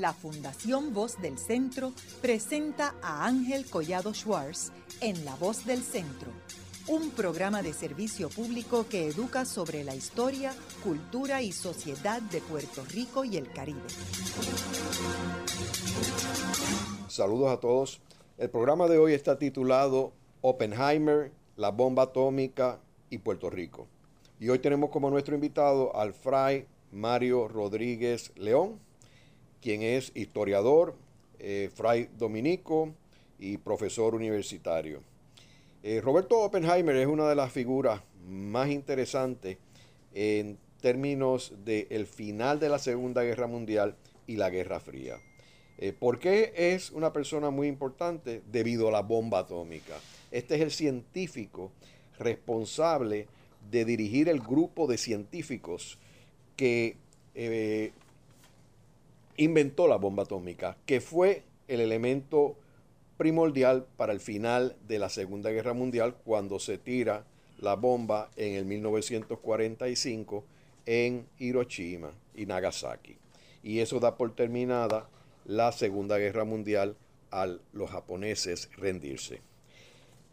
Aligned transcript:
la 0.00 0.12
Fundación 0.12 0.94
Voz 0.94 1.20
del 1.20 1.38
Centro 1.38 1.92
presenta 2.22 2.94
a 3.02 3.26
Ángel 3.26 3.66
Collado 3.66 4.14
Schwartz 4.14 4.70
en 5.00 5.24
La 5.24 5.34
Voz 5.34 5.66
del 5.66 5.82
Centro, 5.82 6.30
un 6.86 7.10
programa 7.10 7.62
de 7.62 7.72
servicio 7.72 8.28
público 8.28 8.86
que 8.88 9.08
educa 9.08 9.44
sobre 9.44 9.82
la 9.82 9.94
historia, 9.94 10.54
cultura 10.84 11.42
y 11.42 11.52
sociedad 11.52 12.22
de 12.22 12.40
Puerto 12.40 12.84
Rico 12.84 13.24
y 13.24 13.36
el 13.36 13.50
Caribe. 13.50 13.80
Saludos 17.08 17.50
a 17.50 17.58
todos. 17.58 18.00
El 18.36 18.50
programa 18.50 18.86
de 18.86 18.98
hoy 18.98 19.14
está 19.14 19.36
titulado 19.36 20.12
Oppenheimer, 20.42 21.32
la 21.56 21.70
bomba 21.70 22.04
atómica 22.04 22.78
y 23.10 23.18
Puerto 23.18 23.50
Rico. 23.50 23.88
Y 24.38 24.48
hoy 24.48 24.60
tenemos 24.60 24.90
como 24.90 25.10
nuestro 25.10 25.34
invitado 25.34 25.96
al 25.96 26.14
fray 26.14 26.66
Mario 26.92 27.48
Rodríguez 27.48 28.32
León, 28.36 28.78
quien 29.60 29.82
es 29.82 30.12
historiador, 30.14 30.94
eh, 31.38 31.70
fray 31.74 32.08
dominico 32.18 32.92
y 33.38 33.58
profesor 33.58 34.14
universitario. 34.14 35.02
Eh, 35.82 36.00
Roberto 36.00 36.40
Oppenheimer 36.40 36.96
es 36.96 37.06
una 37.06 37.28
de 37.28 37.36
las 37.36 37.52
figuras 37.52 38.02
más 38.26 38.68
interesantes 38.68 39.58
en 40.14 40.58
términos 40.80 41.52
del 41.64 42.06
final 42.06 42.58
de 42.58 42.68
la 42.68 42.78
Segunda 42.78 43.22
Guerra 43.22 43.46
Mundial 43.46 43.96
y 44.26 44.36
la 44.36 44.50
Guerra 44.50 44.80
Fría. 44.80 45.16
Eh, 45.78 45.92
¿Por 45.92 46.18
qué 46.18 46.52
es 46.56 46.90
una 46.90 47.12
persona 47.12 47.50
muy 47.50 47.68
importante? 47.68 48.42
Debido 48.50 48.88
a 48.88 48.92
la 48.92 49.02
bomba 49.02 49.40
atómica. 49.40 49.94
Este 50.32 50.56
es 50.56 50.60
el 50.60 50.72
científico 50.72 51.70
responsable 52.18 53.28
de 53.70 53.84
dirigir 53.84 54.28
el 54.28 54.40
grupo 54.40 54.88
de 54.88 54.98
científicos 54.98 55.98
que 56.56 56.96
inventó 59.38 59.88
la 59.88 59.96
bomba 59.96 60.24
atómica, 60.24 60.76
que 60.84 61.00
fue 61.00 61.44
el 61.68 61.80
elemento 61.80 62.56
primordial 63.16 63.86
para 63.96 64.12
el 64.12 64.20
final 64.20 64.76
de 64.86 64.98
la 64.98 65.08
Segunda 65.08 65.50
Guerra 65.50 65.72
Mundial 65.72 66.14
cuando 66.24 66.58
se 66.58 66.76
tira 66.76 67.24
la 67.58 67.74
bomba 67.74 68.30
en 68.36 68.54
el 68.54 68.64
1945 68.64 70.44
en 70.86 71.26
Hiroshima 71.38 72.12
y 72.34 72.46
Nagasaki. 72.46 73.16
Y 73.62 73.80
eso 73.80 74.00
da 74.00 74.16
por 74.16 74.34
terminada 74.34 75.08
la 75.44 75.72
Segunda 75.72 76.18
Guerra 76.18 76.44
Mundial 76.44 76.96
a 77.30 77.46
los 77.72 77.90
japoneses 77.90 78.70
rendirse. 78.76 79.40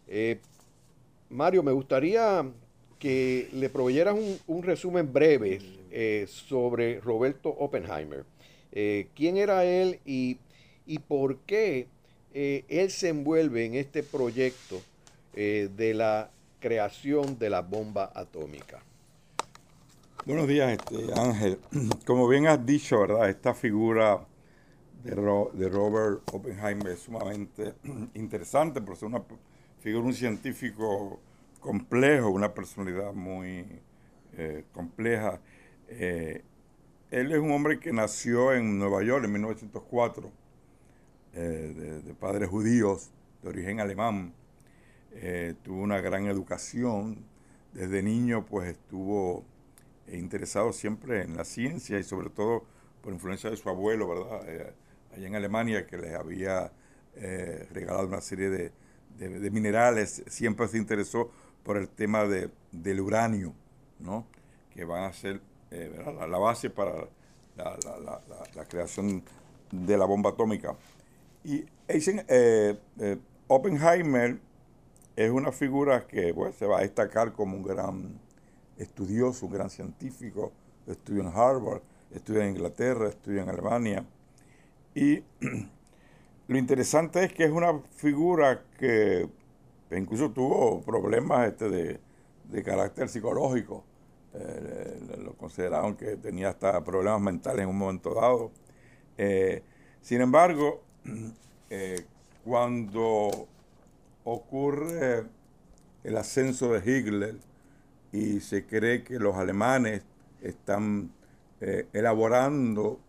Eh, 0.07 0.39
Mario, 1.29 1.63
me 1.63 1.71
gustaría 1.71 2.45
que 2.99 3.49
le 3.53 3.69
proveyeras 3.69 4.15
un, 4.47 4.63
resumen 4.63 5.11
breve 5.11 5.59
eh, 5.91 6.25
sobre 6.27 6.99
Roberto 7.01 7.49
Oppenheimer. 7.49 8.25
Eh, 8.77 9.07
quién 9.15 9.37
era 9.37 9.63
él 9.63 10.01
y, 10.05 10.37
por 11.07 11.37
qué 11.39 11.87
eh, 12.33 12.65
él 12.67 12.91
se 12.91 13.07
envuelve 13.07 13.65
en 13.65 13.75
este 13.75 14.03
proyecto 14.03 14.81
eh, 15.33 15.69
de 15.77 15.93
la 15.93 16.29
creación 16.59 17.39
de 17.39 17.49
la 17.49 17.61
bomba 17.61 18.11
atómica. 18.13 18.83
Buenos 20.25 20.49
días, 20.49 20.73
este, 20.73 21.13
Ángel. 21.17 21.57
Como 22.05 22.27
bien 22.27 22.47
has 22.47 22.65
dicho, 22.65 22.99
¿verdad? 22.99 23.29
Esta 23.29 23.53
figura 23.53 24.27
de, 25.05 25.11
de 25.11 25.69
Robert 25.69 26.21
Oppenheimer 26.33 26.89
es 26.89 26.99
sumamente 26.99 27.75
interesante, 28.13 28.81
porque 28.81 28.97
es 28.97 29.03
una 29.03 29.23
figura, 29.79 30.05
un 30.05 30.13
científico 30.13 31.21
complejo, 31.61 32.29
una 32.29 32.53
personalidad 32.53 33.13
muy 33.13 33.65
compleja. 34.73 35.39
Él 37.11 37.31
es 37.31 37.37
un 37.37 37.51
hombre 37.51 37.79
que 37.79 37.93
nació 37.93 38.53
en 38.53 38.79
Nueva 38.79 39.03
York 39.03 39.25
en 39.25 39.31
1904, 39.33 40.31
eh, 41.33 42.01
de, 42.03 42.13
padres 42.15 42.49
judíos, 42.49 43.11
de 43.43 43.49
origen 43.49 43.79
alemán. 43.79 44.33
Eh, 45.13 45.53
tuvo 45.63 45.81
una 45.81 46.01
gran 46.01 46.25
educación. 46.25 47.23
Desde 47.73 48.01
niño, 48.01 48.45
pues 48.45 48.69
estuvo 48.69 49.43
interesado 50.11 50.73
siempre 50.73 51.23
en 51.23 51.37
la 51.37 51.45
ciencia 51.45 51.99
y 51.99 52.03
sobre 52.03 52.29
todo 52.29 52.65
por 53.01 53.13
influencia 53.13 53.49
de 53.49 53.57
su 53.57 53.69
abuelo, 53.69 54.07
¿verdad? 54.07 54.49
Eh, 54.49 54.73
allá 55.15 55.27
en 55.27 55.35
Alemania, 55.35 55.85
que 55.85 55.97
les 55.97 56.15
había 56.15 56.71
regalado 57.71 58.07
una 58.07 58.19
serie 58.19 58.49
de, 58.49 59.51
minerales. 59.51 60.23
Siempre 60.27 60.67
se 60.67 60.77
interesó 60.77 61.31
por 61.63 61.77
el 61.77 61.87
tema 61.87 62.25
del 62.25 62.99
uranio, 62.99 63.53
¿no? 63.99 64.25
Que 64.73 64.83
van 64.83 65.03
a 65.03 65.13
ser 65.13 65.39
eh, 65.71 65.91
la, 66.29 66.37
base 66.37 66.69
para 66.69 67.07
la, 67.57 68.65
creación 68.67 69.23
de 69.71 69.97
la 69.97 70.05
bomba 70.05 70.29
atómica. 70.31 70.75
Y 71.43 71.65
eh, 71.87 72.79
eh, 72.99 73.17
Oppenheimer 73.47 74.39
es 75.15 75.31
una 75.31 75.51
figura 75.51 76.05
que 76.05 76.33
pues, 76.33 76.55
se 76.55 76.65
va 76.65 76.79
a 76.79 76.81
destacar 76.81 77.33
como 77.33 77.57
un 77.57 77.63
gran 77.63 78.19
estudioso, 78.77 79.47
un 79.47 79.53
gran 79.53 79.69
científico, 79.69 80.51
estudió 80.85 81.21
en 81.21 81.27
Harvard, 81.27 81.81
estudió 82.11 82.41
en 82.41 82.49
Inglaterra, 82.51 83.09
estudió 83.09 83.41
en 83.41 83.49
Alemania. 83.49 84.05
Y 84.93 85.23
lo 86.47 86.57
interesante 86.57 87.23
es 87.23 87.33
que 87.33 87.45
es 87.45 87.51
una 87.51 87.79
figura 87.95 88.63
que 88.77 89.27
incluso 89.91 90.31
tuvo 90.31 90.81
problemas 90.81 91.47
este, 91.47 91.69
de, 91.69 91.99
de 92.49 92.63
carácter 92.63 93.09
psicológico 93.09 93.83
eh, 94.37 94.99
lo 95.23 95.33
consideraron 95.33 95.95
que 95.95 96.17
tenía 96.17 96.49
hasta 96.49 96.83
problemas 96.83 97.21
mentales 97.21 97.63
en 97.63 97.69
un 97.69 97.77
momento 97.77 98.13
dado. 98.13 98.51
Eh, 99.17 99.63
sin 100.01 100.21
embargo, 100.21 100.83
eh, 101.69 102.05
cuando 102.43 103.47
ocurre 104.23 105.25
el 106.03 106.17
ascenso 106.17 106.73
de 106.73 106.79
Hitler 106.79 107.35
y 108.11 108.39
se 108.39 108.65
cree 108.65 109.03
que 109.03 109.19
los 109.19 109.35
alemanes 109.35 110.03
están 110.41 111.11
elaborando 111.93 112.99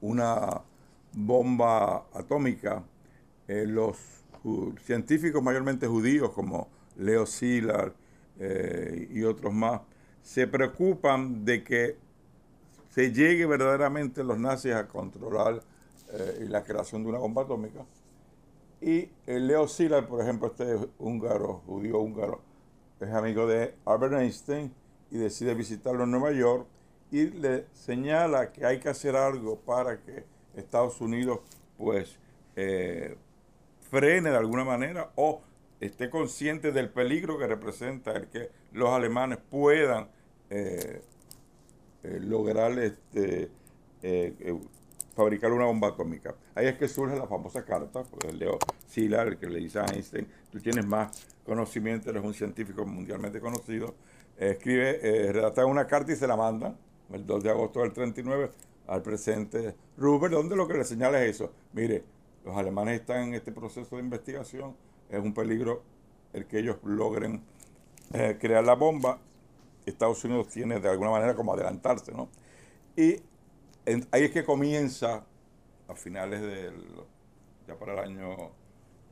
una 0.00 0.62
bomba 1.12 2.06
atómica, 2.12 2.82
los 3.46 3.96
científicos 4.84 5.42
mayormente 5.42 5.86
judíos 5.86 6.30
como 6.32 6.68
Leo 6.96 7.26
Szilard 7.26 7.92
y 9.10 9.22
otros 9.22 9.52
más, 9.52 9.80
se 10.22 10.46
preocupan 10.46 11.44
de 11.44 11.64
que 11.64 11.96
se 12.90 13.12
llegue 13.12 13.46
verdaderamente 13.46 14.24
los 14.24 14.38
nazis 14.38 14.74
a 14.74 14.88
controlar 14.88 15.62
eh, 16.12 16.46
la 16.48 16.62
creación 16.64 17.02
de 17.02 17.10
una 17.10 17.18
bomba 17.18 17.42
atómica. 17.42 17.84
Y 18.80 19.08
el 19.26 19.46
Leo 19.46 19.68
Szilard, 19.68 20.06
por 20.06 20.22
ejemplo, 20.22 20.48
este 20.48 20.76
húngaro, 20.98 21.62
judío 21.66 22.00
húngaro, 22.00 22.40
es 23.00 23.10
amigo 23.10 23.46
de 23.46 23.74
Albert 23.84 24.14
Einstein 24.14 24.72
y 25.10 25.18
decide 25.18 25.54
visitarlo 25.54 26.04
en 26.04 26.10
Nueva 26.10 26.32
York 26.32 26.66
y 27.10 27.26
le 27.26 27.66
señala 27.72 28.52
que 28.52 28.64
hay 28.64 28.78
que 28.78 28.88
hacer 28.88 29.16
algo 29.16 29.56
para 29.56 30.00
que 30.00 30.24
Estados 30.54 31.00
Unidos 31.00 31.40
pues 31.76 32.16
eh, 32.56 33.16
frene 33.90 34.30
de 34.30 34.36
alguna 34.36 34.64
manera 34.64 35.10
o 35.16 35.40
esté 35.80 36.10
consciente 36.10 36.72
del 36.72 36.90
peligro 36.90 37.38
que 37.38 37.46
representa 37.46 38.12
el 38.12 38.28
que 38.28 38.50
los 38.72 38.90
alemanes 38.90 39.38
puedan 39.38 40.08
eh, 40.50 41.00
eh, 42.02 42.18
lograr 42.20 42.78
este, 42.78 43.50
eh, 44.02 44.58
fabricar 45.14 45.52
una 45.52 45.64
bomba 45.64 45.88
atómica. 45.88 46.34
Ahí 46.54 46.66
es 46.66 46.76
que 46.76 46.86
surge 46.86 47.16
la 47.16 47.26
famosa 47.26 47.64
carta, 47.64 48.02
pues 48.04 48.34
Leo 48.34 48.58
Szilard, 48.88 49.28
el 49.28 49.38
que 49.38 49.48
le 49.48 49.58
dice 49.58 49.80
a 49.80 49.86
Einstein, 49.86 50.26
tú 50.50 50.60
tienes 50.60 50.86
más 50.86 51.26
conocimiento, 51.44 52.10
eres 52.10 52.22
un 52.22 52.34
científico 52.34 52.84
mundialmente 52.84 53.40
conocido, 53.40 53.94
escribe, 54.36 55.32
redacta 55.32 55.66
una 55.66 55.86
carta 55.86 56.12
y 56.12 56.16
se 56.16 56.26
la 56.26 56.36
mandan 56.36 56.76
el 57.12 57.26
2 57.26 57.42
de 57.42 57.50
agosto 57.50 57.80
del 57.80 57.92
39 57.92 58.50
al 58.86 59.02
presidente 59.02 59.74
Rupert, 59.96 60.32
donde 60.32 60.56
lo 60.56 60.66
que 60.66 60.74
le 60.74 60.84
señala 60.84 61.22
es 61.22 61.36
eso. 61.36 61.52
Mire, 61.72 62.04
los 62.44 62.56
alemanes 62.56 63.00
están 63.00 63.28
en 63.28 63.34
este 63.34 63.52
proceso 63.52 63.96
de 63.96 64.02
investigación, 64.02 64.74
es 65.10 65.20
un 65.20 65.34
peligro 65.34 65.82
el 66.32 66.46
que 66.46 66.60
ellos 66.60 66.76
logren 66.84 67.42
crear 68.40 68.64
la 68.64 68.74
bomba 68.74 69.20
Estados 69.86 70.22
Unidos 70.24 70.48
tiene 70.48 70.80
de 70.80 70.88
alguna 70.88 71.10
manera 71.10 71.34
como 71.34 71.52
adelantarse, 71.52 72.12
¿no? 72.12 72.30
Y 72.96 73.16
ahí 74.10 74.24
es 74.24 74.30
que 74.30 74.44
comienza 74.44 75.26
a 75.88 75.94
finales 75.94 76.40
del, 76.40 76.74
ya 77.66 77.76
para 77.76 77.92
el 77.94 77.98
año, 77.98 78.50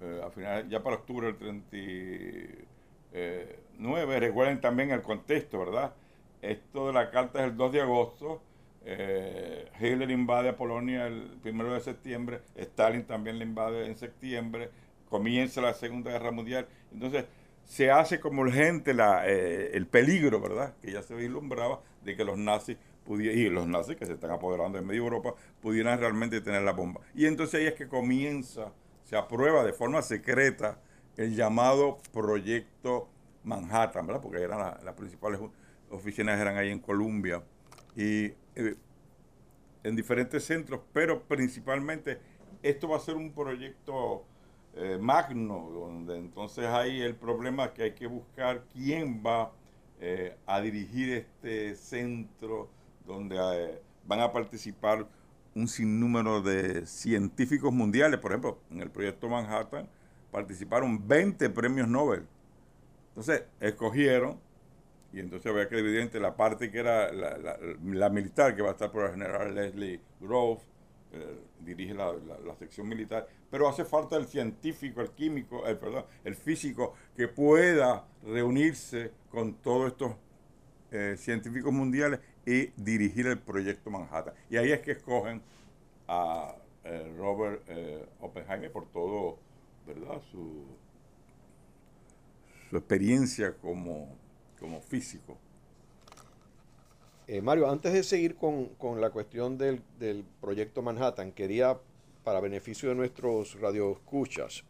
eh, 0.01 0.23
a 0.23 0.31
ya 0.69 0.83
para 0.83 0.97
octubre 0.97 1.27
del 1.27 1.37
39, 1.37 4.21
recuerden 4.21 4.61
también 4.61 4.91
el 4.91 5.03
contexto, 5.03 5.59
¿verdad? 5.59 5.95
Esto 6.41 6.87
de 6.89 6.93
la 6.93 7.11
carta 7.11 7.41
es 7.41 7.47
el 7.47 7.57
2 7.57 7.73
de 7.73 7.81
agosto, 7.81 8.41
eh, 8.85 9.69
Hitler 9.81 10.11
invade 10.11 10.51
a 10.51 10.57
Polonia 10.57 11.09
el 11.09 11.41
1 11.45 11.75
de 11.75 11.81
septiembre, 11.81 12.43
Stalin 12.55 13.05
también 13.05 13.39
le 13.39 13.45
invade 13.45 13.87
en 13.87 13.97
septiembre, 13.97 14.71
comienza 15.09 15.61
la 15.61 15.75
Segunda 15.75 16.11
Guerra 16.11 16.31
Mundial, 16.31 16.69
entonces 16.93 17.25
se 17.65 17.91
hace 17.91 18.19
como 18.21 18.43
urgente 18.43 18.95
la, 18.95 19.29
eh, 19.29 19.71
el 19.75 19.87
peligro, 19.87 20.41
¿verdad? 20.41 20.75
Que 20.81 20.93
ya 20.93 21.03
se 21.03 21.15
vislumbraba 21.15 21.81
de 22.03 22.17
que 22.17 22.25
los 22.25 22.39
nazis 22.39 22.77
y 23.17 23.49
los 23.49 23.67
nazis 23.67 23.97
que 23.97 24.07
se 24.07 24.13
están 24.13 24.31
apoderando 24.31 24.79
de 24.79 24.85
medio 24.85 25.05
Europa, 25.05 25.35
pudieran 25.63 25.99
realmente 25.99 26.41
tener 26.41 26.63
la 26.63 26.73
bomba. 26.73 27.01
Y 27.15 27.27
entonces 27.27 27.61
ahí 27.61 27.67
es 27.67 27.75
que 27.75 27.89
comienza, 27.89 28.73
se 29.05 29.17
aprueba 29.17 29.65
de 29.65 29.73
forma 29.73 30.03
secreta 30.03 30.79
el 31.17 31.35
llamado 31.35 31.99
Proyecto 32.13 33.09
Manhattan, 33.45 34.07
¿verdad? 34.07 34.23
Porque 34.23 34.43
eran 34.43 34.61
las 34.85 34.95
principales 34.95 35.41
oficinas 35.91 36.39
eran 36.39 36.57
ahí 36.57 36.71
en 36.71 36.81
Colombia 36.81 37.43
y 37.97 38.27
eh, 38.55 38.77
en 39.83 39.97
diferentes 39.97 40.45
centros, 40.45 40.81
pero 40.93 41.23
principalmente 41.23 42.19
esto 42.63 42.89
va 42.89 42.99
a 42.99 43.01
ser 43.01 43.17
un 43.17 43.33
proyecto 43.33 44.25
eh, 44.75 44.99
magno, 45.01 45.71
donde 45.71 46.19
entonces 46.19 46.67
hay 46.67 47.01
el 47.01 47.15
problema 47.17 47.73
que 47.73 47.85
hay 47.85 47.93
que 47.95 48.07
buscar 48.07 48.65
quién 48.73 49.23
va 49.25 49.53
eh, 50.01 50.37
a 50.47 50.61
dirigir 50.61 51.13
este 51.13 51.75
centro, 51.75 52.69
donde 53.07 53.81
van 54.07 54.21
a 54.21 54.33
participar 54.33 55.07
un 55.55 55.67
sinnúmero 55.67 56.41
de 56.41 56.87
científicos 56.87 57.73
mundiales. 57.73 58.21
Por 58.21 58.31
ejemplo, 58.31 58.59
en 58.71 58.83
el 58.83 58.91
proyecto 58.91 59.29
Manhattan 59.29 59.89
participaron 60.31 61.07
20 61.07 61.51
premios 61.51 61.89
Nobel. 61.89 62.27
Entonces, 63.09 63.45
escogieron 63.61 64.39
y 65.13 65.21
entonces 65.21 65.51
había 65.51 65.69
que 65.69 65.77
dividir 65.77 66.01
entre 66.01 66.21
la 66.21 66.37
parte 66.37 66.71
que 66.71 66.79
era 66.79 67.11
la, 67.13 68.09
militar, 68.11 68.55
que 68.55 68.63
va 68.63 68.69
a 68.69 68.73
estar 68.73 68.93
por 68.93 69.07
el 69.07 69.13
general 69.13 69.55
Leslie 69.55 70.01
Grove, 70.21 70.61
eh, 71.13 71.39
dirige 71.61 71.95
la, 71.95 72.15
sección 72.59 72.89
militar, 72.89 73.27
pero 73.51 73.69
hace 73.69 73.85
falta 73.85 74.17
el 74.17 74.27
científico, 74.27 75.01
el 75.01 75.11
químico, 75.11 75.67
el, 75.67 75.79
perdón, 75.79 76.05
el 76.25 76.35
físico, 76.35 76.95
que 77.17 77.29
pueda 77.29 78.07
reunirse 78.25 79.13
con 79.31 79.55
todos 79.55 79.93
estos 79.93 80.13
eh, 80.91 81.17
científicos 81.19 81.73
mundiales 81.73 82.21
y 82.45 82.67
dirigir 82.77 83.27
el 83.27 83.39
proyecto 83.39 83.91
Manhattan. 83.91 84.35
Y 84.51 84.57
ahí 84.57 84.73
es 84.73 84.81
que 84.81 84.93
escogen 84.93 85.43
a 86.07 86.55
eh, 86.85 87.15
Robert 87.17 87.63
Oppenheimer 88.21 88.73
por 88.73 88.87
todo, 88.87 89.39
¿verdad? 89.87 90.21
Su, 90.31 90.65
su 92.71 92.77
experiencia 92.77 93.55
como 93.55 94.17
como 94.59 94.81
físico. 94.81 95.37
Eh, 97.31 97.43
Mario, 97.43 97.71
antes 97.71 97.93
de 97.93 98.03
seguir 98.03 98.37
con, 98.37 98.71
la 99.03 99.11
cuestión 99.11 99.59
del, 99.59 99.83
proyecto 100.41 100.81
Manhattan, 100.81 101.31
quería, 101.33 101.79
para 102.25 102.41
beneficio 102.41 102.89
de 102.89 102.95
nuestros 102.95 103.61
radioescuchas, 103.61 104.65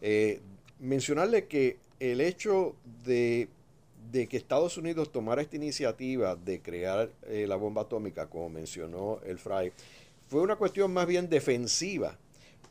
eh, 0.00 0.40
mencionarle 0.78 1.46
que 1.48 1.76
el 2.00 2.22
hecho 2.22 2.76
de, 3.04 3.50
que 4.10 4.36
Estados 4.38 4.78
Unidos 4.78 5.12
tomara 5.12 5.42
esta 5.42 5.56
iniciativa 5.56 6.34
de 6.34 6.62
crear 6.62 7.10
eh, 7.26 7.44
la 7.46 7.56
bomba 7.56 7.82
atómica, 7.82 8.26
como 8.26 8.48
mencionó 8.48 9.20
el 9.26 9.38
Fry, 9.38 9.70
fue 10.28 10.40
una 10.40 10.56
cuestión 10.56 10.90
más 10.90 11.06
bien 11.06 11.28
defensiva, 11.28 12.16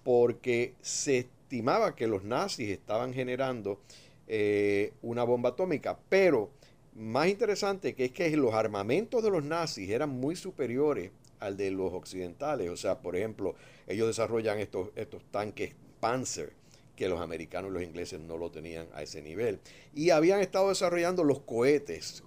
porque 0.03 0.73
se 0.81 1.19
estimaba 1.19 1.95
que 1.95 2.07
los 2.07 2.23
nazis 2.23 2.69
estaban 2.69 3.13
generando 3.13 3.79
una 5.03 5.23
bomba 5.23 5.49
atómica, 5.49 5.97
pero 6.09 6.49
más 6.97 7.27
interesante 7.27 7.93
que 7.93 8.05
es 8.05 8.11
que 8.11 8.35
los 8.35 8.53
armamentos 8.53 9.23
de 9.23 9.29
los 9.29 9.43
nazis 9.43 9.89
eran 9.89 10.09
muy 10.09 10.35
superiores 10.35 11.11
al 11.39 11.55
de 11.55 11.71
los 11.71 11.93
occidentales. 11.93 12.69
O 12.69 12.77
sea, 12.77 12.99
por 12.99 13.15
ejemplo, 13.15 13.55
ellos 13.87 14.07
desarrollan 14.07 14.59
estos, 14.59 14.89
estos 14.95 15.23
tanques 15.31 15.75
Panzer 15.99 16.53
que 16.95 17.07
los 17.07 17.21
americanos 17.21 17.69
y 17.69 17.73
los 17.75 17.83
ingleses 17.83 18.19
no 18.19 18.37
lo 18.37 18.49
tenían 18.49 18.87
a 18.93 19.03
ese 19.03 19.21
nivel. 19.21 19.59
Y 19.93 20.09
habían 20.09 20.39
estado 20.39 20.69
desarrollando 20.69 21.23
los 21.23 21.39
cohetes, 21.41 22.23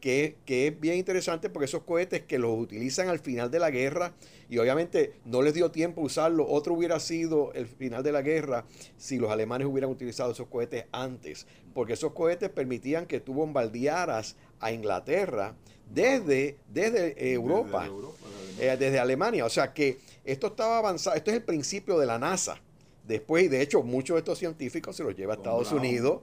que, 0.00 0.36
que, 0.46 0.68
es 0.68 0.80
bien 0.80 0.96
interesante 0.96 1.50
porque 1.50 1.66
esos 1.66 1.82
cohetes 1.82 2.22
que 2.22 2.38
los 2.38 2.58
utilizan 2.58 3.08
al 3.08 3.18
final 3.18 3.50
de 3.50 3.58
la 3.58 3.70
guerra, 3.70 4.14
y 4.48 4.58
obviamente 4.58 5.12
no 5.24 5.42
les 5.42 5.54
dio 5.54 5.70
tiempo 5.70 6.00
a 6.00 6.04
usarlo, 6.04 6.48
otro 6.48 6.74
hubiera 6.74 6.98
sido 7.00 7.52
el 7.52 7.66
final 7.66 8.02
de 8.02 8.12
la 8.12 8.22
guerra 8.22 8.64
si 8.96 9.18
los 9.18 9.30
alemanes 9.30 9.66
hubieran 9.66 9.90
utilizado 9.90 10.32
esos 10.32 10.48
cohetes 10.48 10.86
antes, 10.92 11.46
porque 11.74 11.92
esos 11.92 12.12
cohetes 12.12 12.48
permitían 12.48 13.06
que 13.06 13.20
tú 13.20 13.34
bombardearas 13.34 14.36
a 14.58 14.72
Inglaterra 14.72 15.54
desde, 15.92 16.58
desde 16.68 17.32
Europa, 17.32 17.88
desde, 18.56 18.72
eh, 18.72 18.76
desde 18.76 18.98
Alemania. 18.98 19.44
O 19.44 19.50
sea 19.50 19.72
que 19.72 19.98
esto 20.24 20.48
estaba 20.48 20.78
avanzado, 20.78 21.16
esto 21.16 21.30
es 21.30 21.36
el 21.36 21.42
principio 21.42 21.98
de 21.98 22.06
la 22.06 22.18
NASA. 22.18 22.60
Después, 23.06 23.44
y 23.44 23.48
de 23.48 23.60
hecho, 23.62 23.82
muchos 23.82 24.14
de 24.14 24.18
estos 24.18 24.38
científicos 24.38 24.96
se 24.96 25.02
los 25.02 25.16
lleva 25.16 25.34
a 25.34 25.36
Estados 25.36 25.72
Unidos, 25.72 26.20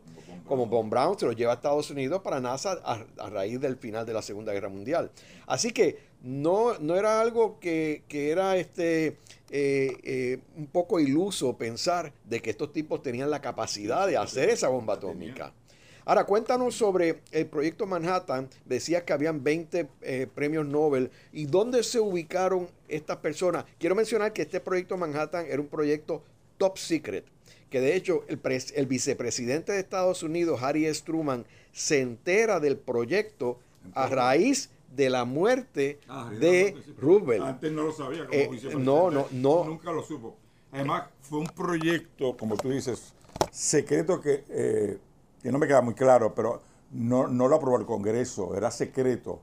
como 0.48 0.68
Von 0.68 0.90
Braun 0.90 1.20
se 1.20 1.26
los 1.26 1.36
lleva 1.36 1.52
a 1.52 1.56
Estados 1.56 1.92
Unidos 1.92 2.22
para 2.22 2.40
NASA 2.40 2.80
a, 2.84 3.30
raíz 3.30 3.60
del 3.60 3.78
final 3.78 4.06
de 4.06 4.14
la 4.14 4.22
Segunda 4.22 4.54
Guerra 4.54 4.70
Mundial. 4.70 5.12
Así 5.46 5.72
que 5.72 6.00
no, 6.24 6.78
no 6.80 6.96
era 6.96 7.22
algo 7.22 7.60
que, 7.60 8.04
era 8.10 8.58
este, 8.58 9.18
eh, 9.52 9.98
eh, 10.04 10.40
un 10.56 10.68
poco 10.68 11.00
iluso 11.00 11.58
pensar 11.58 12.14
de 12.24 12.42
que 12.42 12.50
estos 12.50 12.74
tipos 12.74 13.04
tenían 13.04 13.30
la 13.30 13.42
capacidad 13.42 14.08
de 14.08 14.18
hacer 14.18 14.50
esa 14.50 14.70
bomba 14.70 14.96
atómica. 14.96 15.54
Ahora, 16.08 16.24
cuéntanos 16.24 16.74
sobre 16.74 17.20
el 17.34 17.48
proyecto 17.48 17.86
Manhattan. 17.86 18.48
Decías 18.64 19.04
que 19.04 19.12
habían 19.12 19.44
20 19.44 19.90
eh, 20.02 20.28
premios 20.34 20.66
Nobel. 20.66 21.12
¿Y 21.34 21.48
dónde 21.48 21.84
se 21.84 22.00
ubicaron 22.00 22.70
estas 22.88 23.18
personas? 23.18 23.66
Quiero 23.78 23.94
mencionar 23.94 24.32
que 24.32 24.44
este 24.44 24.62
proyecto 24.62 24.96
Manhattan 24.96 25.46
era 25.50 25.60
un 25.60 25.68
proyecto 25.68 26.24
top 26.58 26.78
secret, 26.78 27.26
que 27.70 27.82
de 27.82 27.96
hecho 27.96 28.24
el, 28.28 28.40
el 28.76 28.86
vicepresidente 28.86 29.72
de 29.72 29.80
Estados 29.80 30.24
Unidos, 30.24 30.62
Harry 30.62 30.86
S. 30.86 31.04
Truman, 31.04 31.46
se 31.72 32.02
entera 32.02 32.60
del 32.60 32.78
proyecto 32.78 33.60
a 33.94 34.08
raíz 34.08 34.70
de 34.96 35.10
la 35.10 35.26
muerte 35.26 36.00
ah, 36.08 36.32
de 36.40 36.76
Roosevelt. 36.98 37.44
Antes 37.44 37.72
no 37.72 37.84
lo 37.84 37.92
sabía 37.92 38.26
como 38.26 38.34
eh, 38.34 38.60
No, 38.78 39.12
no, 39.12 39.28
no. 39.32 39.64
Nunca 39.66 39.92
lo 39.92 40.02
supo. 40.02 40.36
Además, 40.72 41.04
fue 41.22 41.40
un 41.40 41.48
proyecto, 41.48 42.36
como 42.36 42.58
tú 42.58 42.70
dices, 42.70 43.14
secreto 43.52 44.20
que, 44.20 44.44
eh, 44.50 44.98
que 45.42 45.52
no 45.52 45.60
me 45.60 45.68
queda 45.68 45.82
muy 45.82 45.94
claro, 45.94 46.34
pero 46.36 46.62
no, 46.92 47.28
no 47.28 47.48
lo 47.48 47.56
aprobó 47.56 47.78
el 47.78 47.86
Congreso, 47.86 48.56
era 48.56 48.72
secreto. 48.72 49.42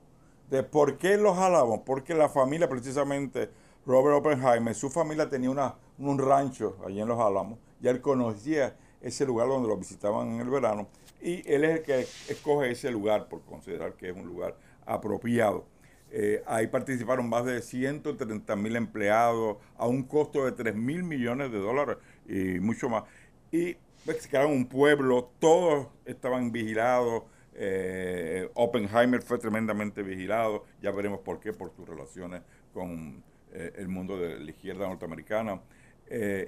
¿De 0.49 0.61
por 0.61 0.97
qué 0.97 1.17
los 1.17 1.35
jalamos? 1.35 1.81
Porque 1.85 2.13
la 2.13 2.29
familia, 2.29 2.69
precisamente, 2.69 3.49
Robert 3.85 4.17
Oppenheimer, 4.17 4.75
su 4.75 4.89
familia 4.89 5.29
tenía 5.29 5.49
una 5.49 5.75
un 5.97 6.19
rancho 6.19 6.77
allí 6.85 6.99
en 6.99 7.07
Los 7.07 7.19
Álamos, 7.19 7.59
ya 7.81 7.91
él 7.91 8.01
conocía 8.01 8.75
ese 9.01 9.25
lugar 9.25 9.47
donde 9.47 9.67
lo 9.67 9.77
visitaban 9.77 10.33
en 10.33 10.41
el 10.41 10.49
verano 10.49 10.87
y 11.21 11.41
él 11.51 11.63
es 11.63 11.77
el 11.77 11.81
que 11.81 11.99
escoge 12.31 12.71
ese 12.71 12.91
lugar 12.91 13.27
por 13.27 13.41
considerar 13.41 13.93
que 13.93 14.09
es 14.09 14.15
un 14.15 14.27
lugar 14.27 14.55
apropiado. 14.85 15.65
Eh, 16.11 16.43
ahí 16.45 16.67
participaron 16.67 17.27
más 17.27 17.45
de 17.45 17.61
130 17.61 18.55
mil 18.55 18.75
empleados 18.75 19.57
a 19.75 19.87
un 19.87 20.03
costo 20.03 20.45
de 20.45 20.51
3 20.51 20.75
mil 20.75 21.03
millones 21.03 21.51
de 21.51 21.57
dólares 21.57 21.97
y 22.27 22.59
mucho 22.59 22.89
más. 22.89 23.03
Y 23.51 23.75
pues, 24.05 24.21
se 24.21 24.45
un 24.45 24.67
pueblo, 24.67 25.31
todos 25.39 25.87
estaban 26.05 26.51
vigilados. 26.51 27.23
Eh, 27.55 28.49
Oppenheimer 28.53 29.21
fue 29.21 29.39
tremendamente 29.39 30.03
vigilado, 30.03 30.65
ya 30.81 30.91
veremos 30.91 31.21
por 31.21 31.39
qué, 31.39 31.53
por 31.53 31.71
sus 31.75 31.89
relaciones 31.89 32.43
con 32.71 33.23
eh, 33.51 33.73
el 33.77 33.87
mundo 33.87 34.17
de 34.17 34.39
la 34.39 34.51
izquierda 34.51 34.87
norteamericana. 34.87 35.59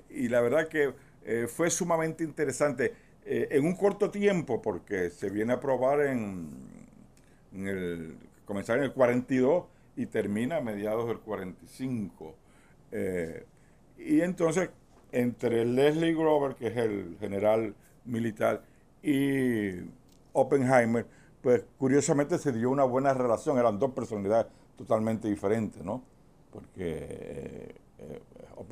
Y 0.10 0.27
la 0.27 0.41
verdad 0.41 0.67
que 0.67 0.93
eh, 1.27 1.46
fue 1.48 1.69
sumamente 1.69 2.24
interesante 2.24 2.93
eh, 3.25 3.50
en 3.51 3.65
un 3.65 3.75
corto 3.75 4.10
tiempo, 4.10 4.62
porque 4.62 5.10
se 5.10 5.29
viene 5.29 5.51
a 5.51 5.57
aprobar 5.57 6.00
en, 6.00 6.50
el, 7.51 8.17
comenzar 8.46 8.77
en 8.77 8.86
el 8.86 8.93
42 8.93 9.65
y 9.98 10.05
termina 10.05 10.57
a 10.57 10.62
mediados 10.62 11.05
del 11.10 11.19
45. 11.19 12.34
y 13.98 14.22
entonces, 14.22 14.69
entre 15.12 15.65
Leslie 15.65 16.13
Grover, 16.13 16.55
que 16.55 16.67
es 16.67 16.77
el 16.77 17.17
general 17.19 17.75
militar, 18.05 18.63
y 19.03 19.81
Oppenheimer, 20.31 21.05
pues 21.41 21.65
curiosamente 21.77 22.38
se 22.38 22.53
dio 22.53 22.69
una 22.69 22.86
buena 22.86 23.13
relación, 23.13 23.57
eran 23.57 23.79
dos 23.79 23.91
personalidades 23.91 24.48
totalmente 24.77 25.27
diferentes, 25.27 25.84
¿no? 25.84 26.01
Porque 26.51 27.75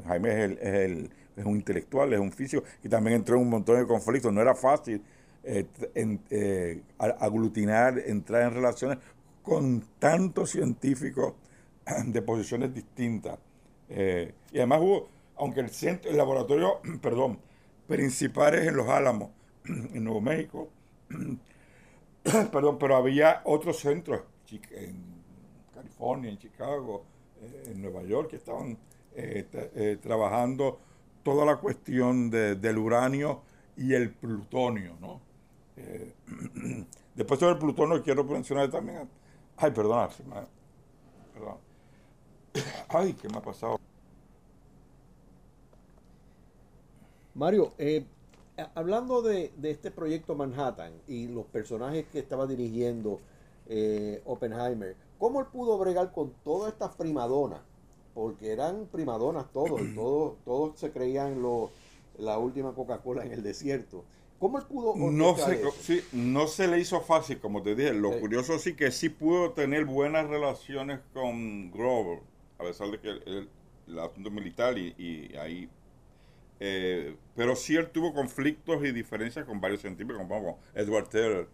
Jaime 0.07 0.45
es, 0.45 1.09
un 1.43 1.55
intelectual, 1.55 2.13
es 2.13 2.19
un 2.19 2.31
físico, 2.31 2.63
y 2.83 2.89
también 2.89 3.17
entró 3.17 3.35
en 3.35 3.41
un 3.41 3.49
montón 3.49 3.77
de 3.77 3.85
conflictos. 3.85 4.31
No 4.31 4.41
era 4.41 4.55
fácil 4.55 5.01
eh, 5.47 5.67
eh, 6.31 6.81
aglutinar, 6.97 7.99
entrar 7.99 8.47
en 8.47 8.55
relaciones 8.55 8.97
con 9.43 9.85
tantos 9.99 10.49
científicos 10.49 11.35
de 12.07 12.21
posiciones 12.23 12.73
distintas. 12.73 13.37
Eh, 13.87 14.33
y 14.51 14.57
además 14.57 14.81
hubo, 14.81 15.07
aunque 15.37 15.59
el 15.59 15.69
centro, 15.69 16.09
el 16.09 16.17
laboratorio, 16.17 16.79
perdón, 17.01 17.37
principal 17.87 18.55
es 18.55 18.67
en 18.67 18.75
Los 18.75 18.89
Álamos, 18.89 19.29
en 19.65 20.03
Nuevo 20.03 20.19
México, 20.19 20.69
perdón, 22.51 22.79
pero 22.79 22.95
había 22.95 23.41
otros 23.43 23.77
centros 23.77 24.21
en 24.71 24.95
California, 25.75 26.31
en 26.31 26.39
Chicago, 26.39 27.03
en 27.67 27.83
Nueva 27.83 28.01
York, 28.01 28.31
que 28.31 28.37
estaban 28.37 28.79
trabajando 30.01 30.79
toda 31.25 31.43
la 31.43 31.57
cuestión 31.57 32.29
del 32.29 32.77
uranio 32.77 33.41
y 33.75 33.95
el 33.95 34.13
plutonio, 34.13 34.95
¿no? 35.01 35.19
Eh, 35.75 36.13
después 37.15 37.39
sobre 37.39 37.53
el 37.53 37.59
plutonio 37.59 38.03
quiero 38.03 38.23
mencionar 38.23 38.69
también, 38.69 39.09
ay, 39.57 39.71
perdona, 39.71 40.07
perdón. 41.33 41.57
Ay, 42.89 43.13
¿qué 43.13 43.27
me 43.27 43.39
ha 43.39 43.41
pasado? 43.41 43.77
Mario, 47.33 47.73
eh, 47.79 48.05
hablando 48.75 49.21
de, 49.21 49.51
este 49.63 49.89
proyecto 49.91 50.35
Manhattan 50.35 50.93
y 51.07 51.27
los 51.27 51.45
personajes 51.47 52.05
que 52.05 52.19
estaba 52.19 52.45
dirigiendo 52.45 53.19
eh, 53.65 54.21
Oppenheimer, 54.25 54.95
¿cómo 55.17 55.41
él 55.41 55.47
pudo 55.47 55.77
bregar 55.79 56.13
con 56.13 56.31
todas 56.43 56.71
estas 56.71 56.95
primadonas? 56.95 57.61
Porque 58.15 58.51
eran 58.51 58.87
primadonas 58.91 59.51
todos, 59.51 59.79
todos, 59.93 60.37
todos 60.43 60.79
se 60.79 60.91
creían 60.91 61.43
lo, 61.43 61.69
la 62.17 62.39
última 62.39 62.73
Coca-Cola 62.73 63.23
en 63.25 63.33
el 63.33 63.43
desierto. 63.43 64.03
¿Cómo 64.39 64.57
él 64.57 64.65
pudo 64.65 64.95
no 64.95 65.37
se, 65.37 65.71
sí, 65.79 66.01
no 66.11 66.47
se 66.47 66.67
le 66.67 66.79
hizo 66.79 67.01
fácil, 67.01 67.39
como 67.39 67.61
te 67.61 67.75
dije. 67.75 67.93
Lo 67.93 68.19
curioso 68.19 68.57
sí 68.57 68.75
que 68.75 68.89
sí 68.91 69.09
pudo 69.09 69.51
tener 69.51 69.85
buenas 69.85 70.27
relaciones 70.27 70.99
con 71.13 71.71
Grover, 71.71 72.21
a 72.57 72.63
pesar 72.63 72.89
de 72.89 72.99
que 72.99 73.09
el, 73.09 73.49
asunto 73.99 74.31
militar 74.31 74.79
y, 74.79 74.95
y 74.97 75.35
ahí 75.35 75.69
eh, 76.59 77.15
pero 77.35 77.55
sí 77.55 77.75
él 77.75 77.89
tuvo 77.89 78.13
conflictos 78.13 78.83
y 78.83 78.91
diferencias 78.91 79.45
con 79.45 79.59
varios 79.59 79.81
científicos, 79.81 80.17
como 80.17 80.59
Edward 80.73 81.09
Teller 81.09 81.47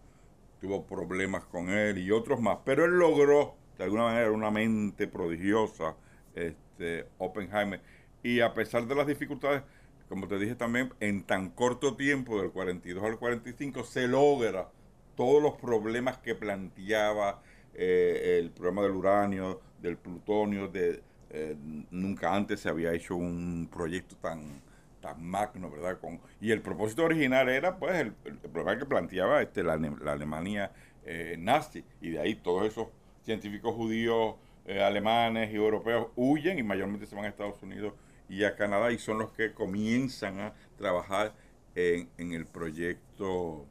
tuvo 0.60 0.86
problemas 0.86 1.44
con 1.46 1.70
él 1.70 1.98
y 1.98 2.12
otros 2.12 2.40
más. 2.40 2.60
Pero 2.64 2.86
él 2.86 2.92
logró, 2.92 3.56
de 3.78 3.86
alguna 3.86 4.04
manera, 4.04 4.32
una 4.32 4.52
mente 4.52 5.08
prodigiosa, 5.08 5.96
este, 6.36 7.08
Oppenheimer. 7.18 7.82
Y 8.24 8.40
a 8.42 8.54
pesar 8.54 8.86
de 8.88 8.96
las 8.96 9.08
dificultades, 9.08 9.64
como 10.10 10.28
te 10.28 10.38
dije 10.38 10.56
también, 10.56 10.94
en 11.00 11.24
tan 11.24 11.50
corto 11.50 11.96
tiempo, 11.96 12.42
del 12.42 12.52
42 12.52 13.04
al 13.04 13.18
45, 13.18 13.84
se 13.84 14.08
logra 14.08 14.70
todos 15.16 15.42
los 15.42 15.54
problemas 15.58 16.18
que 16.18 16.36
planteaba 16.36 17.42
eh, 17.74 18.40
el 18.40 18.52
problema 18.52 18.84
del 18.84 18.92
uranio, 18.92 19.62
del 19.82 19.98
plutonio, 19.98 20.68
de, 20.68 21.02
eh, 21.30 21.56
nunca 21.92 22.36
antes 22.36 22.60
se 22.60 22.70
había 22.70 22.94
hecho 22.94 23.16
un 23.16 23.70
proyecto 23.72 24.16
tan 24.18 24.62
tan 25.02 25.22
magno, 25.24 25.70
¿verdad? 25.70 25.98
Y 26.40 26.52
el 26.52 26.62
propósito 26.62 27.04
original 27.04 27.50
era, 27.50 27.78
pues, 27.78 27.96
el, 28.00 28.14
problema 28.14 28.78
que 28.78 28.86
planteaba 28.86 29.42
este, 29.42 29.64
la, 29.64 29.74
Alemania 29.74 30.72
eh, 31.04 31.36
nazi, 31.38 31.84
y 32.00 32.12
de 32.12 32.20
ahí 32.20 32.36
todos 32.36 32.68
esos 32.68 32.88
científicos 33.24 33.76
judíos, 33.76 34.36
eh, 34.66 34.82
alemanes 34.82 35.52
y 35.52 35.56
europeos 35.56 36.08
huyen 36.16 36.60
y 36.60 36.64
mayormente 36.64 37.06
se 37.06 37.16
van 37.16 37.26
a 37.26 37.28
Estados 37.28 37.62
Unidos 37.62 37.94
y 38.30 38.44
a 38.44 38.56
Canadá 38.56 38.92
y 38.92 38.98
son 38.98 39.20
los 39.20 39.32
que 39.32 39.54
comienzan 39.54 40.40
a 40.40 40.54
trabajar 40.78 41.34
en, 41.76 42.10
el 42.18 42.46
proyecto 42.46 43.66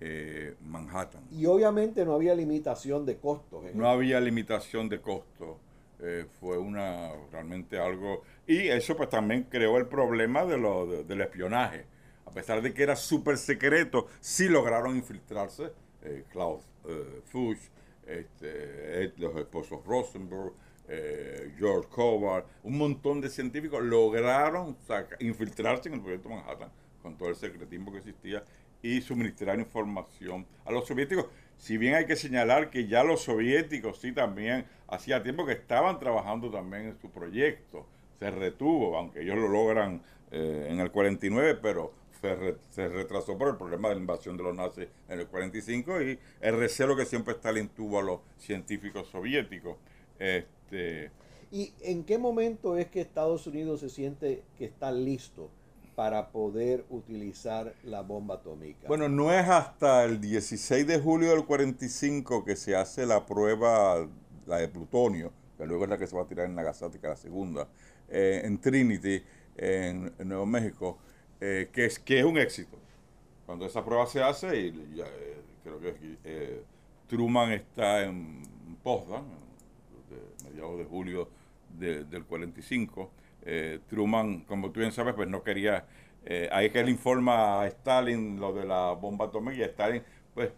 eh, 0.00 0.54
Manhattan. 0.60 1.22
Y 1.30 1.46
obviamente 1.46 2.04
no 2.04 2.14
había 2.14 2.34
limitación 2.34 3.06
de 3.06 3.16
costos. 3.16 3.64
No 3.74 3.88
había 3.88 4.20
limitación 4.20 4.88
de 4.88 5.00
costos. 5.00 5.56
fue 6.40 6.58
una 6.58 7.10
realmente 7.32 7.78
algo 7.78 8.22
y 8.46 8.68
eso 8.68 8.96
pues 8.96 9.10
también 9.10 9.44
creó 9.50 9.76
el 9.76 9.86
problema 9.86 10.44
de 10.44 10.56
lo, 10.56 11.04
del 11.04 11.20
espionaje. 11.20 11.84
A 12.24 12.30
pesar 12.30 12.62
de 12.62 12.72
que 12.72 12.82
era 12.82 12.96
súper 12.96 13.36
secreto, 13.36 14.06
sí 14.20 14.48
lograron 14.48 14.96
infiltrarse. 14.96 15.70
Eh, 16.02 16.24
Klaus 16.30 16.62
eh, 16.86 17.22
Fuchs, 17.24 17.70
este, 18.08 19.12
los 19.18 19.36
esposos 19.36 19.84
Rosenberg, 19.84 20.52
eh, 20.88 21.54
George 21.58 21.88
Kovar, 21.88 22.46
un 22.62 22.78
montón 22.78 23.20
de 23.20 23.28
científicos 23.28 23.82
lograron 23.82 24.76
infiltrarse 25.20 25.88
en 25.88 25.96
el 25.96 26.00
proyecto 26.00 26.28
Manhattan 26.30 26.70
con 27.02 27.16
todo 27.16 27.28
el 27.28 27.36
secretismo 27.36 27.92
que 27.92 27.98
existía 27.98 28.42
y 28.82 29.00
suministrar 29.00 29.58
información 29.58 30.46
a 30.64 30.72
los 30.72 30.86
soviéticos. 30.86 31.26
Si 31.56 31.76
bien 31.76 31.94
hay 31.94 32.06
que 32.06 32.16
señalar 32.16 32.70
que 32.70 32.86
ya 32.86 33.04
los 33.04 33.22
soviéticos 33.22 33.98
sí 33.98 34.12
también 34.12 34.64
hacía 34.86 35.22
tiempo 35.22 35.44
que 35.44 35.52
estaban 35.52 35.98
trabajando 35.98 36.50
también 36.50 36.84
en 36.84 36.98
su 36.98 37.10
proyecto 37.10 37.86
se 38.18 38.30
retuvo, 38.30 38.96
aunque 38.96 39.22
ellos 39.22 39.36
lo 39.36 39.48
logran 39.48 40.02
eh, 40.30 40.68
en 40.70 40.80
el 40.80 40.90
49, 40.90 41.58
pero 41.62 41.92
se, 42.20 42.88
retrasó 42.88 43.36
por 43.38 43.48
el 43.48 43.56
problema 43.56 43.88
de 43.88 43.96
la 43.96 44.00
invasión 44.00 44.36
de 44.36 44.42
los 44.42 44.54
nazis 44.54 44.88
en 45.08 45.20
el 45.20 45.26
45 45.26 46.02
y 46.02 46.18
el 46.40 46.56
recelo 46.58 46.96
que 46.96 47.06
siempre 47.06 47.34
Stalin 47.34 47.68
tuvo 47.68 48.00
a 48.00 48.02
los 48.02 48.20
científicos 48.38 49.08
soviéticos. 49.08 49.76
Este, 50.18 51.10
¿Y 51.50 51.72
en 51.80 52.04
qué 52.04 52.18
momento 52.18 52.76
es 52.76 52.88
que 52.88 53.00
Estados 53.00 53.46
Unidos 53.46 53.80
se 53.80 53.88
siente 53.88 54.42
que 54.56 54.64
está 54.66 54.90
listo 54.92 55.50
para 55.94 56.30
poder 56.30 56.84
utilizar 56.90 57.74
la 57.82 58.02
bomba 58.02 58.36
atómica? 58.36 58.86
Bueno, 58.86 59.08
no 59.08 59.32
es 59.32 59.48
hasta 59.48 60.04
el 60.04 60.20
16 60.20 60.86
de 60.86 60.98
julio 60.98 61.30
del 61.30 61.44
45 61.44 62.44
que 62.44 62.56
se 62.56 62.76
hace 62.76 63.06
la 63.06 63.26
prueba, 63.26 64.06
la 64.46 64.58
de 64.58 64.68
plutonio, 64.68 65.32
que 65.56 65.66
luego 65.66 65.84
es 65.84 65.90
la 65.90 65.98
que 65.98 66.06
se 66.06 66.14
va 66.14 66.22
a 66.22 66.26
tirar 66.26 66.46
en 66.46 66.54
Nagasaki, 66.54 66.98
la 67.02 67.16
segunda. 67.16 67.68
Eh, 68.08 68.42
en 68.44 68.58
Trinity, 68.58 69.22
en, 69.56 70.12
Nuevo 70.24 70.46
México, 70.46 70.98
eh, 71.40 71.68
que, 71.72 71.86
es, 71.86 71.98
que 71.98 72.18
es 72.18 72.24
un 72.24 72.38
éxito. 72.38 72.76
Cuando 73.46 73.66
esa 73.66 73.84
prueba 73.84 74.06
se 74.06 74.22
hace, 74.22 74.58
y 74.58 75.00
eh, 75.00 75.36
creo 75.62 75.80
que 75.80 76.62
Truman 77.08 77.52
está 77.52 78.04
en 78.04 78.42
Potsdam, 78.82 79.24
de 80.10 80.50
mediados 80.50 80.78
de 80.78 80.84
julio 80.84 81.28
del 81.78 82.24
45, 82.24 83.10
Truman, 83.88 84.40
como 84.40 84.70
tú 84.70 84.80
bien 84.80 84.92
sabes, 84.92 85.14
pues 85.14 85.28
no 85.28 85.42
quería, 85.42 85.86
ahí 86.50 86.68
que 86.70 86.80
él 86.80 86.90
informa 86.90 87.62
a 87.62 87.66
Stalin 87.68 88.38
lo 88.38 88.52
de 88.52 88.66
la 88.66 88.92
bomba 88.92 89.26
atómica 89.26 89.56
y 89.56 89.62
Stalin, 89.62 90.02
pues 90.34 90.50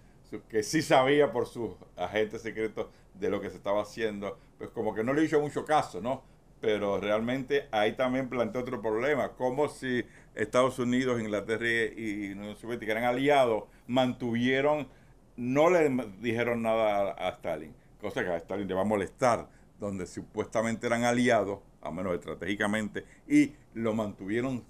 que 0.49 0.63
sí 0.63 0.83
sabía 0.83 1.31
por 1.33 1.47
sus 1.47 1.73
agentes 1.97 2.43
secretos 2.43 2.87
de 3.15 3.31
lo 3.31 3.41
que 3.41 3.51
se 3.51 3.57
estaba 3.57 3.83
haciendo, 3.83 4.39
pues 4.59 4.71
como 4.71 4.95
que 4.95 5.03
no 5.03 5.13
le 5.13 5.25
hizo 5.25 5.41
mucho 5.41 5.65
caso, 5.65 6.01
¿no? 6.01 6.23
Pero 6.61 7.00
realmente 7.00 7.69
ahí 7.71 7.93
también 7.93 8.29
plantea 8.29 8.62
otro 8.62 8.83
problema, 8.83 9.31
como 9.31 9.69
si 9.69 10.05
Estados 10.35 10.79
Unidos, 10.79 11.21
Inglaterra 11.21 11.67
y 11.67 12.33
Unión 12.33 12.57
Soviética 12.57 12.93
eran 12.93 13.05
aliados, 13.05 13.64
mantuvieron, 13.87 14.88
no 15.37 15.71
le 15.71 15.90
dijeron 16.21 16.62
nada 16.62 17.12
a, 17.19 17.31
Stalin, 17.31 17.75
cosa 18.00 18.23
que 18.23 18.31
a 18.31 18.37
Stalin 18.37 18.69
le 18.69 18.75
va 18.75 18.83
a 18.83 18.85
molestar, 18.85 19.49
donde 19.79 20.07
supuestamente 20.07 20.87
eran 20.87 21.05
aliados, 21.05 21.61
a 21.81 21.90
menos 21.90 22.14
estratégicamente, 22.14 23.05
y 23.26 23.55
lo 23.75 23.95
mantuvieron 23.95 24.62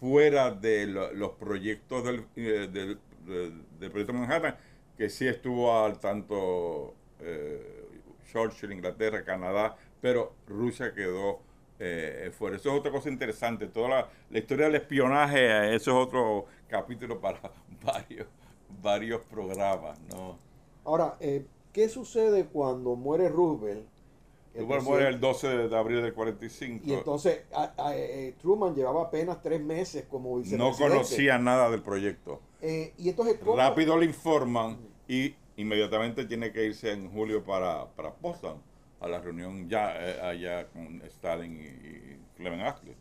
fuera 0.00 0.50
de 0.50 0.86
los 0.86 1.30
proyectos 1.32 2.04
del, 2.04 2.26
eh, 2.34 2.96
del, 3.28 3.90
proyecto 3.90 4.12
Manhattan, 4.12 4.56
que 4.96 5.08
sí 5.08 5.28
estuvo 5.28 5.84
al 5.84 5.98
tanto 6.00 6.94
eh, 7.20 7.86
Churchill, 8.30 8.72
Inglaterra, 8.72 9.24
Canadá, 9.24 9.76
pero 10.00 10.32
Rusia 10.46 10.92
quedó 10.94 11.40
eh, 11.82 12.30
fuera. 12.36 12.56
Eso 12.56 12.70
es 12.70 12.78
otra 12.78 12.92
cosa 12.92 13.08
interesante. 13.08 13.66
Toda 13.66 13.88
la, 14.30 14.38
historia 14.38 14.66
del 14.66 14.76
espionaje, 14.76 15.74
eso 15.74 15.90
es 15.92 16.06
otro 16.06 16.44
capítulo 16.68 17.18
para 17.18 17.40
varios, 17.82 18.26
varios 18.82 19.22
programas. 19.22 19.98
¿no? 20.10 20.36
Ahora, 20.84 21.16
eh, 21.20 21.46
¿qué 21.72 21.88
sucede 21.88 22.44
cuando 22.46 22.96
muere 22.96 23.30
Roosevelt? 23.30 23.86
Roosevelt 24.54 24.82
muere 24.82 25.08
el 25.08 25.20
12 25.20 25.68
de 25.68 25.76
abril 25.78 26.02
del 26.02 26.12
45. 26.12 26.84
Y 26.86 26.92
entonces 26.92 27.44
eh, 27.94 28.34
Truman 28.42 28.74
llevaba 28.74 29.04
apenas 29.04 29.40
tres 29.40 29.62
meses 29.62 30.04
como 30.10 30.36
vicepresidente. 30.36 30.84
No 30.84 30.94
conocía 30.94 31.38
nada 31.38 31.70
del 31.70 31.82
proyecto. 31.82 32.40
y 32.60 33.08
entonces, 33.08 33.38
Rápido 33.56 33.96
le 33.96 34.04
informan 34.04 34.76
y 35.08 35.34
inmediatamente 35.56 36.26
tiene 36.26 36.52
que 36.52 36.66
irse 36.66 36.92
en 36.92 37.10
julio 37.10 37.42
para, 37.42 37.86
para 37.94 38.12
Boston 38.20 38.69
a 39.00 39.08
la 39.08 39.20
reunión 39.20 39.68
ya 39.68 39.94
eh, 39.96 40.20
allá 40.20 40.68
con 40.68 41.02
Stalin 41.02 41.58
y, 41.60 42.36
Clement 42.36 42.62
Attlee. 42.62 42.96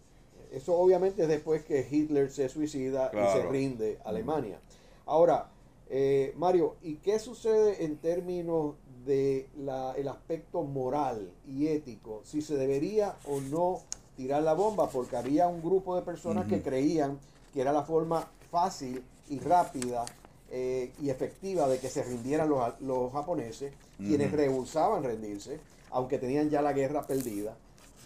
Eso 0.52 0.76
obviamente 0.76 1.24
es 1.24 1.28
después 1.28 1.64
que 1.64 1.88
Hitler 1.90 2.32
se 2.32 2.50
suicida 2.50 3.12
y 3.14 3.38
se 3.38 3.48
rinde 3.48 4.00
a 4.04 4.10
Alemania. 4.10 4.60
Ahora, 5.06 5.50
eh, 5.90 6.34
Mario, 6.38 6.76
¿y 6.82 6.96
qué 6.96 7.20
sucede 7.20 7.84
en 7.86 7.98
términos 7.98 8.76
de 9.06 9.48
el 9.96 10.08
aspecto 10.08 10.64
moral 10.64 11.32
y 11.48 11.68
ético? 11.68 12.22
Si 12.24 12.42
se 12.42 12.56
debería 12.56 13.16
o 13.26 13.40
no 13.42 13.82
tirar 14.18 14.42
la 14.42 14.54
bomba, 14.54 14.90
porque 14.90 15.16
había 15.16 15.48
un 15.48 15.62
grupo 15.62 15.96
de 15.96 16.02
personas 16.02 16.48
que 16.48 16.62
creían 16.62 17.20
que 17.54 17.62
era 17.62 17.72
la 17.72 17.84
forma 17.84 18.28
fácil 18.52 19.04
y 19.30 19.40
rápida 19.40 20.06
eh, 20.52 20.92
y 21.02 21.10
efectiva 21.10 21.68
de 21.68 21.80
que 21.80 21.90
se 21.90 22.04
rindieran 22.04 22.50
los, 22.50 22.82
los 22.82 23.14
japoneses, 23.14 23.72
quienes 23.98 24.32
rehusaban 24.32 25.04
rendirse 25.04 25.60
aunque 25.92 26.18
tenían 26.18 26.50
ya 26.50 26.62
la 26.62 26.74
guerra 26.74 27.06
perdida. 27.06 27.56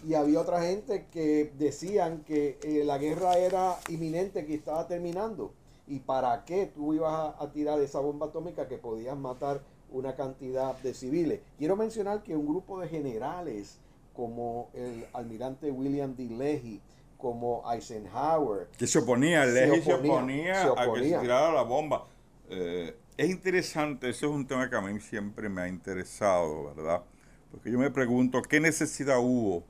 Y 0.06 0.14
había 0.14 0.40
otra 0.40 0.62
gente 0.62 1.06
que 1.10 1.52
decían 1.58 2.24
que 2.24 2.58
eh, 2.62 2.82
la 2.84 2.98
guerra 2.98 3.38
era 3.38 3.76
inminente, 3.88 4.44
que 4.44 4.54
estaba 4.54 4.86
terminando. 4.86 5.54
¿Y 5.86 6.00
para 6.00 6.44
qué 6.44 6.66
tú 6.66 6.94
ibas 6.94 7.34
a, 7.38 7.50
tirar 7.52 7.80
esa 7.80 8.00
bomba 8.00 8.26
atómica 8.26 8.68
que 8.68 8.76
podías 8.76 9.16
matar 9.16 9.62
una 9.90 10.14
cantidad 10.14 10.76
de 10.78 10.92
civiles? 10.92 11.40
Quiero 11.58 11.76
mencionar 11.76 12.22
que 12.22 12.36
un 12.36 12.46
grupo 12.46 12.80
de 12.80 12.88
generales 12.88 13.78
como 14.14 14.70
el 14.74 15.06
almirante 15.12 15.70
William 15.70 16.14
D. 16.14 16.24
Leahy, 16.24 16.80
como 17.18 17.62
Eisenhower. 17.70 18.68
Que 18.78 18.86
se 18.86 18.98
oponía, 18.98 19.44
Leahy 19.46 19.82
se 19.82 19.94
oponía, 19.94 20.72
a 20.72 20.92
que 20.92 21.08
se 21.08 21.18
tirara 21.18 21.52
la 21.52 21.62
bomba. 21.62 22.06
Eh, 22.48 22.94
es 23.16 23.30
interesante, 23.30 24.10
eso 24.10 24.26
es 24.26 24.32
un 24.32 24.46
tema 24.46 24.68
que 24.68 24.76
a 24.76 24.80
mí 24.80 25.00
siempre 25.00 25.48
me 25.48 25.62
ha 25.62 25.68
interesado, 25.68 26.74
¿verdad? 26.74 27.02
Porque 27.54 27.70
yo 27.70 27.78
me 27.78 27.88
pregunto, 27.88 28.42
¿qué 28.42 28.58
necesidad 28.58 29.18
hubo 29.20 29.62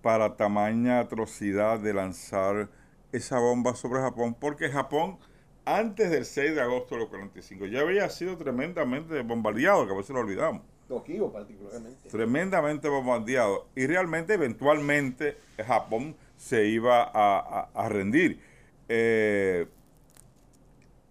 para 0.00 0.34
tamaña 0.34 0.98
atrocidad 0.98 1.78
de 1.78 1.92
lanzar 1.92 2.70
esa 3.12 3.38
bomba 3.38 3.76
sobre 3.76 4.00
Japón? 4.00 4.34
Porque 4.40 4.70
Japón, 4.70 5.18
antes 5.66 6.10
del 6.10 6.24
6 6.24 6.54
de 6.54 6.62
agosto 6.62 6.96
de 6.96 7.06
45, 7.06 7.66
ya 7.66 7.80
había 7.80 8.08
sido 8.08 8.38
tremendamente 8.38 9.20
bombardeado, 9.20 9.86
que 9.86 9.92
a 9.92 9.96
veces 9.96 10.14
lo 10.14 10.20
olvidamos. 10.20 10.62
Tokio 10.88 11.30
particularmente. 11.30 12.08
Tremendamente 12.08 12.88
bombardeado. 12.88 13.66
Y 13.76 13.86
realmente, 13.86 14.32
eventualmente, 14.32 15.36
Japón 15.66 16.16
se 16.38 16.66
iba 16.66 17.10
a, 17.12 17.88
rendir. 17.90 18.40
Eh, 18.88 19.66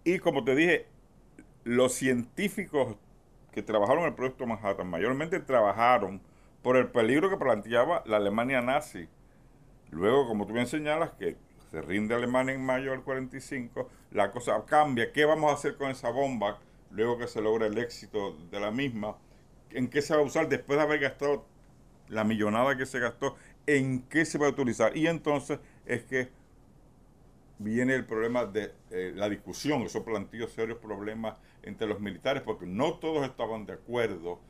y 0.02 0.18
como 0.18 0.42
te 0.42 0.56
dije, 0.56 0.86
los 1.62 1.92
científicos 1.92 2.96
que 3.56 3.62
trabajaron 3.62 4.02
en 4.02 4.08
el 4.10 4.14
proyecto 4.14 4.46
Manhattan 4.46 4.86
mayormente 4.86 5.40
trabajaron 5.40 6.20
por 6.60 6.76
el 6.76 6.88
peligro 6.88 7.30
que 7.30 7.38
planteaba 7.38 8.02
la 8.04 8.18
Alemania 8.18 8.60
nazi. 8.60 9.08
Luego, 9.90 10.28
como 10.28 10.46
tú 10.46 10.52
bien 10.52 10.66
señalas, 10.66 11.12
que 11.18 11.38
se 11.70 11.80
rinde 11.80 12.14
Alemania 12.14 12.54
en 12.54 12.62
mayo 12.62 12.90
del 12.90 13.00
45, 13.00 13.88
la 14.10 14.30
cosa 14.30 14.62
cambia. 14.66 15.10
¿Qué 15.10 15.24
vamos 15.24 15.50
a 15.50 15.54
hacer 15.54 15.78
con 15.78 15.90
esa 15.90 16.10
bomba 16.10 16.58
luego 16.90 17.16
que 17.16 17.26
se 17.26 17.40
logra 17.40 17.66
el 17.66 17.78
éxito 17.78 18.36
de 18.50 18.60
la 18.60 18.70
misma? 18.70 19.16
¿En 19.70 19.88
qué 19.88 20.02
se 20.02 20.14
va 20.14 20.20
a 20.20 20.24
usar 20.24 20.50
después 20.50 20.78
de 20.78 20.82
haber 20.82 21.00
gastado 21.00 21.46
la 22.08 22.24
millonada 22.24 22.76
que 22.76 22.84
se 22.84 22.98
gastó? 22.98 23.36
¿En 23.66 24.02
qué 24.02 24.26
se 24.26 24.36
va 24.36 24.48
a 24.48 24.50
utilizar? 24.50 24.94
Y 24.94 25.06
entonces 25.06 25.60
es 25.86 26.04
que 26.04 26.28
viene 27.58 27.94
el 27.94 28.04
problema 28.04 28.44
de 28.44 28.74
eh, 28.90 29.12
la 29.14 29.30
discusión, 29.30 29.80
eso 29.80 30.04
planteó 30.04 30.46
serios 30.46 30.76
problemas 30.76 31.36
entre 31.66 31.86
los 31.86 32.00
militares 32.00 32.42
porque 32.42 32.64
no 32.64 32.94
todos 32.94 33.26
estaban 33.26 33.66
de 33.66 33.74
acuerdo 33.74 34.40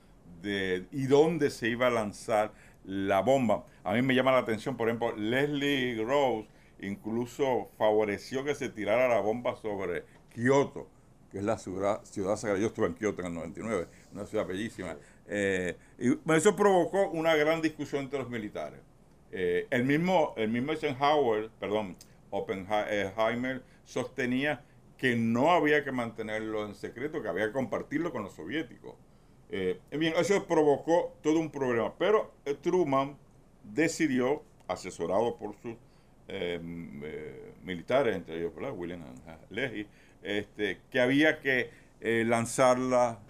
de 0.43 0.87
y 0.93 1.07
dónde 1.07 1.51
se 1.51 1.69
iba 1.69 1.89
a 1.89 1.91
lanzar 1.91 2.53
la 2.85 3.21
bomba. 3.21 3.65
A 3.83 3.95
mí 3.95 4.03
me 4.03 4.15
llama 4.15 4.31
la 4.31 4.39
atención, 4.39 4.77
por 4.77 4.89
ejemplo, 4.89 5.17
Leslie 5.17 6.01
Rose 6.05 6.49
incluso 6.81 7.71
favoreció 7.79 8.45
que 8.45 8.55
se 8.55 8.69
tirara 8.69 9.09
la 9.09 9.21
bomba 9.21 9.57
sobre 9.57 10.05
Kioto, 10.33 10.87
que 11.31 11.39
es 11.39 11.45
la 11.45 11.59
ciudad, 11.59 12.05
ciudad 12.05 12.37
sagrada. 12.37 12.61
Yo 12.61 12.69
estuve 12.69 12.87
en 12.87 12.95
Kioto 12.95 13.23
en 13.23 13.29
el 13.29 13.35
99, 13.35 13.87
una 14.13 14.27
ciudad 14.27 14.47
bellísima. 14.47 14.97
Eh, 15.27 15.77
y 15.99 16.17
eso 16.33 16.55
provocó 16.55 17.11
una 17.11 17.35
gran 17.35 17.63
discusión 17.63 18.05
entre 18.05 18.19
los 18.19 18.29
militares. 18.29 18.81
Eh, 19.33 19.67
el 19.71 19.85
mismo, 19.85 20.35
el 20.37 20.51
mismo 20.51 20.73
Eisenhower, 20.73 21.51
perdón, 21.59 21.97
Oppenheimer 22.31 23.63
sostenía 23.85 24.63
que 24.99 25.17
no 25.17 25.53
había 25.53 25.85
que 25.85 25.93
mantenerlo 25.93 26.67
en 26.67 26.75
secreto, 26.75 27.23
que 27.23 27.29
había 27.29 27.47
que 27.47 27.53
compartirlo 27.53 28.13
con 28.13 28.23
los 28.23 28.35
soviéticos. 28.35 28.95
Eh, 29.51 29.79
bien, 29.93 30.15
eso 30.19 30.45
provocó 30.47 31.17
todo 31.23 31.39
un 31.39 31.51
problema, 31.51 31.93
pero 31.99 32.33
eh, 32.45 32.55
Truman 32.55 33.17
decidió, 33.63 34.43
asesorado 34.69 35.37
por 35.37 35.55
sus 35.57 35.77
eh, 36.29 36.59
militares, 37.63 38.17
entre 38.17 38.39
ellos 38.39 38.53
William 38.75 39.03
Leahy, 39.51 39.87
este, 40.23 40.81
que 40.91 41.01
había 41.01 41.41
que 41.41 41.71
lanzarla 42.01 43.21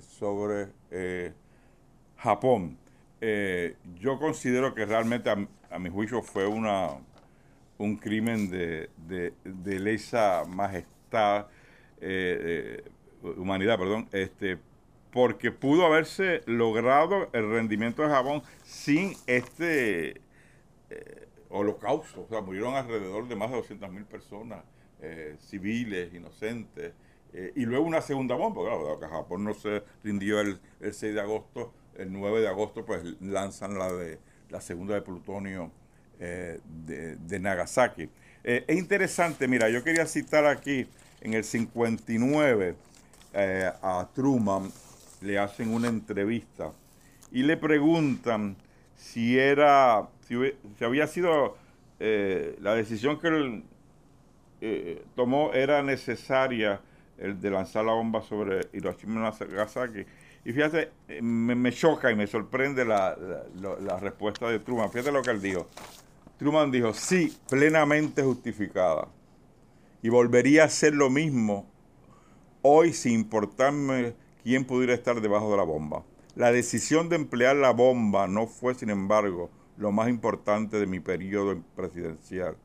sobre 0.00 0.68
Japón. 2.16 2.78
yo 4.00 4.18
considero 4.18 4.74
que 4.74 4.86
realmente 4.86 5.28
a 5.28 5.78
mi 5.78 5.90
juicio 5.90 6.22
fue 6.22 6.46
una 6.46 6.98
un 7.78 7.96
crimen 7.96 8.50
de, 8.50 8.88
de, 9.44 9.80
lesa 9.80 10.44
majestad, 10.48 10.95
eh, 12.00 12.84
humanidad, 13.22 13.78
perdón, 13.78 14.08
este, 14.12 14.58
porque 15.10 15.50
pudo 15.50 15.86
haberse 15.86 16.42
logrado 16.46 17.28
el 17.32 17.50
rendimiento 17.50 18.02
de 18.02 18.08
Japón 18.08 18.42
sin 18.62 19.14
este 19.26 20.20
eh, 20.90 21.28
holocausto. 21.48 22.22
O 22.22 22.28
sea, 22.28 22.40
murieron 22.40 22.74
alrededor 22.74 23.28
de 23.28 23.36
más 23.36 23.50
de 23.50 23.56
200 23.56 23.90
mil 23.90 24.04
personas, 24.04 24.64
eh, 25.00 25.36
civiles, 25.40 26.12
inocentes. 26.14 26.92
y 27.54 27.66
luego 27.66 27.84
una 27.84 28.00
segunda 28.00 28.34
bomba, 28.34 28.62
claro, 28.62 28.98
que 28.98 29.06
Japón 29.06 29.44
no 29.44 29.52
se 29.52 29.82
rindió 30.02 30.40
el, 30.40 30.58
el 30.80 30.94
6 30.94 31.14
de 31.14 31.20
agosto, 31.20 31.74
el 31.98 32.12
9 32.12 32.40
de 32.40 32.48
agosto, 32.48 32.84
pues 32.84 33.02
lanzan 33.20 33.78
la 33.78 33.92
de 33.92 34.18
la 34.50 34.60
segunda 34.60 34.94
de 34.94 35.02
plutonio 35.02 35.70
eh, 36.18 36.60
de, 36.64 37.38
Nagasaki. 37.40 38.08
Eh, 38.44 38.64
es 38.66 38.76
interesante, 38.78 39.48
mira, 39.48 39.68
yo 39.68 39.82
quería 39.82 40.06
citar 40.06 40.46
aquí, 40.46 40.88
en 41.20 41.34
el 41.34 41.44
59, 41.44 42.76
eh, 43.34 43.72
a 43.82 44.08
Truman 44.14 44.70
le 45.20 45.38
hacen 45.38 45.72
una 45.72 45.88
entrevista 45.88 46.72
y 47.32 47.42
le 47.42 47.56
preguntan 47.56 48.56
si 48.94 49.38
era, 49.38 50.08
si, 50.26 50.36
había 50.84 51.06
sido 51.06 51.56
la 51.98 52.74
decisión 52.74 53.18
que 53.18 53.28
él 53.28 53.64
tomó 55.14 55.52
era 55.54 55.82
necesaria 55.82 56.80
el 57.18 57.40
de 57.40 57.50
lanzar 57.50 57.84
la 57.84 57.92
bomba 57.92 58.22
sobre 58.22 58.68
Hiroshima 58.72 59.20
y 59.20 59.44
Nagasaki. 59.48 60.04
Y 60.44 60.52
fíjate, 60.52 60.92
me, 61.20 61.72
choca 61.72 62.10
y 62.10 62.14
me 62.14 62.26
sorprende 62.26 62.84
la, 62.84 63.16
la, 63.60 63.98
respuesta 63.98 64.48
de 64.48 64.60
Truman. 64.60 64.90
Fíjate 64.90 65.10
lo 65.10 65.22
que 65.22 65.30
él 65.30 65.42
dijo. 65.42 65.66
Truman 66.38 66.70
dijo, 66.70 66.92
sí, 66.92 67.36
plenamente 67.48 68.22
justificada. 68.22 69.08
Y 70.02 70.08
volvería 70.08 70.62
a 70.62 70.66
hacer 70.66 70.94
lo 70.94 71.10
mismo 71.10 71.66
hoy 72.62 72.92
sin 72.92 73.12
importarme 73.12 74.14
quién 74.42 74.64
pudiera 74.64 74.94
estar 74.94 75.20
debajo 75.20 75.50
de 75.50 75.56
la 75.56 75.62
bomba. 75.62 76.04
La 76.34 76.52
decisión 76.52 77.08
de 77.08 77.16
emplear 77.16 77.56
la 77.56 77.70
bomba 77.70 78.26
no 78.26 78.46
fue, 78.46 78.74
sin 78.74 78.90
embargo, 78.90 79.50
lo 79.76 79.92
más 79.92 80.08
importante 80.08 80.78
de 80.78 80.86
mi 80.86 81.00
periodo 81.00 81.62
presidencial. 81.74 82.56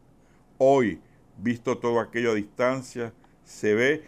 Hoy, 0.58 1.00
visto 1.38 1.78
todo 1.78 2.00
aquello 2.00 2.32
a 2.32 2.36
distancia, 2.36 3.14
se 3.46 3.74
ve 3.74 4.04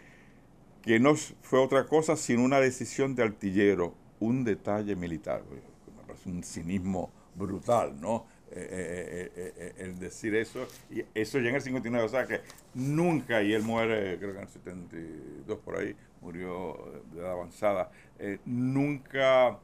que 0.82 1.00
no 1.00 1.16
fue 1.16 1.60
otra 1.60 1.88
cosa 1.88 2.16
sino 2.16 2.44
una 2.44 2.60
decisión 2.60 3.16
de 3.16 3.24
artillero, 3.24 3.94
un 4.20 4.44
detalle 4.44 4.96
militar. 4.96 5.44
Me 5.50 6.04
parece 6.08 6.30
un 6.30 6.44
cinismo 6.44 7.12
brutal, 7.36 8.00
¿no? 8.00 8.26
Eh, 8.56 9.32
eh, 9.36 9.54
eh, 9.58 9.74
el 9.80 9.98
decir 9.98 10.36
eso, 10.36 10.68
y 10.92 11.04
eso 11.16 11.40
ya 11.40 11.50
en 11.50 11.56
el 11.56 11.62
59, 11.64 12.06
o 12.06 12.10
sea 12.10 12.28
que 12.28 12.42
nunca, 12.76 13.42
y 13.42 13.52
él 13.52 13.64
muere, 13.64 14.20
creo 14.20 14.32
que 14.32 14.38
en 14.38 14.44
el 14.44 14.50
72 14.50 15.58
por 15.58 15.80
ahí, 15.80 15.96
murió 16.22 17.02
de 17.12 17.22
edad 17.22 17.32
avanzada, 17.32 17.90
nunca 18.46 19.58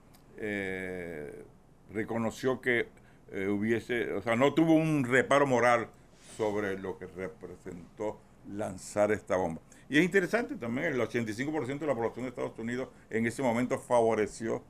reconoció 1.94 2.60
que 2.62 2.88
hubiese, 3.32 4.12
o 4.14 4.24
sea, 4.24 4.36
no 4.36 4.56
tuvo 4.56 4.74
un 4.74 5.04
reparo 5.04 5.46
moral 5.46 5.88
sobre 6.36 6.76
lo 6.80 6.98
que 6.98 7.06
representó 7.06 8.20
lanzar 8.52 9.12
esta 9.12 9.36
bomba. 9.36 9.62
Y 9.88 10.00
es 10.00 10.04
interesante 10.04 10.56
también, 10.56 10.94
el 10.94 11.00
85% 11.00 11.78
de 11.78 11.88
la 11.88 11.94
población 11.94 12.24
de 12.24 12.30
Estados 12.30 12.58
Unidos 12.58 12.90
en 13.12 13.28
ese 13.28 13.44
momento 13.44 13.78
favoreció, 13.78 14.64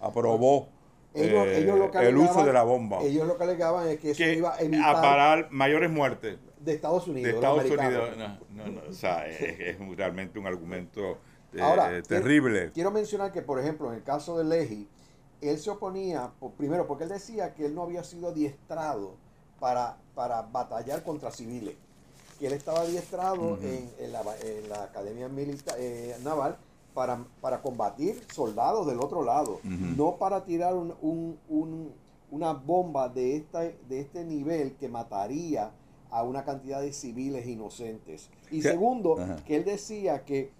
aprobó 0.00 0.70
ellos, 1.16 1.46
eh, 1.46 2.08
el 2.08 2.16
uso 2.16 2.44
de 2.44 2.52
la 2.52 2.62
bomba. 2.62 3.02
Ellos 3.02 3.26
lo 3.26 3.36
que 3.36 3.44
alegaban 3.44 3.88
es 3.88 3.98
que 3.98 4.10
eso 4.10 4.22
iba 4.24 4.54
a 4.54 4.60
evitar... 4.60 4.96
A 4.96 5.00
parar 5.00 5.48
mayores 5.50 5.90
muertes. 5.90 6.38
De 6.60 6.74
Estados 6.74 7.08
Unidos. 7.08 7.30
De 7.30 7.34
Estados 7.34 7.64
Unidos. 7.64 8.16
No, 8.50 8.66
no, 8.66 8.80
o 8.88 8.92
sea, 8.92 9.26
es, 9.26 9.78
realmente 9.96 10.38
un 10.38 10.46
argumento 10.46 11.18
eh, 11.52 12.02
terrible. 12.06 12.70
Quiero, 12.72 12.90
mencionar 12.90 13.32
que, 13.32 13.42
por 13.42 13.58
ejemplo, 13.58 13.88
en 13.90 13.98
el 13.98 14.02
caso 14.02 14.36
de 14.38 14.44
Leji, 14.44 14.88
él 15.40 15.58
se 15.58 15.70
oponía, 15.70 16.30
primero, 16.56 16.86
porque 16.86 17.04
él 17.04 17.10
decía 17.10 17.54
que 17.54 17.66
él 17.66 17.74
no 17.74 17.82
había 17.82 18.02
sido 18.04 18.28
adiestrado 18.28 19.14
para, 19.60 19.96
para 20.14 20.42
batallar 20.42 21.02
contra 21.02 21.30
civiles. 21.30 21.76
Que 22.38 22.48
él 22.48 22.52
estaba 22.52 22.80
adiestrado 22.80 23.58
en, 23.62 24.12
la, 24.12 24.22
en, 24.42 24.68
la, 24.68 24.84
Academia 24.84 25.28
Militar 25.28 25.76
eh, 25.78 26.14
Naval 26.22 26.58
para, 26.96 27.22
para 27.42 27.60
combatir 27.60 28.24
soldados 28.32 28.86
del 28.86 29.00
otro 29.00 29.22
lado, 29.22 29.60
no 29.62 30.16
para 30.16 30.46
tirar 30.46 30.74
un, 30.74 31.36
una 32.30 32.54
bomba 32.54 33.10
de, 33.10 33.36
esta, 33.36 33.60
de 33.60 34.00
este 34.00 34.24
nivel 34.24 34.76
que 34.76 34.88
mataría 34.88 35.72
a 36.10 36.22
una 36.22 36.42
cantidad 36.46 36.80
de 36.80 36.94
civiles 36.94 37.46
inocentes. 37.46 38.30
Y 38.50 38.62
segundo, 38.62 39.18
que 39.46 39.56
él 39.56 39.66
decía 39.66 40.24
que, 40.24 40.50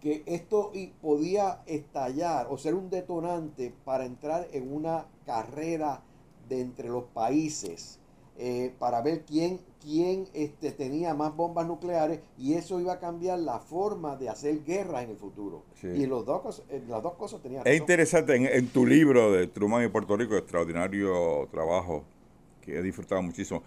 que 0.00 0.22
esto 0.24 0.72
podía 1.02 1.60
estallar 1.66 2.46
o 2.48 2.56
ser 2.56 2.74
un 2.74 2.88
detonante 2.88 3.74
para 3.84 4.06
entrar 4.06 4.48
en 4.52 4.72
una 4.72 5.04
carrera 5.26 6.00
de 6.48 6.62
entre 6.62 6.88
los 6.88 7.04
países 7.04 8.00
eh, 8.40 8.72
para 8.78 9.02
ver 9.02 9.24
quién, 9.26 9.58
quién 9.82 10.28
este, 10.32 10.70
tenía 10.70 11.12
más 11.12 11.34
bombas 11.34 11.66
nucleares 11.66 12.20
y 12.38 12.54
eso 12.54 12.78
iba 12.78 12.92
a 12.92 13.00
cambiar 13.00 13.40
la 13.40 13.58
forma 13.58 14.14
de 14.14 14.28
hacer 14.28 14.62
guerra 14.64 15.02
en 15.02 15.10
el 15.10 15.16
futuro. 15.16 15.64
Y 15.82 16.06
los 16.06 16.24
dos, 16.24 16.62
eh, 16.70 16.80
las 16.88 17.02
dos 17.02 17.14
cosas 17.14 17.42
tenían 17.42 17.66
Es 17.66 17.76
interesante, 17.76 18.56
en, 18.56 18.68
tu 18.68 18.86
libro 18.86 19.32
de 19.32 19.48
Truman 19.48 19.84
y 19.84 19.88
Puerto 19.88 20.16
Rico, 20.16 20.36
extraordinario 20.36 21.48
trabajo 21.50 22.04
que 22.60 22.78
he 22.78 22.82
disfrutado 22.82 23.20
muchísimo. 23.22 23.64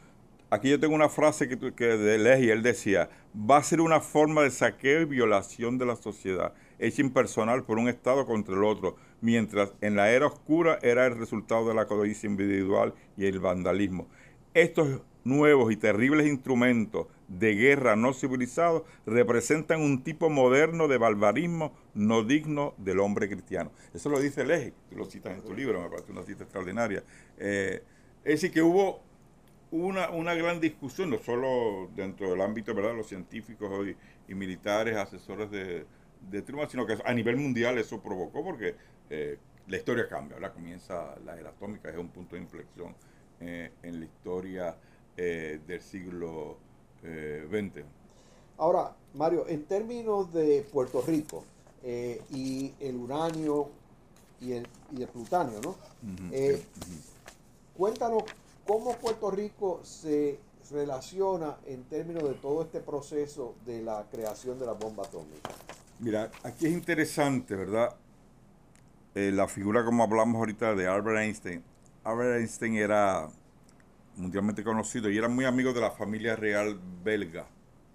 Aquí 0.49 0.69
yo 0.69 0.79
tengo 0.79 0.95
una 0.95 1.09
frase 1.09 1.49
que, 1.49 1.73
que 1.73 1.85
de 1.85 2.17
Leji, 2.17 2.49
él 2.49 2.63
decía, 2.63 3.09
va 3.35 3.57
a 3.57 3.63
ser 3.63 3.81
una 3.81 3.99
forma 3.99 4.41
de 4.43 4.51
saqueo 4.51 5.01
y 5.01 5.05
violación 5.05 5.77
de 5.77 5.85
la 5.85 5.97
sociedad, 5.97 6.53
hecha 6.79 7.01
impersonal 7.01 7.65
por 7.65 7.77
un 7.77 7.89
Estado 7.89 8.25
contra 8.25 8.55
el 8.55 8.63
otro, 8.63 8.95
mientras 9.19 9.73
en 9.81 9.97
la 9.97 10.11
era 10.11 10.27
oscura 10.27 10.79
era 10.81 11.05
el 11.07 11.17
resultado 11.17 11.67
de 11.67 11.73
la 11.73 11.87
codicia 11.87 12.29
individual 12.29 12.93
y 13.17 13.25
el 13.25 13.39
vandalismo. 13.39 14.07
Estos 14.53 15.01
nuevos 15.23 15.71
y 15.71 15.77
terribles 15.77 16.27
instrumentos 16.27 17.07
de 17.29 17.55
guerra 17.55 17.95
no 17.95 18.13
civilizados 18.13 18.83
representan 19.05 19.81
un 19.81 20.03
tipo 20.03 20.29
moderno 20.29 20.89
de 20.89 20.97
barbarismo 20.97 21.71
no 21.93 22.23
digno 22.23 22.73
del 22.77 22.99
hombre 22.99 23.29
cristiano. 23.29 23.71
Eso 23.93 24.09
lo 24.09 24.19
dice 24.19 24.43
Leje, 24.43 24.73
tú 24.89 24.97
lo 24.97 25.05
citas 25.05 25.33
en 25.33 25.41
tu 25.41 25.53
libro, 25.53 25.81
me 25.81 25.89
parece 25.89 26.11
una 26.11 26.23
cita 26.23 26.43
extraordinaria. 26.43 27.03
Eh, 27.37 27.81
es 28.25 28.41
decir, 28.41 28.51
que 28.51 28.61
hubo 28.61 29.01
una, 29.71 30.09
una, 30.09 30.33
gran 30.33 30.59
discusión, 30.59 31.09
no 31.09 31.17
solo 31.17 31.89
dentro 31.95 32.29
del 32.29 32.41
ámbito 32.41 32.73
de 32.73 32.93
los 32.93 33.07
científicos 33.07 33.87
y, 34.27 34.35
militares, 34.35 34.97
asesores 34.97 35.49
de, 35.49 35.85
de 36.29 36.41
Truman, 36.41 36.69
sino 36.69 36.85
que 36.85 36.97
a 37.03 37.13
nivel 37.13 37.37
mundial 37.37 37.77
eso 37.77 38.01
provocó 38.01 38.43
porque 38.43 38.75
eh, 39.09 39.37
la 39.67 39.77
historia 39.77 40.09
cambia, 40.09 40.35
ahora 40.35 40.51
comienza 40.51 41.15
la 41.25 41.37
era 41.37 41.51
atómica, 41.51 41.89
es 41.89 41.97
un 41.97 42.09
punto 42.09 42.35
de 42.35 42.41
inflexión 42.41 42.95
eh, 43.41 43.71
en 43.83 43.99
la 43.99 44.05
historia 44.05 44.75
eh, 45.17 45.59
del 45.67 45.81
siglo 45.81 46.57
XX. 47.01 47.83
Ahora, 48.57 48.95
Mario, 49.15 49.47
en 49.47 49.65
términos 49.65 50.31
de 50.31 50.65
Puerto 50.71 51.01
Rico 51.01 51.43
y 51.83 52.71
el 52.79 52.95
uranio 52.95 53.69
y 54.39 54.53
el, 54.53 54.67
y 54.95 55.01
el 55.01 55.07
plutonio, 55.07 55.59
¿no? 55.63 55.75
Cuéntanos 57.75 58.23
cómo 58.67 58.95
Puerto 58.97 59.31
Rico 59.31 59.79
se 59.83 60.37
relaciona 60.71 61.57
en 61.65 61.83
términos 61.85 62.23
de 62.23 62.35
todo 62.35 62.61
este 62.61 62.79
proceso 62.79 63.55
de 63.65 63.81
la 63.81 64.05
creación 64.11 64.59
de 64.59 64.65
la 64.65 64.73
bomba 64.73 65.03
atómica. 65.03 65.49
Mira, 65.99 66.31
aquí 66.43 66.67
es 66.67 66.73
interesante, 66.73 67.55
¿verdad? 67.55 67.95
Eh, 69.13 69.31
la 69.31 69.47
figura, 69.47 69.83
como 69.83 70.03
hablamos 70.03 70.39
ahorita, 70.39 70.73
de 70.73 70.87
Albert 70.87 71.19
Einstein. 71.19 71.63
Albert 72.03 72.39
Einstein 72.39 72.75
era 72.77 73.29
mundialmente 74.15 74.63
conocido 74.63 75.09
y 75.09 75.17
era 75.17 75.27
muy 75.27 75.45
amigo 75.45 75.71
de 75.71 75.81
la 75.81 75.91
familia 75.91 76.35
real 76.35 76.79
belga, 77.03 77.45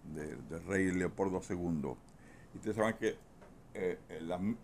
del 0.05 0.65
rey 0.67 0.93
Leopoldo 0.93 1.43
II. 1.49 1.91
Y 2.55 2.59
ustedes 2.59 2.77
saben 2.77 2.95
que 2.95 3.17
eh, 3.75 3.99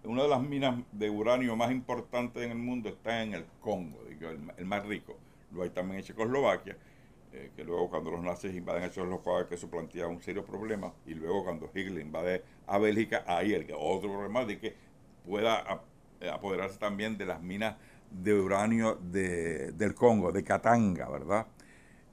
una 0.05 0.23
de 0.23 0.29
las 0.29 0.43
minas 0.43 0.79
de 0.93 1.11
uranio 1.11 1.57
más 1.57 1.73
importantes 1.73 2.43
en 2.43 2.53
el 2.53 2.59
mundo 2.59 2.89
está 2.89 3.23
en 3.23 3.35
el 3.35 3.45
Congo, 3.61 3.99
el, 4.57 4.65
más 4.65 4.87
rico. 4.87 5.19
Lo 5.53 5.65
hay 5.65 5.71
también 5.71 5.99
en 5.99 6.05
Checoslovaquia, 6.05 6.77
eh, 7.33 7.51
que 7.57 7.65
luego 7.65 7.91
cuando 7.91 8.13
los 8.13 8.23
nazis 8.23 8.55
invaden 8.55 8.85
a 8.85 8.91
Checoslovaquia 8.91 9.57
eso 9.57 9.69
plantea 9.69 10.07
un 10.07 10.23
serio 10.23 10.45
problema. 10.45 10.93
Y 11.05 11.15
luego 11.15 11.43
cuando 11.43 11.69
Hitler 11.75 12.01
invade 12.01 12.45
a 12.69 12.79
Bélgica, 12.79 13.25
hay 13.27 13.55
el 13.55 13.67
otro 13.77 14.09
problema 14.09 14.45
de 14.45 14.59
que 14.59 14.75
pueda 15.27 15.83
eh, 16.21 16.31
apoderarse 16.31 16.79
también 16.79 17.19
de 17.19 17.27
las 17.27 17.43
minas 17.43 17.75
de 18.13 18.35
uranio 18.35 18.99
de, 19.01 19.73
del 19.73 19.95
Congo, 19.95 20.33
de 20.33 20.45
Katanga, 20.45 21.09
¿verdad? 21.09 21.47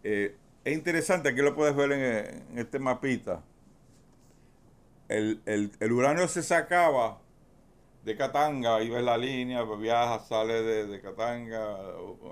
es 0.01 0.31
interesante, 0.65 1.29
aquí 1.29 1.41
lo 1.41 1.55
puedes 1.55 1.75
ver 1.75 1.91
en 1.91 2.57
este 2.57 2.79
mapita 2.79 3.43
el, 5.09 5.91
uranio 5.91 6.27
se 6.27 6.43
sacaba 6.43 7.19
de 8.03 8.15
Katanga, 8.15 8.81
iba 8.81 8.99
en 8.99 9.05
la 9.05 9.17
línea, 9.17 9.63
viaja, 9.63 10.19
sale 10.19 10.61
de, 10.61 10.87
de 10.87 11.01
Katanga, 11.01 11.77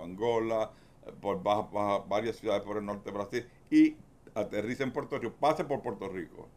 Angola, 0.04 0.72
por 1.22 1.42
varias 2.08 2.38
ciudades 2.38 2.64
por 2.64 2.78
el 2.78 2.86
norte 2.86 3.12
de 3.12 3.18
Brasil 3.18 3.50
y 3.70 3.96
aterriza 4.36 4.84
en 4.84 4.92
Puerto 4.92 5.18
Rico, 5.18 5.36
pasa 5.40 5.68
por 5.68 5.82
Puerto 5.82 6.08
Rico. 6.08 6.48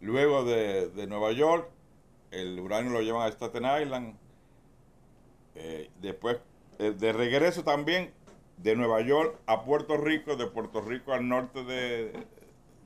Luego 0.00 0.44
de, 0.44 1.06
Nueva 1.08 1.32
York, 1.32 1.68
el 2.30 2.58
uranio 2.60 2.92
lo 2.92 3.00
llevan 3.00 3.22
a 3.22 3.32
Staten 3.32 3.64
Island. 3.82 4.16
Eh, 5.54 5.90
después, 6.00 6.38
eh, 6.78 6.94
de 6.98 7.12
regreso 7.12 7.64
también, 7.64 8.10
de 8.58 8.76
Nueva 8.76 9.00
York 9.00 9.36
a 9.46 9.64
Puerto 9.64 9.96
Rico, 9.96 10.36
de 10.36 10.46
Puerto 10.46 10.80
Rico 10.80 11.12
al 11.12 11.28
norte 11.28 11.64
de, 11.64 12.12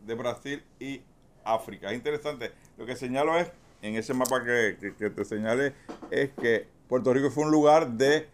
de 0.06 0.14
Brasil 0.14 0.62
y 0.80 1.02
África. 1.44 1.90
Es 1.90 1.96
interesante. 1.96 2.52
Lo 2.76 2.86
que 2.86 2.96
señalo 2.96 3.38
es, 3.38 3.50
en 3.82 3.94
ese 3.94 4.14
mapa 4.14 4.44
que, 4.44 4.76
te 4.98 5.24
señalé, 5.24 5.74
es 6.10 6.30
que 6.30 6.66
Puerto 6.88 7.12
Rico 7.12 7.30
fue 7.30 7.44
un 7.44 7.50
lugar 7.50 7.92
de 7.92 8.28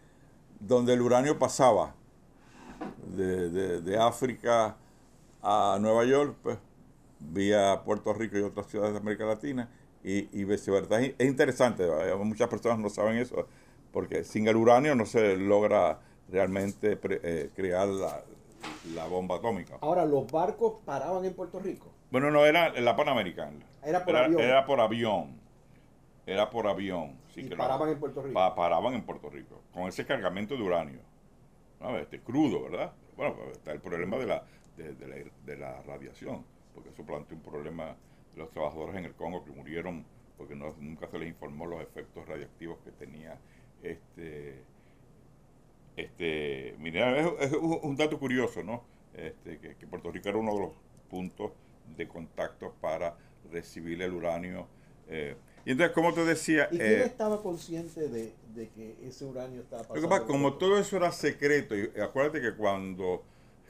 donde 0.59 0.93
el 0.93 1.01
uranio 1.01 1.37
pasaba 1.37 1.93
de, 3.15 3.97
África 3.99 4.75
a 5.41 5.77
Nueva 5.79 6.05
York, 6.05 6.35
pues 6.41 6.57
vía 7.19 7.81
Puerto 7.85 8.13
Rico 8.13 8.37
y 8.37 8.41
otras 8.41 8.67
ciudades 8.67 8.93
de 8.93 8.99
América 8.99 9.25
Latina 9.25 9.69
y, 10.03 10.27
y 10.39 10.43
viceversa. 10.43 11.01
Es, 11.01 11.13
interesante, 11.19 11.87
muchas 12.23 12.47
personas 12.47 12.79
no 12.79 12.89
saben 12.89 13.17
eso, 13.17 13.47
porque 13.95 14.25
sin 14.25 14.45
el 14.49 14.57
uranio 14.57 14.93
no 14.93 15.05
se 15.05 15.37
logra 15.37 15.99
realmente 16.27 16.99
eh, 17.01 17.49
crear 17.55 17.87
la, 17.87 18.21
la 18.93 19.07
bomba 19.07 19.37
atómica. 19.37 19.77
Ahora, 19.79 20.03
¿los 20.03 20.29
barcos 20.29 20.79
paraban 20.83 21.23
en 21.23 21.33
Puerto 21.33 21.59
Rico? 21.59 21.93
Bueno, 22.11 22.29
no, 22.29 22.45
era 22.45 22.77
la 22.81 22.93
Panamericana. 22.97 23.65
Era 23.81 24.03
por 24.03 24.17
avión. 24.17 24.41
Era 24.41 24.65
por 24.65 24.81
avión. 24.81 25.39
Era 26.25 26.49
por 26.49 26.67
avión. 26.67 27.15
Sí, 27.33 27.47
que 27.47 27.55
paraban 27.55 27.87
en 27.87 27.97
Puerto 27.97 28.21
Rico. 28.21 28.33
paraban 28.33 28.95
en 28.95 29.03
Puerto 29.03 29.29
Rico. 29.29 29.61
Con 29.73 29.83
ese 29.83 30.05
cargamento 30.05 30.57
de 30.57 30.63
uranio. 30.63 30.99
Este, 32.01 32.19
crudo, 32.19 32.63
¿verdad? 32.63 32.91
Bueno, 33.15 33.33
pues, 33.37 33.51
está 33.53 33.71
el 33.71 33.79
problema 33.79 34.17
de 34.17 34.25
la, 34.25 34.43
de, 34.75 35.55
la, 35.55 35.81
radiación. 35.83 36.43
Porque 36.73 36.89
eso 36.89 37.05
planteó 37.05 37.37
un 37.37 37.43
problema 37.43 37.95
de 38.33 38.39
los 38.39 38.51
trabajadores 38.51 38.97
en 38.97 39.05
el 39.05 39.13
Congo 39.13 39.45
que 39.45 39.51
murieron 39.51 40.05
porque 40.37 40.53
nunca 40.53 41.07
se 41.07 41.17
les 41.17 41.29
informó 41.29 41.65
los 41.65 41.81
efectos 41.81 42.27
radiactivos 42.27 42.77
que 42.79 42.91
tenía 42.91 43.39
este 43.91 44.63
este 45.95 46.75
mira, 46.79 47.19
es, 47.39 47.53
un 47.53 47.95
dato 47.95 48.19
curioso, 48.19 48.63
¿no? 48.63 48.83
Este, 49.13 49.59
que, 49.59 49.75
que 49.75 49.87
Puerto 49.87 50.11
Rico 50.11 50.27
era 50.29 50.37
uno 50.37 50.53
de 50.53 50.59
los 50.59 50.71
puntos 51.09 51.51
de 51.95 52.07
contacto 52.07 52.73
para 52.81 53.15
recibir 53.51 54.01
el 54.01 54.13
uranio. 54.13 54.67
Eh, 55.07 55.35
y 55.65 55.71
entonces, 55.71 55.93
como 55.95 56.13
te 56.13 56.23
decía... 56.25 56.67
¿Y 56.71 56.77
quién 56.77 57.01
eh, 57.01 57.03
estaba 57.05 57.41
consciente 57.41 58.07
de, 58.07 58.33
que 58.75 58.95
ese 59.03 59.25
uranio 59.25 59.61
estaba 59.61 59.83
pasando? 59.83 60.27
como 60.27 60.53
todo 60.55 60.77
eso 60.77 60.97
era 60.97 61.11
secreto, 61.11 61.75
y 61.75 61.89
acuérdate 61.99 62.41
que 62.41 62.53
cuando, 62.53 63.23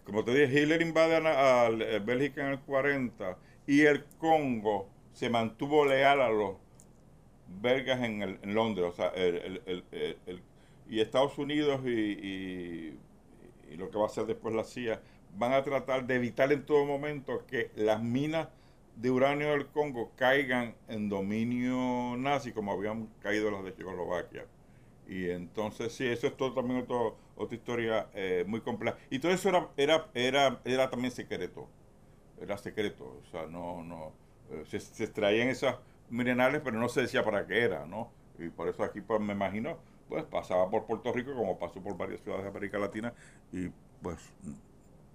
como 0.03 0.23
te 0.23 0.33
dije, 0.33 0.61
Hitler 0.61 0.81
invade 0.81 1.15
a, 1.15 1.69
eh, 1.69 2.01
Bélgica 2.03 2.45
en 2.45 2.53
el 2.53 2.59
40 2.59 3.37
y 3.67 3.81
el 3.81 4.03
Congo 4.17 4.89
se 5.13 5.29
mantuvo 5.29 5.85
leal 5.85 6.21
a 6.21 6.29
los 6.29 6.55
belgas 7.61 8.01
en, 8.01 8.21
el, 8.21 8.39
en 8.41 8.53
Londres, 8.53 8.87
o 8.87 8.91
sea, 8.93 9.09
el, 9.09 9.61
y 10.89 10.99
Estados 10.99 11.37
Unidos 11.37 11.81
y, 11.85 12.97
y 13.69 13.77
lo 13.77 13.89
que 13.89 13.97
va 13.97 14.03
a 14.03 14.07
hacer 14.07 14.25
después 14.25 14.53
la 14.53 14.63
CIA 14.63 15.01
van 15.37 15.53
a 15.53 15.63
tratar 15.63 16.05
de 16.05 16.15
evitar 16.15 16.51
en 16.51 16.65
todo 16.65 16.85
momento 16.85 17.45
que 17.47 17.71
las 17.75 18.01
minas 18.01 18.47
de 18.95 19.11
uranio 19.11 19.51
del 19.51 19.67
Congo 19.67 20.11
caigan 20.15 20.75
en 20.87 21.09
dominio 21.09 22.15
nazi 22.17 22.51
como 22.53 22.71
habían 22.71 23.07
caído 23.21 23.51
las 23.51 23.63
de 23.63 23.75
Checoslovaquia. 23.75 24.45
Y 25.07 25.29
entonces 25.29 25.93
sí, 25.93 26.07
eso 26.07 26.27
es 26.27 26.37
todo 26.37 26.53
también 26.53 26.81
otro, 26.81 27.17
otra 27.35 27.55
historia 27.55 28.07
eh, 28.13 28.43
muy 28.47 28.61
compleja. 28.61 28.97
Y 29.09 29.19
todo 29.19 29.31
eso 29.31 29.49
era, 29.49 29.69
era, 29.77 30.07
era, 30.13 30.61
era 30.65 30.89
también 30.89 31.11
secreto. 31.11 31.67
Era 32.41 32.57
secreto. 32.57 33.21
O 33.21 33.31
sea, 33.31 33.45
no, 33.47 33.83
no. 33.83 34.13
Eh, 34.51 34.63
se, 34.67 34.79
se, 34.79 35.03
extraían 35.03 35.49
esas 35.49 35.75
minerales, 36.09 36.61
pero 36.63 36.77
no 36.79 36.89
se 36.89 37.01
decía 37.01 37.23
para 37.23 37.45
qué 37.45 37.63
era, 37.63 37.85
¿no? 37.85 38.11
Y 38.37 38.49
por 38.49 38.67
eso 38.67 38.83
aquí 38.83 39.01
pues, 39.01 39.19
me 39.21 39.33
imagino, 39.33 39.77
pues 40.09 40.23
pasaba 40.25 40.69
por 40.69 40.85
Puerto 40.85 41.11
Rico 41.11 41.33
como 41.33 41.57
pasó 41.57 41.81
por 41.81 41.97
varias 41.97 42.21
ciudades 42.21 42.43
de 42.43 42.49
América 42.49 42.77
Latina 42.77 43.13
y 43.51 43.69
pues 44.01 44.17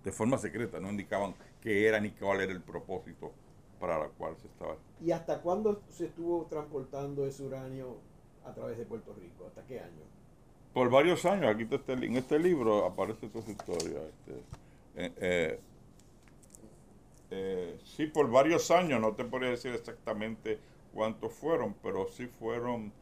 de 0.05 0.12
forma 0.12 0.38
secreta, 0.38 0.81
no 0.81 0.90
indicaban 0.90 1.35
qué 1.61 1.87
era 1.87 2.00
ni 2.00 2.11
cuál 2.11 2.40
era 2.40 2.53
el 2.53 2.62
propósito 2.62 3.33
para 3.79 3.98
la 3.98 4.09
cual 4.09 4.37
se 4.37 4.46
estaba. 4.46 4.76
¿Y 5.00 5.11
hasta 5.11 5.40
cuándo 5.40 5.83
se 5.90 6.07
estuvo 6.07 6.46
transportando 6.46 7.26
ese 7.26 7.42
uranio 7.42 7.96
a 8.44 8.53
través 8.53 8.79
de 8.79 8.85
Puerto 8.85 9.14
Rico? 9.14 9.46
¿Hasta 9.46 9.62
qué 9.64 9.81
año? 9.81 10.03
Por 10.72 10.90
varios 10.90 11.24
años, 11.24 11.55
aquí 11.55 11.66
está, 11.70 11.92
en 11.92 12.16
este 12.16 12.38
libro 12.38 12.87
aparece 12.87 13.29
toda 13.29 13.44
esa 13.44 13.53
historia. 13.53 14.00
Este, 14.03 14.33
eh, 14.96 15.12
eh, 15.16 15.61
eh, 17.31 17.79
sí, 17.85 18.07
por 18.07 18.31
varios 18.31 18.70
años, 18.70 19.00
no 19.00 19.12
te 19.14 19.24
podría 19.24 19.50
decir 19.50 19.72
exactamente 19.72 20.59
cuántos 20.92 21.33
fueron, 21.35 21.74
pero 21.83 22.07
sí 22.09 22.26
fueron 22.26 22.92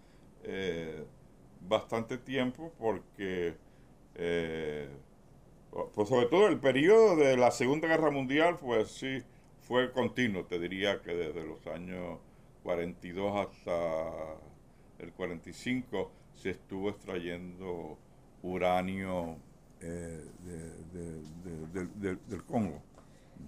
bastante 1.60 2.16
tiempo 2.18 2.72
porque 2.78 3.56
pues 5.94 6.08
sobre 6.08 6.26
todo 6.26 6.48
el 6.48 6.58
periodo 6.58 7.16
de 7.16 7.36
la 7.36 7.50
Segunda 7.50 7.88
Guerra 7.88 8.10
Mundial, 8.10 8.56
pues 8.58 8.88
sí, 8.88 9.22
fue 9.60 9.92
continuo, 9.92 10.44
te 10.46 10.58
diría 10.58 11.02
que 11.02 11.14
desde 11.14 11.44
los 11.44 11.66
años 11.66 12.18
42 12.62 13.36
hasta 13.36 14.38
el 14.98 15.12
45 15.12 16.10
se 16.34 16.50
estuvo 16.50 16.88
extrayendo 16.88 17.98
uranio 18.42 19.36
eh, 19.80 20.24
del 22.28 22.44
Congo. 22.44 22.82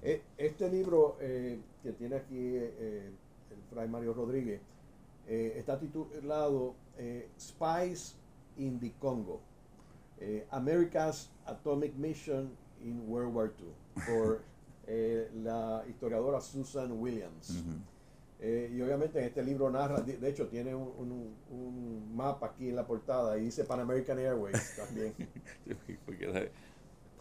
Eh, 0.02 0.22
este 0.36 0.70
libro 0.70 1.16
eh, 1.20 1.58
que 1.82 1.92
tiene 1.92 2.16
aquí 2.16 2.56
el 2.56 3.14
fray 3.70 3.88
Mario 3.88 4.12
Rodríguez 4.12 4.60
eh, 5.30 5.54
está 5.58 5.78
titulado 5.78 6.74
eh, 6.98 7.28
Spies 7.38 8.16
in 8.56 8.80
the 8.80 8.92
Congo, 8.98 9.40
eh, 10.18 10.44
America's 10.50 11.30
Atomic 11.46 11.94
Mission 11.94 12.50
in 12.82 13.08
World 13.08 13.32
War 13.32 13.52
II, 13.56 13.72
por 14.06 14.42
la 15.44 15.84
historiadora 15.88 16.40
Susan 16.40 16.90
Williams. 17.00 17.62
y 18.40 18.80
obviamente 18.80 19.20
en 19.20 19.26
este 19.26 19.44
libro 19.44 19.70
narra, 19.70 20.00
de, 20.00 20.28
hecho 20.28 20.48
tiene 20.48 20.74
un, 20.74 21.36
un, 21.48 22.16
mapa 22.16 22.46
aquí 22.46 22.70
en 22.70 22.74
la 22.74 22.84
portada 22.84 23.38
y 23.38 23.42
dice 23.42 23.62
Pan 23.62 23.78
American 23.78 24.18
Airways 24.18 24.74
también. 24.76 25.14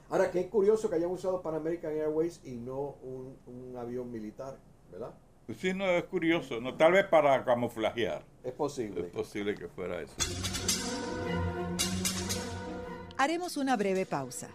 Ahora, 0.09 0.31
qué 0.31 0.49
curioso 0.49 0.89
que 0.89 0.95
hayan 0.95 1.11
usado 1.11 1.43
Pan 1.43 1.53
American 1.53 1.91
Airways 1.91 2.41
y 2.43 2.55
no 2.55 2.95
un, 3.03 3.37
un 3.45 3.77
avión 3.77 4.11
militar, 4.11 4.57
¿verdad? 4.91 5.13
Pues 5.49 5.61
sí, 5.61 5.73
no, 5.73 5.89
es 5.89 6.03
curioso. 6.03 6.61
No, 6.61 6.75
tal 6.75 6.91
vez 6.91 7.07
para 7.07 7.43
camuflajear. 7.43 8.23
Es 8.43 8.53
posible. 8.53 9.01
Es 9.01 9.07
posible 9.07 9.55
que 9.55 9.67
fuera 9.67 9.99
eso. 9.99 10.13
Haremos 13.17 13.57
una 13.57 13.75
breve 13.75 14.05
pausa. 14.05 14.47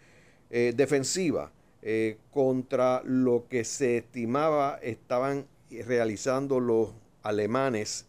eh, 0.51 0.75
defensiva 0.77 1.51
eh, 1.81 2.19
contra 2.31 3.01
lo 3.03 3.47
que 3.49 3.65
se 3.65 3.97
estimaba 3.97 4.79
estaban 4.83 5.47
realizando 5.87 6.61
los 6.61 6.91
alemanes 7.23 8.07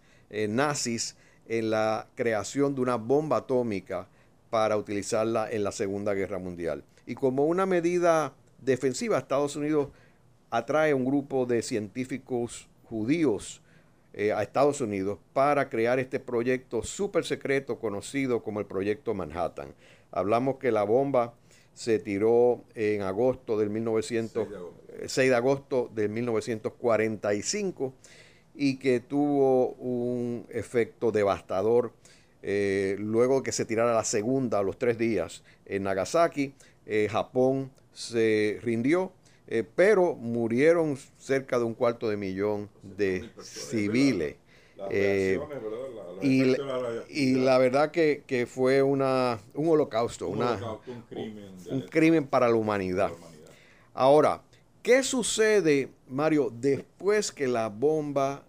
nazis 0.49 1.15
en 1.47 1.69
la 1.69 2.07
creación 2.15 2.75
de 2.75 2.81
una 2.81 2.97
bomba 2.97 3.37
atómica 3.37 4.09
para 4.49 4.75
utilizarla 4.75 5.49
en 5.49 5.63
la 5.63 5.71
Segunda 5.71 6.13
Guerra 6.13 6.37
Mundial. 6.37 6.83
Y 7.05 7.15
como 7.15 7.45
una 7.45 7.65
medida 7.65 8.33
defensiva, 8.61 9.17
Estados 9.17 9.55
Unidos 9.55 9.89
atrae 10.49 10.93
un 10.93 11.05
grupo 11.05 11.45
de 11.45 11.61
científicos 11.61 12.67
judíos 12.85 13.61
eh, 14.13 14.31
a 14.31 14.41
Estados 14.43 14.79
Unidos 14.81 15.19
para 15.33 15.69
crear 15.69 15.99
este 15.99 16.19
proyecto 16.19 16.83
súper 16.83 17.25
secreto 17.25 17.79
conocido 17.79 18.41
como 18.43 18.59
el 18.59 18.65
Proyecto 18.65 19.13
Manhattan. 19.13 19.73
Hablamos 20.11 20.57
que 20.57 20.71
la 20.71 20.83
bomba 20.83 21.33
se 21.73 21.99
tiró 21.99 22.63
en 22.73 23.01
agosto 23.01 23.57
del 23.57 23.69
1900, 23.69 24.47
6 25.05 25.29
de 25.29 25.35
agosto, 25.35 25.91
de 25.93 26.07
1945 26.07 27.93
y 28.55 28.77
que 28.77 29.01
tuvo 29.01 29.71
un 29.73 30.45
efecto 30.49 31.11
devastador 31.11 31.91
eh, 32.41 32.95
luego 32.99 33.43
que 33.43 33.51
se 33.51 33.65
tirara 33.65 33.93
la 33.93 34.03
segunda 34.03 34.59
a 34.59 34.63
los 34.63 34.77
tres 34.77 34.97
días 34.97 35.43
en 35.65 35.83
Nagasaki. 35.83 36.53
Eh, 36.85 37.07
Japón 37.09 37.71
se 37.93 38.59
rindió, 38.61 39.11
eh, 39.47 39.63
pero 39.75 40.15
murieron 40.15 40.97
cerca 41.17 41.57
de 41.57 41.63
un 41.63 41.73
cuarto 41.73 42.09
de 42.09 42.17
millón 42.17 42.69
de 42.83 43.29
civiles. 43.41 44.35
Eh, 44.91 45.39
y, 46.21 46.43
la, 47.35 47.57
verdad 47.57 47.91
que, 47.91 48.47
fue 48.47 48.83
una, 48.83 49.39
un 49.53 49.69
holocausto, 49.69 50.27
un, 50.27 51.81
crimen, 51.89 52.27
para 52.27 52.49
la 52.49 52.55
humanidad. 52.55 53.11
Ahora, 53.93 54.41
¿qué 54.83 55.01
sucede, 55.01 55.89
Mario, 56.09 56.51
después 56.53 57.31
que 57.31 57.47
la 57.47 57.69
bomba 57.69 58.43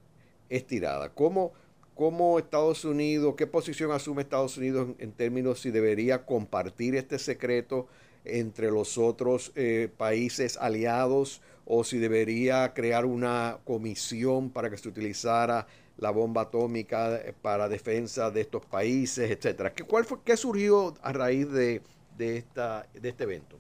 es 0.49 0.67
tirada? 0.67 1.11
¿Cómo, 1.11 1.53
cómo 1.95 2.39
Estados 2.39 2.85
Unidos, 2.85 3.35
qué 3.37 3.47
posición 3.47 3.93
asume 3.93 4.23
Estados 4.23 4.59
Unidos 4.59 4.89
en, 4.89 4.97
en 4.99 5.13
términos 5.13 5.61
si 5.61 5.71
debería 5.71 6.27
compartir 6.27 6.97
este 6.97 7.19
secreto? 7.19 7.87
Entre 8.27 8.71
los 8.71 8.99
otros 8.99 9.53
eh, 9.55 9.89
países 9.97 10.57
aliados 10.57 11.43
o 11.65 11.85
si 11.85 11.99
debería 11.99 12.73
crear 12.75 13.05
una 13.05 13.59
comisión 13.65 14.51
para 14.51 14.71
que 14.71 14.79
se 14.79 14.89
utilizara 14.89 15.67
la 15.99 16.11
bomba 16.11 16.43
atómica 16.43 17.17
eh, 17.17 17.35
para 17.41 17.69
defensa 17.69 18.31
de 18.31 18.43
estos 18.43 18.65
países, 18.67 19.31
etcétera. 19.31 19.73
¿Qué, 19.73 19.85
cuál 19.85 20.05
fue, 20.05 20.19
¿Qué 20.25 20.37
surgió 20.37 20.95
a 21.03 21.13
raíz 21.13 21.51
de, 21.51 21.83
esta, 22.19 22.87
de 22.95 23.09
este 23.09 23.25
evento? 23.25 23.59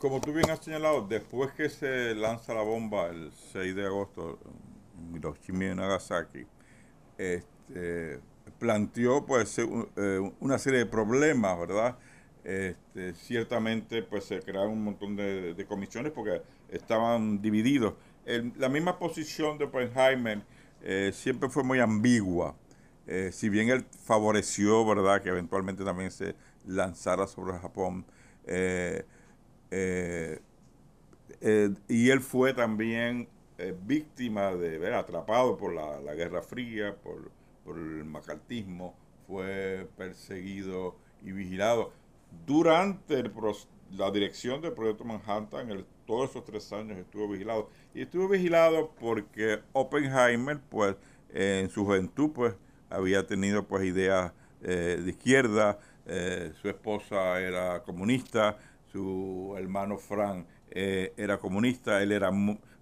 Como 0.00 0.20
tú 0.20 0.32
bien 0.32 0.48
has 0.50 0.64
señalado, 0.64 1.06
después 1.08 1.52
que 1.52 1.68
se 1.68 2.14
lanza 2.14 2.54
la 2.54 2.62
bomba 2.62 3.08
el 3.08 3.32
6 3.52 3.74
de 3.74 3.86
agosto 3.86 4.38
en 4.96 5.16
Hiroshima 5.16 5.64
y 5.64 5.74
Nagasaki, 5.74 6.46
este, 7.16 8.20
planteó 8.58 9.26
pues 9.26 9.58
eh, 9.58 10.32
una 10.40 10.58
serie 10.58 10.80
de 10.80 10.86
problemas, 10.86 11.58
¿verdad? 11.58 11.98
Este, 12.48 13.12
ciertamente 13.12 14.02
pues 14.02 14.24
se 14.24 14.40
crearon 14.40 14.72
un 14.72 14.82
montón 14.82 15.16
de, 15.16 15.66
comisiones 15.68 16.12
porque 16.12 16.40
estaban 16.70 17.42
divididos. 17.42 17.92
la 18.56 18.70
misma 18.70 18.98
posición 18.98 19.58
de 19.58 19.66
Oppenheimer 19.66 20.40
eh, 20.82 21.10
siempre 21.12 21.50
fue 21.50 21.62
muy 21.62 21.78
ambigua. 21.78 22.56
Eh, 23.06 23.28
si 23.34 23.50
bien 23.50 23.68
él 23.68 23.84
favoreció, 24.04 24.86
¿verdad?, 24.86 25.20
que 25.22 25.28
eventualmente 25.28 25.84
también 25.84 26.10
se 26.10 26.34
lanzara 26.66 27.26
sobre 27.26 27.58
Japón. 27.58 28.06
Eh, 28.46 29.04
y 31.86 32.08
él 32.08 32.20
fue 32.22 32.54
también 32.54 33.28
víctima 33.84 34.54
de 34.54 34.78
ver 34.78 34.94
atrapado 34.94 35.58
por 35.58 35.74
la, 35.74 36.14
Guerra 36.14 36.40
Fría, 36.40 36.96
por, 36.96 37.30
por 37.62 37.76
el 37.76 38.06
macartismo, 38.06 38.94
fue 39.26 39.86
perseguido 39.98 40.96
y 41.22 41.32
vigilado 41.32 41.92
durante 42.46 43.24
la 43.90 44.10
dirección 44.10 44.60
del 44.60 44.72
proyecto 44.72 45.04
Manhattan, 45.04 45.70
el, 45.70 45.86
todos 46.06 46.30
esos 46.30 46.44
tres 46.44 46.72
años 46.72 46.98
estuvo 46.98 47.28
vigilado. 47.28 47.70
Y 47.94 48.02
estuvo 48.02 48.28
vigilado 48.28 48.92
porque 48.98 49.60
Oppenheimer, 49.72 50.60
pues, 50.68 50.96
en 51.32 51.68
su 51.70 51.84
juventud, 51.84 52.30
pues, 52.34 52.54
había 52.90 53.26
tenido, 53.26 53.66
pues, 53.66 53.84
ideas 53.84 54.32
eh, 54.62 55.00
de 55.02 55.10
izquierda. 55.10 55.78
Eh, 56.06 56.52
su 56.60 56.68
esposa 56.68 57.40
era 57.40 57.82
comunista, 57.82 58.56
su 58.90 59.54
hermano 59.58 59.98
Frank 59.98 60.46
eh, 60.70 61.12
era 61.16 61.38
comunista, 61.38 62.02
él 62.02 62.12
era 62.12 62.30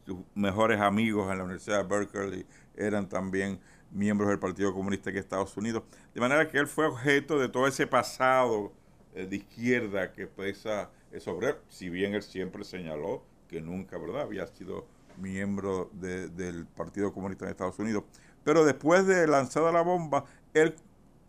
sus 0.05 0.19
mejores 0.37 0.81
amigos 0.81 1.31
en 1.33 1.39
la 1.39 1.45
Universidad 1.45 1.83
de 1.83 1.89
Berkeley 1.89 2.47
eran 2.77 3.09
también 3.09 3.59
miembros 3.91 4.29
del 4.29 4.39
Partido 4.39 4.73
Comunista 4.73 5.11
de 5.11 5.19
Estados 5.19 5.57
Unidos. 5.57 5.83
De 6.15 6.21
manera 6.21 6.49
que 6.49 6.59
él 6.59 6.67
fue 6.67 6.87
objeto 6.87 7.39
de 7.39 7.49
todo 7.49 7.67
ese 7.67 7.87
pasado 7.87 8.73
de 9.16 9.37
izquierda 9.37 10.12
que 10.12 10.26
pesa 10.26 10.90
sobre 11.18 11.48
él, 11.48 11.55
si 11.68 11.88
bien 11.88 12.14
él 12.14 12.22
siempre 12.22 12.64
señaló 12.64 13.22
que 13.48 13.61
nunca, 13.61 13.96
¿verdad?, 13.96 14.22
había 14.22 14.46
sido 14.46 14.87
miembro 15.16 15.90
del 15.94 16.66
Partido 16.66 17.12
Comunista 17.12 17.46
de 17.46 17.52
Estados 17.52 17.79
Unidos. 17.79 18.05
Pero 18.44 18.64
después 18.64 19.07
de 19.07 19.26
lanzada 19.26 19.72
la 19.72 19.83
bomba, 19.83 20.24
él 20.52 20.74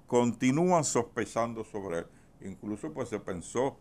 continúa 0.06 0.84
sospechando 0.84 1.64
sobre 1.64 2.00
él. 2.00 2.06
Incluso 2.42 2.94
pues 2.94 3.10
se 3.10 3.20
pensó 3.20 3.78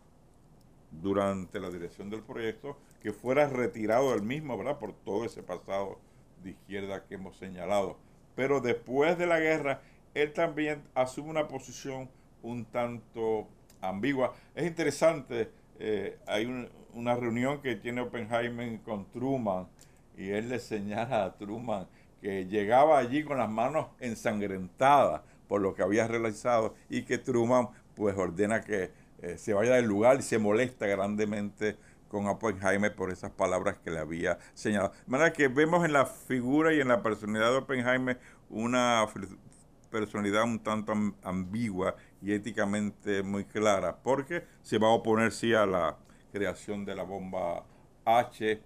durante 0.91 1.59
la 1.59 1.69
dirección 1.69 2.09
del 2.09 2.23
proyecto 2.23 2.77
que 3.01 3.11
fuera 3.11 3.47
retirado 3.49 4.11
del 4.11 4.21
mismo, 4.21 4.57
¿verdad? 4.57 4.79
Por 4.79 4.93
todo 4.93 5.25
ese 5.25 5.43
pasado 5.43 5.99
de 6.43 6.51
izquierda 6.51 7.05
que 7.05 7.15
hemos 7.15 7.37
señalado. 7.37 7.97
Pero 8.35 8.61
después 8.61 9.17
de 9.17 9.27
la 9.27 9.39
guerra, 9.39 9.81
él 10.13 10.33
también 10.33 10.83
asume 10.95 11.29
una 11.29 11.47
posición 11.47 12.09
un 12.41 12.65
tanto 12.65 13.47
ambigua. 13.81 14.33
Es 14.55 14.65
interesante, 14.65 15.49
eh, 15.79 16.17
hay 16.27 16.69
una 16.93 17.15
reunión 17.15 17.61
que 17.61 17.75
tiene 17.75 18.01
Oppenheimer 18.01 18.79
con 18.81 19.05
Truman 19.11 19.67
y 20.17 20.29
él 20.29 20.49
le 20.49 20.59
señala 20.59 21.25
a 21.25 21.37
Truman 21.37 21.87
que 22.21 22.45
llegaba 22.45 22.97
allí 22.97 23.23
con 23.23 23.37
las 23.37 23.49
manos 23.49 23.87
ensangrentadas 23.99 25.21
por 25.47 25.61
lo 25.61 25.75
que 25.75 25.83
había 25.83 26.07
realizado 26.07 26.75
y 26.89 27.03
que 27.03 27.17
Truman 27.17 27.69
pues 27.95 28.17
ordena 28.17 28.61
que 28.61 28.91
eh, 29.21 29.37
se 29.37 29.53
vaya 29.53 29.75
del 29.75 29.85
lugar 29.85 30.17
y 30.19 30.21
se 30.21 30.37
molesta 30.37 30.85
grandemente 30.87 31.77
con 32.07 32.27
Oppenheimer 32.27 32.95
por 32.95 33.11
esas 33.11 33.31
palabras 33.31 33.77
que 33.83 33.91
le 33.91 33.99
había 33.99 34.37
señalado. 34.53 34.91
De 34.91 35.11
manera 35.11 35.33
que 35.33 35.47
vemos 35.47 35.83
en 35.85 35.93
la 35.93 36.05
figura 36.05 36.73
y 36.73 36.79
en 36.79 36.87
la 36.87 37.01
personalidad 37.01 37.51
de 37.51 37.57
Oppenheimer 37.57 38.19
una 38.49 39.05
personalidad 39.89 40.43
un 40.43 40.59
tanto 40.59 40.93
ambigua 41.23 41.95
y 42.21 42.33
éticamente 42.33 43.23
muy 43.23 43.45
clara, 43.45 43.97
porque 44.03 44.43
se 44.61 44.77
va 44.77 44.87
a 44.87 44.91
oponer 44.91 45.31
sí 45.31 45.53
a 45.53 45.65
la 45.65 45.97
creación 46.31 46.85
de 46.85 46.95
la 46.95 47.03
bomba 47.03 47.63
H, 48.05 48.61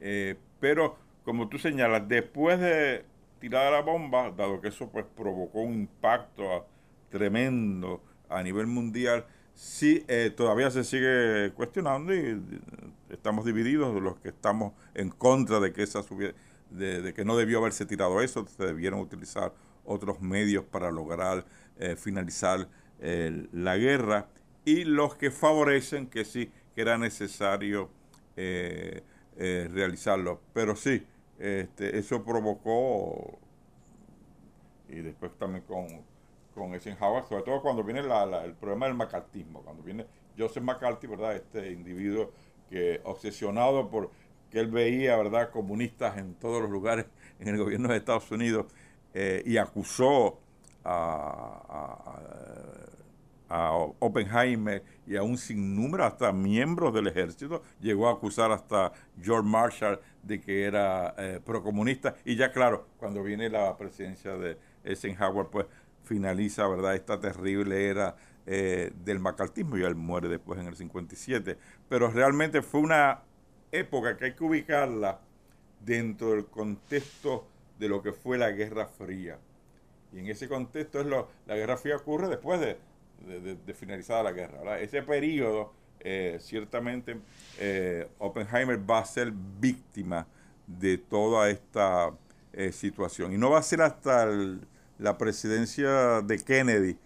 eh, 0.00 0.36
pero 0.60 0.96
como 1.24 1.48
tú 1.48 1.58
señalas, 1.58 2.06
después 2.08 2.60
de 2.60 3.04
tirar 3.38 3.72
la 3.72 3.80
bomba, 3.80 4.30
dado 4.30 4.60
que 4.60 4.68
eso 4.68 4.88
pues 4.90 5.04
provocó 5.16 5.60
un 5.60 5.74
impacto 5.74 6.66
tremendo 7.10 8.02
a 8.28 8.42
nivel 8.42 8.66
mundial, 8.66 9.26
sí 9.54 10.04
eh, 10.08 10.32
todavía 10.36 10.70
se 10.70 10.84
sigue 10.84 11.52
cuestionando 11.54 12.14
y 12.14 12.40
estamos 13.10 13.44
divididos 13.44 14.00
los 14.02 14.16
que 14.18 14.28
estamos 14.28 14.72
en 14.94 15.10
contra 15.10 15.60
de 15.60 15.72
que 15.72 15.82
esa 15.82 16.02
de, 16.70 17.14
que 17.14 17.24
no 17.24 17.36
debió 17.36 17.58
haberse 17.58 17.86
tirado 17.86 18.20
eso, 18.20 18.46
se 18.46 18.66
debieron 18.66 19.00
utilizar 19.00 19.52
otros 19.84 20.20
medios 20.20 20.64
para 20.64 20.90
lograr 20.90 21.44
eh, 21.78 21.96
finalizar 21.96 22.68
eh, 23.00 23.46
la 23.52 23.76
guerra 23.76 24.28
y 24.64 24.84
los 24.84 25.14
que 25.16 25.30
favorecen 25.30 26.06
que 26.06 26.24
sí 26.24 26.50
que 26.74 26.82
era 26.82 26.98
necesario 26.98 27.90
realizarlo, 29.36 30.40
pero 30.52 30.76
sí 30.76 31.02
este, 31.38 31.98
eso 31.98 32.22
provocó 32.22 33.38
y 34.88 34.96
después 34.96 35.32
también 35.38 35.64
con 35.64 35.86
con 36.56 36.72
Eisenhower, 36.72 37.22
sobre 37.24 37.42
todo 37.42 37.60
cuando 37.60 37.84
viene 37.84 38.00
el 38.00 38.54
problema 38.54 38.86
del 38.86 38.94
macartismo, 38.94 39.60
cuando 39.60 39.82
viene 39.82 40.06
Joseph 40.38 40.64
McCarthy, 40.64 41.06
¿verdad? 41.06 41.36
Este 41.36 41.70
individuo 41.70 42.32
que 42.70 43.00
obsesionado 43.04 43.90
por 43.90 44.10
que 44.50 44.60
él 44.60 44.68
veía, 44.68 45.16
¿verdad?, 45.16 45.50
comunistas 45.50 46.16
en 46.16 46.34
todos 46.34 46.62
los 46.62 46.70
lugares 46.70 47.04
en 47.40 47.48
el 47.48 47.58
gobierno 47.58 47.88
de 47.88 47.98
Estados 47.98 48.30
Unidos 48.30 48.66
eh, 49.12 49.42
y 49.44 49.58
acusó 49.58 50.38
a, 50.86 52.18
a, 53.48 53.72
Oppenheimer 54.00 54.82
y 55.06 55.16
a 55.16 55.22
un 55.22 55.38
sinnúmero, 55.38 56.04
hasta 56.04 56.32
miembros 56.32 56.92
del 56.92 57.06
ejército, 57.06 57.62
llegó 57.80 58.08
a 58.08 58.12
acusar 58.12 58.50
hasta 58.50 58.92
George 59.20 59.48
Marshall 59.48 60.00
de 60.22 60.40
que 60.40 60.64
era 60.64 61.14
eh, 61.16 61.40
procomunista. 61.44 62.16
Y 62.24 62.36
ya 62.36 62.52
claro, 62.52 62.88
cuando 62.98 63.22
viene 63.22 63.48
la 63.48 63.76
presidencia 63.76 64.36
de 64.36 64.58
Eisenhower, 64.84 65.46
pues 65.46 65.66
finaliza, 66.04 66.66
¿verdad?, 66.66 66.94
esta 66.94 67.20
terrible 67.20 67.88
era 67.88 68.16
eh, 68.46 68.92
del 69.04 69.18
macartismo 69.18 69.76
y 69.76 69.82
él 69.82 69.96
muere 69.96 70.28
después 70.28 70.58
en 70.60 70.66
el 70.66 70.76
57. 70.76 71.58
Pero 71.88 72.10
realmente 72.10 72.62
fue 72.62 72.80
una 72.80 73.22
época 73.72 74.16
que 74.16 74.26
hay 74.26 74.34
que 74.34 74.44
ubicarla 74.44 75.20
dentro 75.84 76.30
del 76.30 76.46
contexto 76.46 77.46
de 77.78 77.88
lo 77.88 78.02
que 78.02 78.12
fue 78.12 78.38
la 78.38 78.50
Guerra 78.50 78.86
Fría. 78.86 79.38
Y 80.16 80.20
en 80.20 80.28
ese 80.28 80.48
contexto 80.48 81.00
es 81.00 81.06
lo, 81.06 81.28
la 81.46 81.56
Guerra 81.56 81.76
Fría 81.76 81.96
ocurre 81.96 82.28
después 82.28 82.58
de, 82.58 82.78
de, 83.54 83.74
finalizada 83.74 84.22
la 84.22 84.32
guerra. 84.32 84.80
Ese 84.80 85.02
periodo, 85.02 85.74
eh, 86.00 86.38
ciertamente, 86.40 87.18
eh, 87.58 88.08
Oppenheimer 88.18 88.78
va 88.90 89.00
a 89.00 89.04
ser 89.04 89.30
víctima 89.30 90.26
de 90.66 90.96
toda 90.96 91.50
esta 91.50 92.12
situación. 92.72 93.34
Y 93.34 93.36
no 93.36 93.50
va 93.50 93.58
a 93.58 93.62
ser 93.62 93.82
hasta 93.82 94.26
la 94.98 95.18
presidencia 95.18 96.22
de 96.22 96.38
Kennedy 96.38 96.96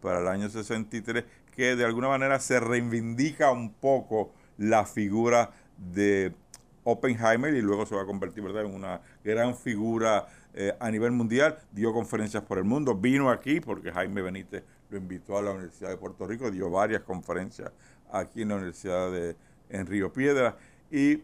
para 0.00 0.20
el 0.20 0.28
año 0.28 0.48
63, 0.48 1.24
que 1.54 1.74
de 1.74 1.84
alguna 1.84 2.06
manera 2.06 2.38
se 2.38 2.60
reivindica 2.60 3.50
un 3.50 3.72
poco 3.72 4.32
la 4.56 4.86
figura 4.86 5.50
de 5.76 6.32
Oppenheimer 6.84 7.54
y 7.54 7.60
luego 7.60 7.86
se 7.86 7.94
va 7.94 8.02
a 8.02 8.06
convertir 8.06 8.42
¿verdad? 8.42 8.64
en 8.64 8.74
una 8.74 9.00
gran 9.24 9.56
figura 9.56 10.28
eh, 10.54 10.74
a 10.78 10.90
nivel 10.90 11.12
mundial. 11.12 11.58
Dio 11.72 11.92
conferencias 11.92 12.42
por 12.42 12.58
el 12.58 12.64
mundo, 12.64 12.94
vino 12.94 13.30
aquí 13.30 13.60
porque 13.60 13.92
Jaime 13.92 14.22
Benítez 14.22 14.64
lo 14.90 14.98
invitó 14.98 15.38
a 15.38 15.42
la 15.42 15.52
Universidad 15.52 15.90
de 15.90 15.96
Puerto 15.96 16.26
Rico, 16.26 16.50
dio 16.50 16.70
varias 16.70 17.02
conferencias 17.02 17.70
aquí 18.12 18.42
en 18.42 18.48
la 18.48 18.56
Universidad 18.56 19.10
de 19.10 19.36
en 19.68 19.86
Río 19.86 20.12
Piedra 20.12 20.56
y 20.90 21.22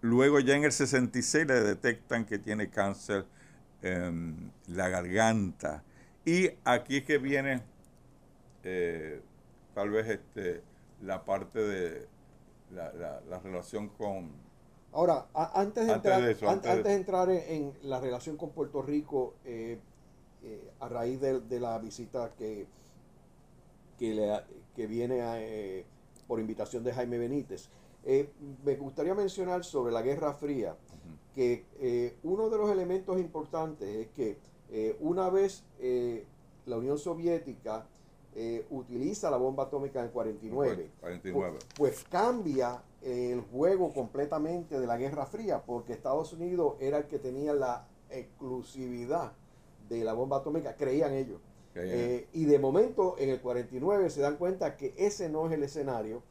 luego 0.00 0.38
ya 0.38 0.54
en 0.54 0.64
el 0.64 0.72
66 0.72 1.46
le 1.46 1.60
detectan 1.60 2.24
que 2.24 2.38
tiene 2.38 2.70
cáncer 2.70 3.26
la 4.68 4.88
garganta. 4.88 5.82
Y 6.24 6.48
aquí 6.64 6.98
es 6.98 7.04
que 7.04 7.18
viene 7.18 7.62
eh, 8.62 9.20
tal 9.74 9.90
vez 9.90 10.08
este, 10.08 10.62
la 11.02 11.24
parte 11.24 11.58
de 11.58 12.08
la, 12.72 13.38
relación 13.40 13.88
con... 13.88 14.43
Ahora, 14.94 15.26
antes 15.34 15.86
de 15.86 15.92
entrar, 15.92 16.22
antes, 16.22 16.84
de, 16.84 16.94
entrar 16.94 17.30
en, 17.30 17.72
la 17.82 18.00
relación 18.00 18.36
con 18.36 18.50
Puerto 18.50 18.80
Rico, 18.80 19.34
eh, 19.44 19.78
eh, 20.42 20.70
a 20.80 20.88
raíz 20.88 21.20
de, 21.20 21.60
la 21.60 21.78
visita 21.78 22.32
que, 22.38 22.66
que, 23.98 24.14
le, 24.14 24.40
que 24.74 24.86
viene 24.86 25.84
por 26.26 26.40
invitación 26.40 26.84
de 26.84 26.92
Jaime 26.92 27.18
Benítez, 27.18 27.68
me 28.64 28.76
gustaría 28.76 29.14
mencionar 29.14 29.64
sobre 29.64 29.92
la 29.92 30.02
Guerra 30.02 30.32
Fría 30.32 30.76
que 31.34 31.64
eh, 31.80 32.16
uno 32.22 32.48
de 32.48 32.56
los 32.58 32.70
elementos 32.70 33.18
importantes 33.18 33.88
es 33.88 34.08
que 34.08 34.38
eh, 34.70 34.96
una 35.00 35.28
vez 35.30 35.64
eh, 35.80 36.24
la 36.66 36.76
Unión 36.76 36.98
Soviética 36.98 37.86
utiliza 38.70 39.30
la 39.30 39.36
bomba 39.36 39.62
atómica 39.62 40.02
en 40.02 40.08
49, 40.08 40.90
49. 41.00 41.52
Pues, 41.52 41.64
pues, 41.76 42.04
cambia 42.10 42.82
el 43.04 43.42
juego 43.42 43.92
completamente 43.92 44.80
de 44.80 44.86
la 44.86 44.96
Guerra 44.96 45.26
Fría, 45.26 45.62
porque 45.64 45.92
Estados 45.92 46.32
Unidos 46.32 46.74
era 46.80 46.98
el 46.98 47.04
que 47.04 47.18
tenía 47.18 47.52
la 47.52 47.86
exclusividad 48.10 49.32
de 49.88 50.04
la 50.04 50.14
bomba 50.14 50.38
atómica, 50.38 50.76
creían 50.76 51.12
ellos. 51.12 51.40
y 52.32 52.44
de 52.44 52.58
momento 52.58 53.16
en 53.18 53.30
el 53.30 53.40
49 53.40 54.08
se 54.08 54.20
dan 54.20 54.36
cuenta 54.36 54.76
que 54.76 54.94
ese 54.96 55.28
no 55.28 55.46
es 55.46 55.52
el 55.52 55.64
escenario 55.64 56.22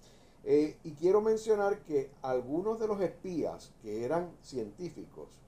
eh, 0.45 0.77
y 0.83 0.91
quiero 0.91 1.21
mencionar 1.21 1.79
que 1.79 2.11
algunos 2.21 2.79
de 2.79 2.87
los 2.87 2.99
espías 3.01 3.71
que 3.81 4.03
eran 4.03 4.29
científicos, 4.41 5.39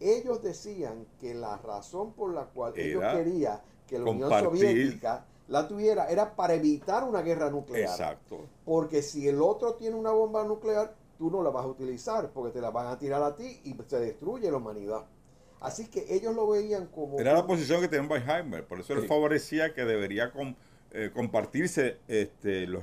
ellos 0.00 0.42
decían 0.42 1.06
que 1.20 1.34
la 1.34 1.58
razón 1.58 2.12
por 2.12 2.32
la 2.32 2.46
cual 2.46 2.72
ellos 2.76 3.02
querían 3.12 3.60
que 3.86 3.98
la 3.98 4.10
Unión 4.10 4.30
Soviética 4.30 5.26
la 5.48 5.66
tuviera 5.66 6.06
era 6.06 6.34
para 6.36 6.54
evitar 6.54 7.04
una 7.04 7.22
guerra 7.22 7.50
nuclear. 7.50 7.90
Exacto. 7.90 8.46
Porque 8.64 9.02
si 9.02 9.28
el 9.28 9.42
otro 9.42 9.74
tiene 9.74 9.96
una 9.96 10.12
bomba 10.12 10.44
nuclear, 10.44 10.94
tú 11.16 11.30
no 11.30 11.42
la 11.42 11.50
vas 11.50 11.64
a 11.64 11.68
utilizar 11.68 12.30
porque 12.30 12.52
te 12.52 12.60
la 12.60 12.70
van 12.70 12.86
a 12.86 12.98
tirar 12.98 13.22
a 13.22 13.34
ti 13.34 13.60
y 13.64 13.76
se 13.86 13.98
destruye 13.98 14.50
la 14.50 14.58
humanidad. 14.58 15.06
Así 15.60 15.88
que 15.88 16.06
ellos 16.08 16.34
lo 16.34 16.48
veían 16.48 16.86
como... 16.86 17.18
Era 17.18 17.32
la 17.32 17.44
posición 17.46 17.80
que 17.80 17.88
tenía 17.88 18.08
Weiheimer, 18.08 18.64
por 18.66 18.78
eso 18.78 18.92
él 18.92 19.06
favorecía 19.06 19.74
que 19.74 19.84
debería... 19.84 20.32
Eh, 20.90 21.10
compartirse 21.12 21.98
este, 22.08 22.66
los, 22.66 22.82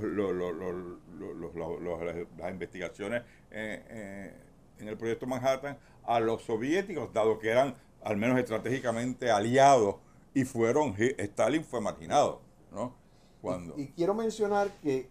las 2.38 2.52
investigaciones 2.52 3.22
eh, 3.50 3.82
eh, 3.88 4.32
en 4.78 4.86
el 4.86 4.96
proyecto 4.96 5.26
Manhattan 5.26 5.76
a 6.04 6.20
los 6.20 6.42
soviéticos, 6.42 7.12
dado 7.12 7.40
que 7.40 7.50
eran 7.50 7.74
al 8.04 8.16
menos 8.16 8.38
estratégicamente 8.38 9.28
aliados 9.28 9.96
y 10.34 10.44
fueron, 10.44 10.94
Stalin 10.96 11.64
fue 11.64 11.80
marginado, 11.80 12.42
¿no? 12.72 12.94
Cuando... 13.40 13.74
Y, 13.78 13.88
quiero 13.88 14.14
mencionar 14.14 14.70
que 14.82 15.08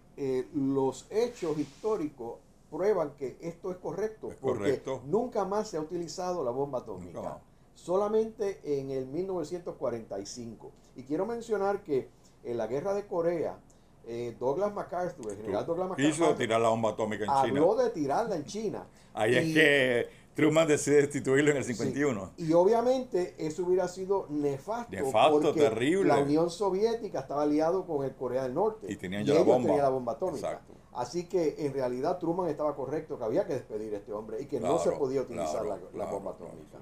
los 0.54 1.06
hechos 1.10 1.58
históricos 1.58 2.38
prueban 2.70 3.12
que 3.16 3.36
esto 3.40 3.70
es 3.70 3.76
correcto, 3.78 4.30
porque 4.40 4.82
nunca 5.06 5.44
más 5.44 5.68
se 5.68 5.76
ha 5.76 5.80
utilizado 5.80 6.44
la 6.44 6.50
bomba 6.50 6.80
atómica, 6.80 7.40
solamente 7.74 8.60
en 8.64 8.90
el 8.90 9.06
1945. 9.06 10.72
Y 10.96 11.02
quiero 11.04 11.26
mencionar 11.26 11.82
que 11.82 12.08
en 12.44 12.56
la 12.56 12.66
guerra 12.66 12.94
de 12.94 13.06
Corea, 13.06 13.58
eh, 14.06 14.36
Douglas 14.38 14.72
MacArthur, 14.72 15.32
el 15.32 15.36
general 15.38 15.66
Douglas 15.66 15.88
MacArthur, 15.88 16.12
quiso 16.12 16.34
tirar 16.34 16.60
la 16.60 16.68
bomba 16.68 16.90
atómica 16.90 17.24
en 17.24 17.30
China. 17.30 17.60
Habló 17.60 17.74
de 17.74 17.90
tirarla 17.90 18.36
en 18.36 18.44
China. 18.44 18.86
Ahí 19.14 19.34
es 19.34 19.54
que 19.54 20.08
Truman 20.36 20.68
decide 20.68 20.96
destituirlo 20.96 21.50
en 21.50 21.56
el 21.56 21.64
51. 21.64 22.32
Y 22.36 22.52
obviamente 22.52 23.34
eso 23.38 23.64
hubiera 23.64 23.88
sido 23.88 24.26
nefasto. 24.28 24.94
Nefasto, 24.94 25.40
porque 25.40 25.60
terrible. 25.60 26.08
La 26.08 26.18
Unión 26.18 26.50
Soviética 26.50 27.20
estaba 27.20 27.42
aliado 27.42 27.86
con 27.86 28.04
el 28.04 28.14
Corea 28.14 28.42
del 28.42 28.52
Norte. 28.52 28.86
Y 28.92 28.96
tenían 28.96 29.24
ya 29.24 29.32
la 29.32 29.40
bomba. 29.40 29.76
la 29.76 29.88
bomba 29.88 30.12
atómica. 30.12 30.60
Así 30.92 31.24
que 31.24 31.56
en 31.58 31.72
realidad 31.72 32.18
Truman 32.18 32.48
estaba 32.48 32.76
correcto 32.76 33.18
que 33.18 33.24
había 33.24 33.46
que 33.46 33.54
despedir 33.54 33.94
a 33.94 33.96
este 33.98 34.12
hombre 34.12 34.40
y 34.42 34.46
que 34.46 34.60
no 34.60 34.78
se 34.78 34.92
podía 34.92 35.22
utilizar 35.22 35.64
la, 35.64 36.04
bomba 36.06 36.32
atómica. 36.32 36.78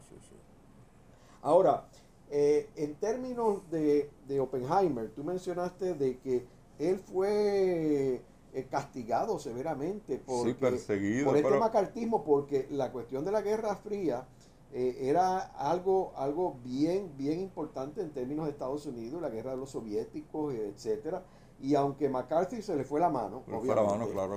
Ahora, 1.42 1.88
eh, 2.30 2.70
en 2.74 2.96
términos 2.96 3.70
de, 3.70 4.10
Oppenheimer, 4.40 5.10
tú 5.10 5.22
mencionaste 5.22 5.94
de 5.94 6.18
que 6.18 6.46
él 6.80 6.98
fue 6.98 8.20
eh, 8.54 8.66
castigado 8.70 9.38
severamente 9.38 10.18
por 10.18 10.54
perseguido, 10.56 11.26
por 11.26 11.36
este 11.36 11.58
macartismo, 11.58 12.22
porque 12.22 12.68
la 12.70 12.92
cuestión 12.92 13.24
de 13.24 13.32
la 13.32 13.42
Guerra 13.42 13.74
Fría 13.74 14.26
eh, 14.72 15.08
era 15.08 15.38
algo, 15.38 16.12
algo 16.16 16.56
bien, 16.64 17.12
bien 17.16 17.40
importante 17.40 18.00
en 18.00 18.10
términos 18.10 18.46
de 18.46 18.52
Estados 18.52 18.86
Unidos, 18.86 19.20
la 19.20 19.30
guerra 19.30 19.52
de 19.52 19.56
los 19.56 19.70
soviéticos, 19.70 20.54
etcétera. 20.54 21.24
Y 21.60 21.74
aunque 21.74 22.08
McCarthy 22.08 22.62
se 22.62 22.76
le 22.76 22.84
fue 22.84 23.00
la 23.00 23.08
mano, 23.08 23.42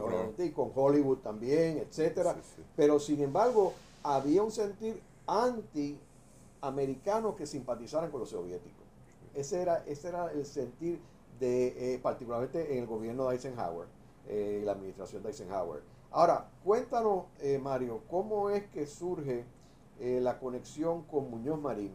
obviamente, 0.05 0.45
y 0.45 0.51
con 0.51 0.71
Hollywood 0.73 1.17
también, 1.17 1.77
etcétera, 1.77 2.35
pero 2.75 2.99
sin 2.99 3.21
embargo 3.21 3.73
había 4.03 4.43
un 4.43 4.51
sentir 4.51 5.01
anti-americano 5.25 7.35
que 7.35 7.45
simpatizaran 7.45 8.11
con 8.11 8.21
los 8.21 8.29
soviéticos. 8.29 8.85
Ese 9.35 9.61
era, 9.61 9.83
ese 9.85 10.07
era 10.07 10.31
el 10.31 10.45
sentir 10.45 10.99
de, 11.39 11.95
eh, 11.95 11.99
particularmente 11.99 12.73
en 12.73 12.79
el 12.79 12.87
gobierno 12.87 13.27
de 13.27 13.35
Eisenhower, 13.35 13.87
eh, 14.27 14.61
la 14.63 14.73
administración 14.73 15.23
de 15.23 15.29
Eisenhower. 15.29 15.81
Ahora, 16.11 16.49
cuéntanos, 16.63 17.25
Mario, 17.61 18.01
¿cómo 18.09 18.49
es 18.49 18.65
que 18.67 18.87
surge 18.87 19.45
eh, 19.99 20.19
la 20.21 20.37
conexión 20.37 21.03
con 21.03 21.31
Muñoz 21.31 21.59
Marín 21.59 21.91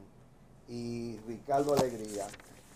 y 0.68 1.18
Ricardo 1.28 1.72
Alegría 1.74 2.26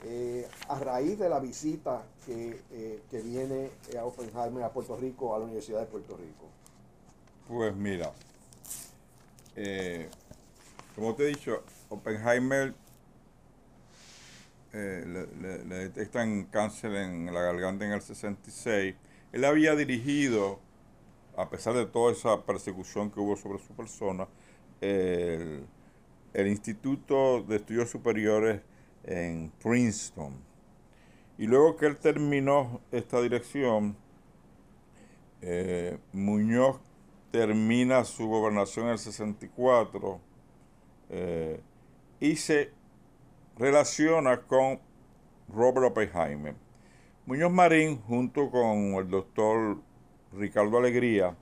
eh, 0.04 0.46
a 0.68 0.78
raíz 0.78 1.18
de 1.18 1.28
la 1.28 1.40
visita 1.40 2.04
que, 2.24 2.60
eh, 2.70 3.02
que 3.10 3.22
viene 3.22 3.70
a 3.98 4.04
Oppenheimer 4.04 4.62
a 4.62 4.72
Puerto 4.72 4.96
Rico, 4.96 5.34
a 5.34 5.40
la 5.40 5.46
Universidad 5.46 5.80
de 5.80 5.86
Puerto 5.86 6.16
Rico? 6.16 6.46
Pues 7.48 7.74
mira, 7.74 8.12
como 10.94 11.14
te 11.16 11.24
he 11.24 11.26
dicho, 11.28 11.64
Oppenheimer 11.88 12.72
le, 14.72 15.26
le, 15.64 15.74
detectan 15.88 16.44
cáncer 16.44 16.94
en 16.94 17.32
la 17.34 17.40
garganta 17.40 17.84
en 17.84 17.92
el 17.92 18.02
66. 18.02 18.94
Él 19.32 19.44
había 19.44 19.74
dirigido, 19.74 20.60
a 21.36 21.48
pesar 21.50 21.74
de 21.74 21.86
toda 21.86 22.12
esa 22.12 22.44
persecución 22.44 23.10
que 23.10 23.20
hubo 23.20 23.36
sobre 23.36 23.58
su 23.58 23.74
persona, 23.74 24.28
el, 24.80 25.66
Instituto 26.34 27.42
de 27.42 27.56
Estudios 27.56 27.90
Superiores 27.90 28.60
en 29.04 29.50
Princeton. 29.62 30.34
Y 31.38 31.46
luego 31.46 31.76
que 31.76 31.86
él 31.86 31.96
terminó 31.96 32.80
esta 32.92 33.20
dirección, 33.20 33.96
eh, 35.40 35.98
Muñoz 36.12 36.78
termina 37.30 38.04
su 38.04 38.26
gobernación 38.26 38.86
en 38.86 38.92
el 38.92 38.98
64 38.98 40.20
eh, 41.10 41.60
y 42.20 42.36
se 42.36 42.70
relaciona 43.58 44.40
con 44.42 44.80
Robert 45.48 45.86
Oppenheimer. 45.86 46.54
Muñoz 47.26 47.50
Marín, 47.50 48.00
junto 48.02 48.52
con 48.52 48.94
el 48.94 49.10
doctor 49.10 49.78
Ricardo 50.32 50.78
Alegría, 50.78 51.34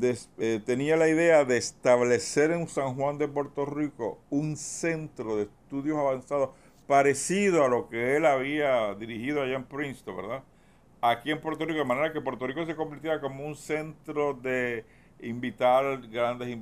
eh, 0.00 0.60
tenía 0.64 0.96
la 0.96 1.08
idea 1.08 1.44
de 1.44 1.56
establecer 1.56 2.52
en 2.52 2.68
San 2.68 2.94
Juan 2.94 3.18
de 3.18 3.26
Puerto 3.26 3.66
Rico 3.66 4.20
un 4.30 4.56
centro 4.56 5.34
de 5.34 5.42
estudios 5.42 5.98
avanzados 5.98 6.50
parecido 6.86 7.64
a 7.64 7.68
lo 7.68 7.88
que 7.88 8.16
él 8.16 8.24
había 8.26 8.94
dirigido 8.94 9.42
allá 9.42 9.56
en 9.56 9.64
Princeton, 9.64 10.18
¿verdad? 10.18 10.44
Aquí 11.00 11.32
en 11.32 11.40
Puerto 11.40 11.64
Rico, 11.64 11.80
de 11.80 11.84
manera 11.84 12.12
que 12.12 12.20
Puerto 12.20 12.46
Rico 12.46 12.64
se 12.64 12.76
convirtiera 12.76 13.20
como 13.20 13.44
un 13.44 13.56
centro 13.56 14.34
de 14.34 14.84
invitar 15.20 16.00
grandes 16.06 16.58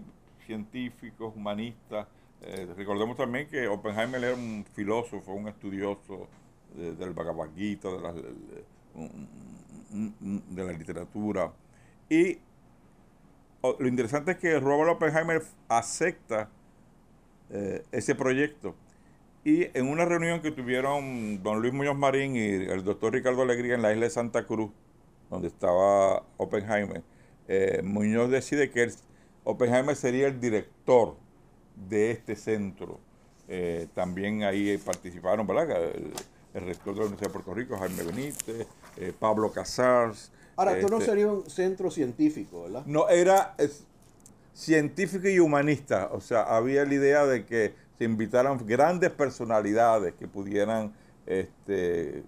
científicos, 0.46 1.34
humanistas. 1.36 2.06
Eh, 2.40 2.72
recordemos 2.74 3.18
también 3.18 3.48
que 3.48 3.68
Oppenheimer 3.68 4.24
era 4.24 4.34
un 4.34 4.64
filósofo, 4.72 5.34
un 5.34 5.48
estudioso 5.48 6.26
del 6.76 7.12
Bhagavad 7.12 7.48
de 7.48 7.78
la, 8.00 8.12
de 10.50 10.64
la 10.64 10.72
literatura. 10.72 11.52
Y 12.08 12.38
lo 13.62 13.86
interesante 13.86 14.32
es 14.32 14.38
que 14.38 14.58
Robert 14.58 14.90
Oppenheimer 14.90 15.42
acepta 15.68 16.48
eh, 17.50 17.84
ese 17.92 18.14
proyecto. 18.14 18.74
Y 19.44 19.76
en 19.76 19.88
una 19.88 20.04
reunión 20.04 20.40
que 20.40 20.50
tuvieron 20.50 21.42
don 21.42 21.60
Luis 21.60 21.72
Muñoz 21.72 21.96
Marín 21.96 22.36
y 22.36 22.46
el 22.46 22.84
doctor 22.84 23.12
Ricardo 23.12 23.42
Alegría 23.42 23.74
en 23.74 23.82
la 23.82 23.92
isla 23.92 24.04
de 24.04 24.10
Santa 24.10 24.46
Cruz, 24.46 24.70
donde 25.30 25.48
estaba 25.48 26.22
Oppenheimer, 26.36 27.02
eh, 27.48 27.80
Muñoz 27.82 28.30
decide 28.30 28.70
que 28.70 28.88
Oppenheimer 29.44 29.96
sería 29.96 30.28
el 30.28 30.40
director 30.40 31.16
de 31.88 32.12
este 32.12 32.36
centro. 32.36 33.00
Eh, 33.48 33.88
también 33.94 34.44
ahí 34.44 34.78
participaron, 34.78 35.46
¿verdad? 35.46 35.92
El, 36.54 36.66
rector 36.66 36.94
de 36.94 37.00
la 37.00 37.06
Universidad 37.06 37.28
de 37.28 37.32
Puerto 37.32 37.54
Rico, 37.54 37.78
Jaime 37.78 38.02
Benítez, 38.02 38.66
Pablo 39.18 39.50
Casars, 39.52 40.30
Ahora, 40.56 40.76
esto 40.76 40.88
no 40.88 40.98
este, 40.98 41.10
sería 41.10 41.28
un 41.28 41.48
centro 41.48 41.90
científico, 41.90 42.64
¿verdad? 42.64 42.84
No, 42.86 43.08
era 43.08 43.54
científico 44.52 45.28
y 45.28 45.38
humanista. 45.38 46.10
O 46.12 46.20
sea, 46.20 46.42
había 46.42 46.84
la 46.84 46.94
idea 46.94 47.26
de 47.26 47.46
que 47.46 47.74
se 47.98 48.04
invitaran 48.04 48.58
grandes 48.66 49.10
personalidades 49.10 50.14
que 50.14 50.28
pudieran 50.28 50.92
este, 51.26 52.22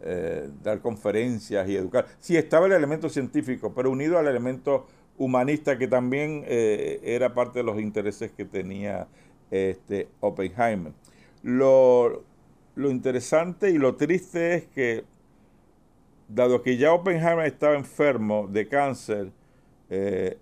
eh, 0.00 0.48
dar 0.62 0.80
conferencias 0.80 1.68
y 1.68 1.76
educar. 1.76 2.06
Sí, 2.18 2.36
estaba 2.36 2.66
el 2.66 2.72
elemento 2.72 3.08
científico, 3.08 3.72
pero 3.74 3.90
unido 3.90 4.18
al 4.18 4.26
elemento 4.26 4.86
humanista 5.16 5.78
que 5.78 5.88
también 5.88 6.44
eh, 6.46 7.00
era 7.02 7.34
parte 7.34 7.60
de 7.60 7.64
los 7.64 7.80
intereses 7.80 8.32
que 8.32 8.44
tenía 8.44 9.06
este, 9.50 10.08
Oppenheimer. 10.20 10.92
Lo, 11.42 12.24
lo 12.78 12.92
interesante 12.92 13.70
y 13.70 13.76
lo 13.76 13.96
triste 13.96 14.54
es 14.54 14.66
que 14.68 15.04
dado 16.28 16.62
que 16.62 16.76
ya 16.76 16.92
Oppenheimer 16.92 17.44
estaba 17.44 17.74
enfermo 17.74 18.46
de 18.48 18.68
cáncer, 18.68 19.32
eh, 19.90 20.38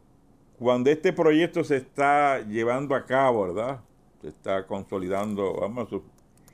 cuando 0.58 0.90
este 0.90 1.14
proyecto 1.14 1.64
se 1.64 1.76
está 1.76 2.42
llevando 2.42 2.94
a 2.94 3.06
cabo, 3.06 3.44
¿verdad? 3.44 3.80
Se 4.20 4.28
está 4.28 4.66
consolidando, 4.66 5.54
vamos 5.54 5.86
a 5.86 5.90
su, 5.90 6.02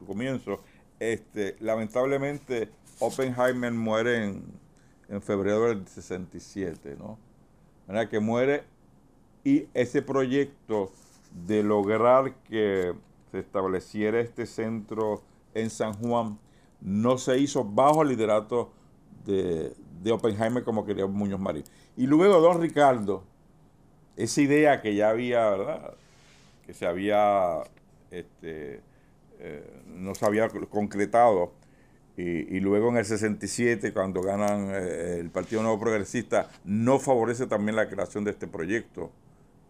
comienzo, 0.06 0.60
este, 1.00 1.56
lamentablemente 1.58 2.68
Oppenheimer 3.00 3.72
muere 3.72 4.24
en, 4.24 4.44
en, 5.08 5.20
febrero 5.20 5.66
del 5.66 5.84
67, 5.84 6.94
¿no? 6.96 7.18
¿Verdad? 7.88 8.08
Que 8.08 8.20
muere 8.20 8.62
y 9.42 9.66
ese 9.74 10.00
proyecto 10.00 10.92
de 11.44 11.64
lograr 11.64 12.34
que 12.48 12.94
se 13.32 13.40
estableciera 13.40 14.20
este 14.20 14.46
centro 14.46 15.22
en 15.54 15.70
San 15.70 15.94
Juan 15.94 16.38
no 16.80 17.18
se 17.18 17.38
hizo 17.38 17.64
bajo 17.64 18.02
el 18.02 18.08
liderato 18.08 18.72
de, 19.24 19.72
de 20.02 20.12
Oppenheimer 20.12 20.64
como 20.64 20.84
quería 20.84 21.06
Muñoz 21.06 21.40
Marín. 21.40 21.64
Y 21.96 22.06
luego 22.06 22.40
don 22.40 22.60
Ricardo, 22.60 23.24
esa 24.16 24.40
idea 24.40 24.80
que 24.80 24.94
ya 24.94 25.10
había, 25.10 25.48
¿verdad? 25.50 25.94
Que 26.66 26.74
se 26.74 26.86
había, 26.86 27.62
este, 28.10 28.80
eh, 29.38 29.82
no 29.86 30.14
se 30.14 30.26
había 30.26 30.48
concretado. 30.48 31.52
Y, 32.14 32.60
luego 32.60 32.90
en 32.90 32.98
el 32.98 33.06
67, 33.06 33.92
cuando 33.94 34.20
ganan 34.20 34.70
eh, 34.70 35.18
el 35.18 35.30
Partido 35.30 35.62
Nuevo 35.62 35.80
Progresista, 35.80 36.50
no 36.64 36.98
favorece 36.98 37.46
también 37.46 37.74
la 37.74 37.88
creación 37.88 38.22
de 38.24 38.32
este 38.32 38.46
proyecto. 38.46 39.10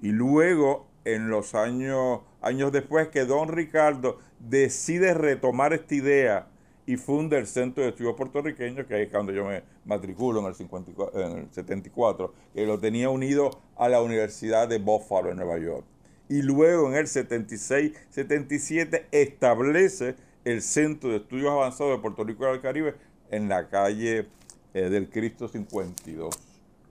Y 0.03 0.09
luego, 0.09 0.87
en 1.05 1.31
los 1.31 1.55
años, 1.55 2.21
años 2.43 2.73
después, 2.73 3.09
que 3.09 3.25
don 3.25 3.49
Ricardo 3.49 4.19
decide 4.39 5.15
retomar 5.15 5.73
esta 5.73 5.95
idea 5.95 6.47
y 6.85 6.97
funda 6.97 7.39
el 7.39 7.47
Centro 7.47 7.83
de 7.83 7.91
Estudios 7.91 8.15
Puertorriqueños, 8.17 8.87
que 8.87 9.03
es 9.03 9.09
cuando 9.09 9.33
yo 9.33 9.45
me 9.45 9.63
matriculo 9.85 10.41
en 10.41 10.47
el, 10.47 10.55
54, 10.55 11.21
en 11.21 11.39
el 11.39 11.53
74, 11.53 12.35
que 12.53 12.67
lo 12.67 12.79
tenía 12.79 13.09
unido 13.09 13.51
a 13.77 13.89
la 13.89 14.03
Universidad 14.03 14.69
de 14.69 14.79
Buffalo 14.79 15.31
en 15.31 15.37
Nueva 15.37 15.59
York. 15.59 15.85
Y 16.29 16.43
luego 16.43 16.89
en 16.89 16.97
el 16.97 17.07
76, 17.07 17.93
77 18.11 19.07
establece 19.13 20.17
el 20.45 20.63
Centro 20.63 21.11
de 21.11 21.19
Estudios 21.19 21.51
Avanzados 21.51 21.97
de 21.97 22.03
Puerto 22.03 22.25
Rico 22.25 22.45
y 22.45 22.51
del 22.51 22.61
Caribe 22.61 22.95
en 23.31 23.49
la 23.49 23.69
calle 23.69 24.27
eh, 24.75 24.89
del 24.89 25.09
Cristo 25.09 25.47
52, 25.49 26.35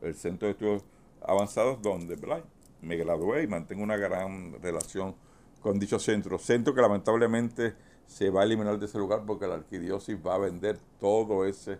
el 0.03 0.15
Centro 0.15 0.47
de 0.47 0.53
Estudios 0.53 0.83
Avanzados 1.21 1.81
donde 1.81 2.17
me 2.81 2.95
gradué 2.95 3.43
y 3.43 3.47
mantengo 3.47 3.83
una 3.83 3.97
gran 3.97 4.59
relación 4.61 5.15
con 5.61 5.79
dicho 5.79 5.99
centro. 5.99 6.37
Centro 6.37 6.73
que 6.73 6.81
lamentablemente 6.81 7.73
se 8.07 8.29
va 8.29 8.41
a 8.41 8.43
eliminar 8.43 8.77
de 8.77 8.85
ese 8.85 8.97
lugar 8.97 9.23
porque 9.25 9.47
la 9.47 9.55
arquidiócesis 9.55 10.17
va 10.25 10.35
a 10.35 10.39
vender 10.39 10.77
todo 10.99 11.45
ese 11.45 11.77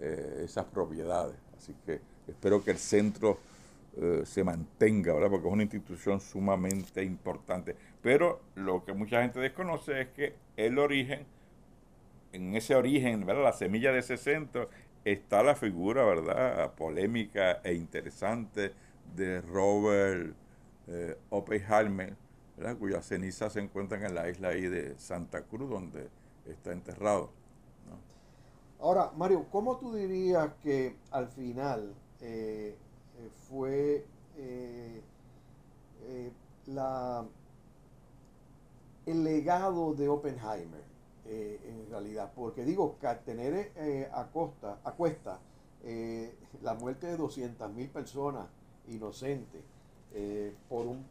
eh, 0.00 0.42
esas 0.44 0.64
propiedades. 0.64 1.36
Así 1.56 1.72
que 1.86 2.00
espero 2.26 2.64
que 2.64 2.72
el 2.72 2.78
centro 2.78 3.38
eh, 3.96 4.22
se 4.24 4.42
mantenga, 4.42 5.14
¿verdad? 5.14 5.30
Porque 5.30 5.46
es 5.46 5.52
una 5.52 5.62
institución 5.62 6.20
sumamente 6.20 7.04
importante. 7.04 7.76
Pero 8.02 8.40
lo 8.56 8.84
que 8.84 8.92
mucha 8.92 9.22
gente 9.22 9.38
desconoce 9.38 10.00
es 10.00 10.08
que 10.08 10.34
el 10.56 10.78
origen, 10.80 11.24
en 12.32 12.56
ese 12.56 12.74
origen, 12.74 13.24
¿verdad? 13.24 13.44
La 13.44 13.52
semilla 13.52 13.92
de 13.92 14.00
ese 14.00 14.16
centro 14.16 14.68
está 15.04 15.44
la 15.44 15.54
figura, 15.54 16.04
¿verdad? 16.04 16.74
Polémica 16.74 17.60
e 17.62 17.74
interesante 17.74 18.72
de 19.14 19.40
Robert 19.42 20.34
eh, 20.88 21.16
Oppenheimer, 21.30 22.14
cuyas 22.78 23.06
cenizas 23.06 23.52
se 23.52 23.60
encuentran 23.60 24.04
en 24.04 24.14
la 24.14 24.28
isla 24.28 24.48
ahí 24.48 24.62
de 24.62 24.98
Santa 24.98 25.42
Cruz, 25.42 25.68
donde 25.70 26.08
está 26.46 26.72
enterrado. 26.72 27.30
Ahora, 28.80 29.12
Mario, 29.16 29.46
¿cómo 29.50 29.78
tú 29.78 29.94
dirías 29.94 30.52
que 30.62 30.96
al 31.10 31.28
final 31.28 31.94
eh, 32.20 32.76
eh, 33.18 33.30
fue 33.48 34.04
eh, 34.36 35.02
la, 36.66 37.24
el 39.06 39.24
legado 39.24 39.94
de 39.94 40.08
Oppenheimer, 40.08 40.84
en 41.26 41.86
realidad, 41.88 42.30
porque 42.34 42.64
digo, 42.64 42.98
tener 43.24 43.72
a, 44.12 44.26
costa, 44.26 44.78
a 44.84 44.92
cuesta 44.92 45.40
la 46.62 46.74
muerte 46.74 47.06
de 47.06 47.16
200.000 47.16 47.88
personas 47.90 48.46
inocentes 48.88 49.62
por, 50.68 50.86
un, 50.86 51.06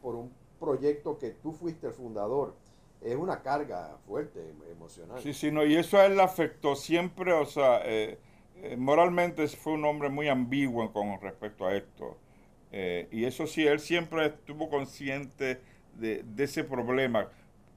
por 0.00 0.14
un 0.14 0.30
proyecto 0.64 1.18
que 1.18 1.30
tú 1.30 1.52
fuiste 1.52 1.88
el 1.88 1.92
fundador, 1.92 2.54
es 3.00 3.16
una 3.16 3.42
carga 3.42 3.98
fuerte, 4.06 4.40
emocional. 4.70 5.20
Sí, 5.22 5.34
sí, 5.34 5.50
no, 5.50 5.64
y 5.64 5.76
eso 5.76 5.98
a 5.98 6.06
él 6.06 6.16
le 6.16 6.22
afectó 6.22 6.74
siempre, 6.74 7.32
o 7.32 7.44
sea, 7.44 7.82
moralmente 8.78 9.46
fue 9.48 9.74
un 9.74 9.84
hombre 9.84 10.08
muy 10.08 10.28
ambiguo 10.28 10.90
con 10.90 11.20
respecto 11.20 11.66
a 11.66 11.76
esto. 11.76 12.16
y 12.72 13.24
eso 13.24 13.46
sí, 13.46 13.66
él 13.66 13.80
siempre 13.80 14.26
estuvo 14.26 14.70
consciente 14.70 15.60
de, 15.98 16.24
ese 16.38 16.64
problema 16.64 17.28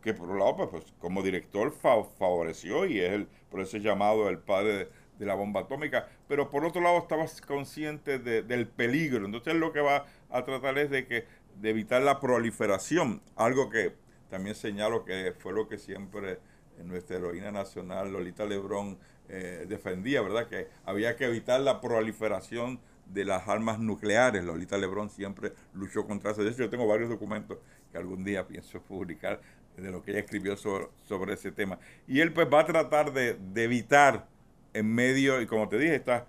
que 0.01 0.13
por 0.13 0.29
un 0.29 0.39
lado, 0.39 0.55
pues, 0.55 0.69
pues 0.69 0.83
como 0.99 1.21
director 1.21 1.71
favoreció 1.71 2.85
y 2.85 2.99
es 2.99 3.11
el, 3.11 3.27
por 3.49 3.61
eso 3.61 3.77
llamado 3.77 4.29
el 4.29 4.39
padre 4.39 4.89
de, 5.17 5.25
la 5.25 5.33
bomba 5.33 5.61
atómica, 5.61 6.07
pero 6.27 6.51
por 6.51 6.63
otro 6.63 6.79
lado 6.79 6.99
estaba 6.99 7.25
consciente 7.47 8.19
del 8.19 8.67
peligro. 8.67 9.25
Entonces 9.25 9.55
lo 9.55 9.73
que 9.73 9.79
va 9.79 10.05
a 10.29 10.45
tratar 10.45 10.77
es 10.77 10.91
de 10.91 11.07
que 11.07 11.25
de 11.59 11.69
evitar 11.69 12.01
la 12.01 12.19
proliferación, 12.19 13.21
algo 13.35 13.69
que 13.69 13.93
también 14.29 14.55
señalo 14.55 15.05
que 15.05 15.33
fue 15.39 15.53
lo 15.53 15.67
que 15.67 15.77
siempre 15.77 16.39
nuestra 16.83 17.17
heroína 17.17 17.51
nacional, 17.51 18.11
Lolita 18.11 18.45
Lebrón, 18.45 18.97
eh, 19.29 19.65
defendía, 19.67 20.21
¿verdad? 20.21 20.47
Que 20.47 20.67
había 20.85 21.15
que 21.15 21.25
evitar 21.25 21.59
la 21.61 21.81
proliferación 21.81 22.79
de 23.05 23.25
las 23.25 23.47
armas 23.47 23.79
nucleares. 23.79 24.43
Lolita 24.43 24.77
Lebrón 24.77 25.09
siempre 25.09 25.53
luchó 25.73 26.05
contra 26.05 26.31
eso. 26.31 26.43
De 26.43 26.49
hecho, 26.49 26.59
yo 26.59 26.69
tengo 26.69 26.87
varios 26.87 27.09
documentos 27.09 27.57
que 27.91 27.97
algún 27.97 28.23
día 28.23 28.47
pienso 28.47 28.81
publicar 28.81 29.41
de 29.75 29.91
lo 29.91 30.01
que 30.01 30.11
ella 30.11 30.21
escribió 30.21 30.55
sobre, 30.57 31.33
ese 31.33 31.51
tema. 31.51 31.77
Y 32.07 32.21
él 32.21 32.33
pues 32.33 32.47
va 32.51 32.61
a 32.61 32.65
tratar 32.65 33.13
de, 33.13 33.37
evitar 33.55 34.27
en 34.73 34.93
medio, 34.93 35.41
y 35.41 35.45
como 35.45 35.69
te 35.69 35.77
dije, 35.77 35.95
estas 35.95 36.23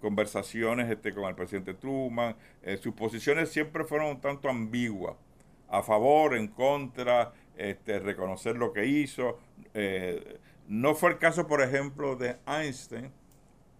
conversaciones 0.00 0.90
este, 0.90 1.14
con 1.14 1.24
el 1.24 1.34
presidente 1.34 1.74
Truman, 1.74 2.36
eh, 2.62 2.76
sus 2.76 2.94
posiciones 2.94 3.50
siempre 3.50 3.84
fueron 3.84 4.08
un 4.08 4.20
tanto 4.20 4.48
ambiguas, 4.48 5.16
a 5.68 5.82
favor, 5.82 6.36
en 6.36 6.48
contra, 6.48 7.32
este, 7.56 7.98
reconocer 8.00 8.56
lo 8.56 8.72
que 8.72 8.86
hizo. 8.86 9.38
Eh, 9.74 10.38
no 10.66 10.94
fue 10.94 11.10
el 11.10 11.18
caso, 11.18 11.46
por 11.46 11.62
ejemplo, 11.62 12.16
de 12.16 12.36
Einstein, 12.46 13.12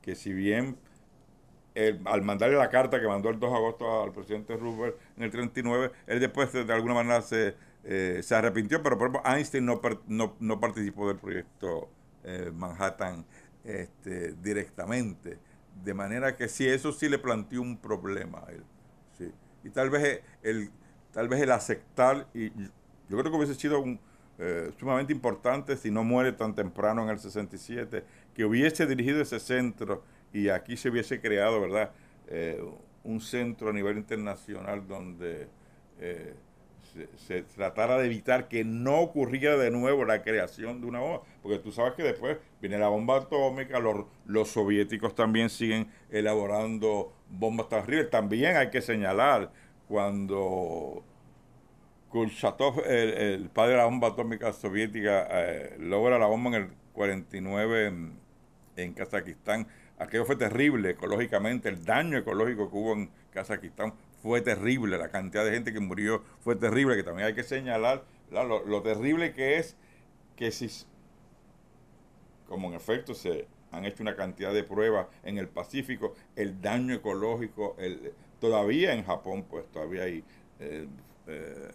que 0.03 0.15
si 0.15 0.33
bien 0.33 0.77
al 2.05 2.23
mandarle 2.23 2.57
la 2.57 2.69
carta 2.69 3.01
que 3.01 3.07
mandó 3.07 3.31
el 3.31 3.39
2 3.39 3.51
de 3.51 3.57
agosto 3.57 4.03
al 4.03 4.13
presidente 4.13 4.57
Roosevelt 4.57 4.97
en 5.17 5.23
el 5.23 5.31
39, 5.31 5.93
él 6.07 6.21
después 6.21 6.53
de, 6.53 6.73
alguna 6.73 6.95
manera 6.95 7.23
se, 7.23 7.55
eh, 7.85 8.21
se 8.23 8.35
arrepintió, 8.35 8.83
pero 8.83 8.99
por 8.99 9.09
ejemplo 9.09 9.33
Einstein 9.33 9.65
no, 9.65 9.81
no, 10.39 10.61
participó 10.61 11.09
del 11.09 11.19
proyecto 11.19 11.89
eh, 12.25 12.51
Manhattan 12.55 13.25
este, 13.65 14.33
directamente. 14.35 15.39
De 15.85 15.95
manera 15.95 16.37
que 16.37 16.49
sí, 16.49 16.67
eso 16.67 16.93
sí 16.93 17.09
le 17.09 17.19
planteó 17.19 17.63
un 17.63 17.77
problema 17.77 18.43
a 18.47 18.53
él. 18.53 18.63
Sí. 19.17 19.31
Y 19.65 19.71
tal 19.71 19.91
vez 19.91 20.23
el, 20.43 20.71
tal 21.13 21.29
vez 21.29 21.41
el 21.41 21.51
aceptar, 21.51 22.27
y 22.35 22.51
yo 22.51 23.19
creo 23.19 23.25
que 23.25 23.37
hubiese 23.37 23.55
sido 23.55 23.83
eh, 24.39 24.73
sumamente 24.79 25.13
importante 25.13 25.77
si 25.77 25.91
no 25.91 26.05
muere 26.05 26.33
tan 26.33 26.55
temprano 26.55 27.03
en 27.03 27.11
el 27.11 27.19
67, 27.19 28.05
que 28.35 28.45
hubiese 28.45 28.87
dirigido 28.87 29.21
ese 29.21 29.41
centro 29.41 30.03
y 30.33 30.49
aquí 30.49 30.77
se 30.77 30.89
hubiese 30.89 31.21
creado, 31.21 31.61
¿verdad?, 31.61 31.91
eh, 32.29 32.63
un 33.03 33.21
centro 33.21 33.71
a 33.71 33.73
nivel 33.73 33.97
internacional 33.97 34.87
donde 34.87 35.49
eh, 35.99 36.35
se, 37.17 37.43
tratara 37.43 37.99
de 37.99 38.07
evitar 38.07 38.49
que 38.49 38.65
no 38.65 39.01
ocurriera 39.01 39.57
de 39.57 39.71
nuevo 39.71 40.05
la 40.05 40.23
creación 40.23 40.81
de 40.81 40.87
una 40.87 41.01
bomba, 41.01 41.23
porque 41.43 41.59
tú 41.59 41.73
sabes 41.73 41.95
que 41.95 42.03
después 42.03 42.39
viene 42.61 42.79
la 42.79 42.89
bomba 42.89 43.19
atómica, 43.19 43.79
los, 43.79 44.07
los 44.27 44.49
soviéticos 44.49 45.15
también 45.15 45.51
siguen 45.51 45.89
elaborando 46.11 47.13
bombas 47.29 47.69
terribles. 47.69 48.11
También 48.11 48.57
hay 48.57 48.71
que 48.71 48.81
señalar 48.81 49.51
cuando 49.89 51.03
Kurchatov, 52.09 52.83
el, 52.87 53.49
padre 53.51 53.73
de 53.73 53.79
la 53.79 53.85
bomba 53.85 54.09
atómica 54.09 54.53
soviética, 54.53 55.27
eh, 55.31 55.77
logra 55.79 56.19
la 56.19 56.27
bomba 56.27 56.51
en 56.51 56.63
el 56.63 56.69
49 56.93 57.87
en, 57.87 58.13
en 58.77 58.93
Kazajistán, 58.93 59.67
Aquello 60.01 60.25
fue 60.25 60.37
terrible 60.37 60.91
ecológicamente, 60.91 61.69
el 61.69 61.85
daño 61.85 62.17
ecológico 62.17 62.71
que 62.71 62.77
hubo 62.77 62.95
en 62.95 63.11
Kazajistán 63.33 63.93
fue 64.23 64.41
terrible, 64.41 64.99
la 64.99 65.11
cantidad 65.11 65.45
de 65.45 65.53
gente 65.53 65.73
que 65.73 65.81
murió 65.81 66.23
fue 66.41 66.57
terrible, 66.57 66.97
que 66.97 67.03
también 67.03 67.29
hay 67.29 67.35
que 67.35 67.43
señalar 67.43 68.05
lo, 68.31 68.83
terrible 68.83 69.33
que 69.33 69.59
es 69.59 69.77
que 70.37 70.51
si, 70.53 70.69
como 72.49 72.69
en 72.69 72.75
efecto 72.75 73.15
se 73.15 73.49
han 73.73 73.85
hecho 73.85 74.03
una 74.03 74.17
cantidad 74.17 74.53
de 74.53 74.63
pruebas 74.63 75.07
en 75.25 75.39
el 75.39 75.49
Pacífico, 75.49 76.15
el 76.37 76.61
daño 76.61 76.95
ecológico, 76.95 77.77
el, 77.79 78.13
todavía 78.41 78.95
en 78.95 79.05
Japón, 79.05 79.45
pues 79.49 79.67
todavía 79.71 80.05
hay 80.05 80.25
eh, 80.59 80.87
eh, 81.27 81.71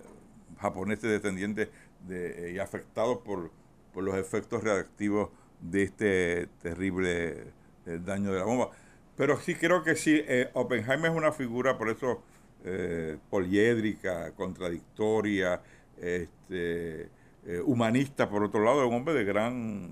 japoneses 0.60 1.10
descendientes 1.10 1.70
de, 2.08 2.52
y 2.54 2.60
afectados 2.60 3.20
por, 3.20 3.52
por 3.94 4.04
los 4.04 4.16
efectos 4.16 4.64
reactivos 4.64 5.30
de 5.62 5.84
este 5.84 6.48
terrible 6.62 7.54
daño 7.86 8.32
de 8.32 8.40
la 8.40 8.46
bomba. 8.46 8.72
Pero 9.16 9.40
sí 9.40 9.56
creo 9.56 9.84
que 9.84 9.96
sí, 9.96 10.22
eh, 10.28 10.50
Oppenheimer 10.54 11.12
es 11.12 11.18
una 11.18 11.32
figura, 11.32 11.78
por 11.78 11.90
eso, 11.90 12.22
eh, 12.66 13.18
poliédrica, 13.30 14.32
contradictoria, 14.32 15.62
este, 15.98 17.10
eh, 17.46 17.62
humanista, 17.64 18.28
por 18.30 18.44
otro 18.44 18.64
lado, 18.64 18.82
es 18.82 18.90
un 18.90 18.96
hombre 18.96 19.14
de 19.14 19.24
gran 19.24 19.92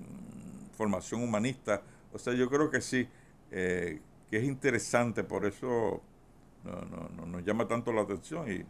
formación 0.75 1.23
humanista. 1.23 1.81
O 2.11 2.17
sea, 2.17 2.33
yo 2.33 2.49
creo 2.49 2.69
que 2.69 2.81
sí, 2.81 3.07
que 3.49 3.99
es 4.31 4.43
interesante, 4.43 5.23
por 5.23 5.45
eso 5.45 6.01
no, 6.63 7.25
nos 7.27 7.45
llama 7.45 7.67
tanto 7.67 7.93
la 7.93 8.01
atención 8.01 8.51
y, 8.51 8.65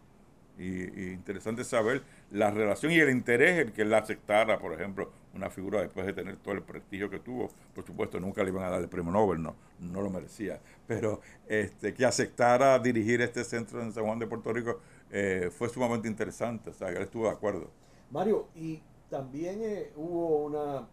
y, 0.62 1.14
interesante 1.14 1.64
saber 1.64 2.04
la 2.32 2.51
relación 2.51 2.91
y 2.91 2.99
el 2.99 3.10
interés 3.10 3.60
el 3.60 3.72
que 3.72 3.84
él 3.84 3.93
aceptara, 3.93 4.60
por 4.60 4.74
ejemplo, 4.74 5.12
una 5.34 5.49
figura 5.49 5.81
después 5.81 6.05
de 6.05 6.13
tener 6.13 6.38
todo 6.38 6.53
el 6.53 6.61
prestigio 6.61 7.09
que 7.09 7.19
tuvo. 7.19 7.49
Por 7.73 7.86
supuesto, 7.86 8.19
nunca 8.19 8.43
le 8.43 8.49
iban 8.49 8.63
a 8.63 8.69
dar 8.69 8.81
el 8.81 8.89
premio 8.89 9.11
Nobel, 9.11 9.41
no, 9.41 9.55
no 9.79 10.01
lo 10.01 10.09
merecía. 10.09 10.59
Pero 10.88 11.21
este, 11.47 11.93
que 11.93 12.05
aceptara 12.05 12.77
dirigir 12.79 13.21
este 13.21 13.43
centro 13.43 13.81
en 13.81 13.91
San 13.91 14.05
Juan 14.05 14.19
de 14.19 14.27
Puerto 14.27 14.53
Rico 14.53 14.79
eh, 15.11 15.49
fue 15.55 15.69
sumamente 15.69 16.07
interesante. 16.07 16.69
O 16.69 16.73
sea, 16.73 16.89
que 16.89 16.97
él 16.97 17.03
estuvo 17.03 17.25
de 17.25 17.31
acuerdo. 17.31 17.69
Mario, 18.11 18.47
y 18.55 18.81
también 19.09 19.59
eh, 19.61 19.91
hubo 19.95 20.45
una, 20.45 20.88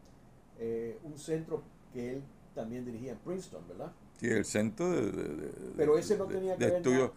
eh, 0.59 0.99
un 1.03 1.19
centro 1.19 1.63
que 1.93 2.15
él 2.15 2.23
también 2.55 2.85
dirigía 2.85 3.13
en 3.13 3.19
Princeton, 3.19 3.63
¿verdad? 3.69 3.93
Sí, 4.19 4.29
el 4.29 4.45
centro 4.45 4.91
de, 4.91 5.51
Pero 5.77 5.97
ese 5.97 6.17
no 6.17 6.27
tenía 6.27 6.57
que 6.57 6.65
ver 6.65 6.75
estudios 6.77 7.11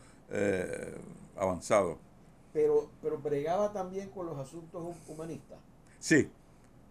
avanzados. 1.36 1.97
Pero, 2.53 2.89
pero 3.01 3.17
bregaba 3.17 3.74
también 3.74 4.09
con 4.09 4.26
los 4.26 4.38
asuntos 4.38 4.95
humanistas. 5.07 5.57
Sí, 5.99 6.30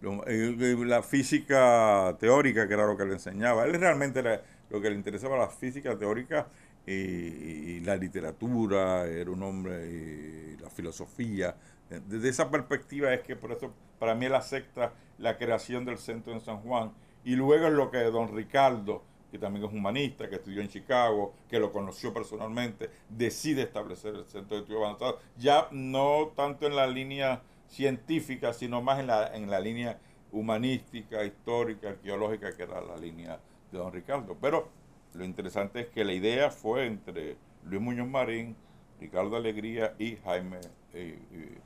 la 0.03 1.03
física 1.03 2.17
teórica, 2.19 2.67
que 2.67 2.75
era 2.75 2.87
lo 2.87 2.97
que 2.97 3.05
le 3.05 3.15
enseñaba. 3.15 3.65
Él 3.65 3.75
realmente 3.75 4.23
lo 4.71 4.81
que 4.81 4.91
le 4.91 4.97
interesaba 4.97 5.37
la 5.37 5.49
física 5.49 5.97
teórica 5.97 6.47
y, 6.87 7.81
la 7.81 7.97
literatura, 7.97 9.07
era 9.07 9.31
un 9.31 9.43
hombre 9.43 9.87
y 9.87 10.57
la 10.61 10.71
filosofía. 10.71 11.55
Desde 11.89 12.29
esa 12.29 12.51
perspectiva 12.51 13.13
es 13.13 13.21
que 13.21 13.37
por 13.37 13.53
eso 13.53 13.73
para 13.99 14.15
mí 14.15 14.27
él 14.27 14.35
acepta 14.35 14.93
la 15.19 15.37
creación 15.37 15.85
del 15.85 15.99
centro 15.99 16.33
en 16.33 16.41
San 16.41 16.59
Juan. 16.59 16.93
Y 17.25 17.37
luego 17.37 17.67
es 17.67 17.73
lo 17.73 17.91
que 17.91 17.99
don 17.99 18.35
Ricardo, 18.35 19.05
que 19.31 19.39
también 19.39 19.65
es 19.65 19.73
humanista, 19.73 20.29
que 20.29 20.37
estudió 20.37 20.61
en 20.61 20.69
Chicago, 20.69 21.35
que 21.49 21.59
lo 21.59 21.71
conoció 21.71 22.13
personalmente, 22.13 22.91
decide 23.09 23.63
establecer 23.63 24.15
el 24.15 24.25
centro 24.25 24.57
de 24.57 24.63
estudio 24.63 24.85
avanzado. 24.85 25.21
Ya 25.39 25.69
no 25.71 26.33
tanto 26.35 26.67
en 26.67 26.75
la 26.75 26.87
línea 26.87 27.43
científica, 27.73 28.53
sino 28.53 28.83
más 28.83 29.01
en 29.01 29.07
la, 29.07 29.35
en 29.35 29.51
la 29.51 29.59
línea 29.59 29.99
humanística, 30.31 31.25
histórica, 31.25 31.89
arqueológica, 31.89 32.55
que 32.55 32.63
era 32.63 32.81
la 32.81 32.97
línea 32.97 33.41
de 33.71 33.79
don 33.79 33.93
Ricardo. 33.93 34.37
Pero 34.41 34.69
lo 35.15 35.25
interesante 35.25 35.81
es 35.81 35.89
que 35.89 36.05
la 36.05 36.13
idea 36.13 36.51
fue 36.51 36.87
entre 36.87 37.37
Luis 37.65 37.81
Muñoz 37.81 38.09
Marín, 38.09 38.57
Ricardo 39.01 39.37
Alegría 39.37 39.95
y 39.99 40.17
Jaime 40.17 40.61
eh, 40.93 41.19
eh, 41.33 41.59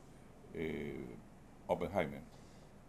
eh, 0.53 1.15
Oppenheimer. 1.67 2.21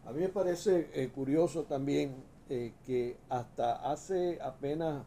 A 0.06 0.12
mí 0.12 0.20
me 0.20 0.28
parece 0.28 1.10
curioso 1.14 1.64
también 1.64 2.14
que 2.48 3.16
hasta 3.28 3.90
hace 3.90 4.38
apenas 4.40 5.04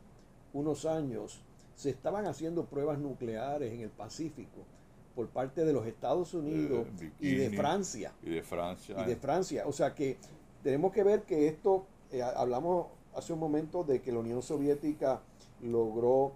unos 0.53 0.86
años 0.86 1.41
se 1.74 1.89
estaban 1.89 2.28
haciendo 2.28 2.66
pruebas 2.66 2.99
nucleares 2.99 3.74
en 3.74 3.82
el 3.82 3.89
Pacífico 3.89 4.64
por 5.22 5.30
parte 5.30 5.63
de 5.63 5.72
los 5.72 5.86
Estados 5.86 6.34
Unidos 6.34 6.88
eh, 6.99 7.11
y 7.19 7.36
de 7.36 7.51
Francia. 7.51 8.11
Y 8.24 8.32
de 8.32 8.41
Francia. 8.41 8.95
Y 9.05 9.07
de 9.07 9.15
Francia. 9.15 9.67
O 9.67 9.72
sea 9.72 9.93
que 9.93 10.17
tenemos 10.63 10.91
que 10.91 11.03
ver 11.03 11.22
que 11.24 11.47
esto, 11.47 11.86
eh, 12.11 12.24
hablamos 12.24 12.88
hace 13.13 13.32
un 13.32 13.38
momento 13.38 13.84
de 13.84 14.01
que 14.01 14.11
la 14.11 14.17
Unión 14.17 14.41
Soviética 14.41 15.22
logró 15.61 16.34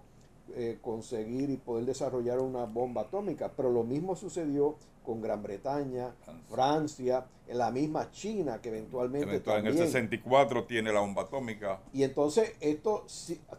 eh, 0.54 0.78
conseguir 0.80 1.50
y 1.50 1.56
poder 1.56 1.84
desarrollar 1.84 2.38
una 2.38 2.64
bomba 2.64 3.02
atómica. 3.02 3.52
Pero 3.56 3.70
lo 3.70 3.84
mismo 3.84 4.16
sucedió 4.16 4.76
con 5.04 5.22
Gran 5.22 5.42
Bretaña, 5.42 6.14
Francia, 6.48 7.24
en 7.46 7.58
la 7.58 7.70
misma 7.70 8.10
China 8.10 8.60
que 8.60 8.70
eventualmente 8.70 9.40
En 9.46 9.66
el 9.66 9.78
64 9.78 10.64
tiene 10.64 10.92
la 10.92 11.00
bomba 11.00 11.22
atómica. 11.22 11.80
Y 11.92 12.02
entonces 12.02 12.54
esto 12.60 13.06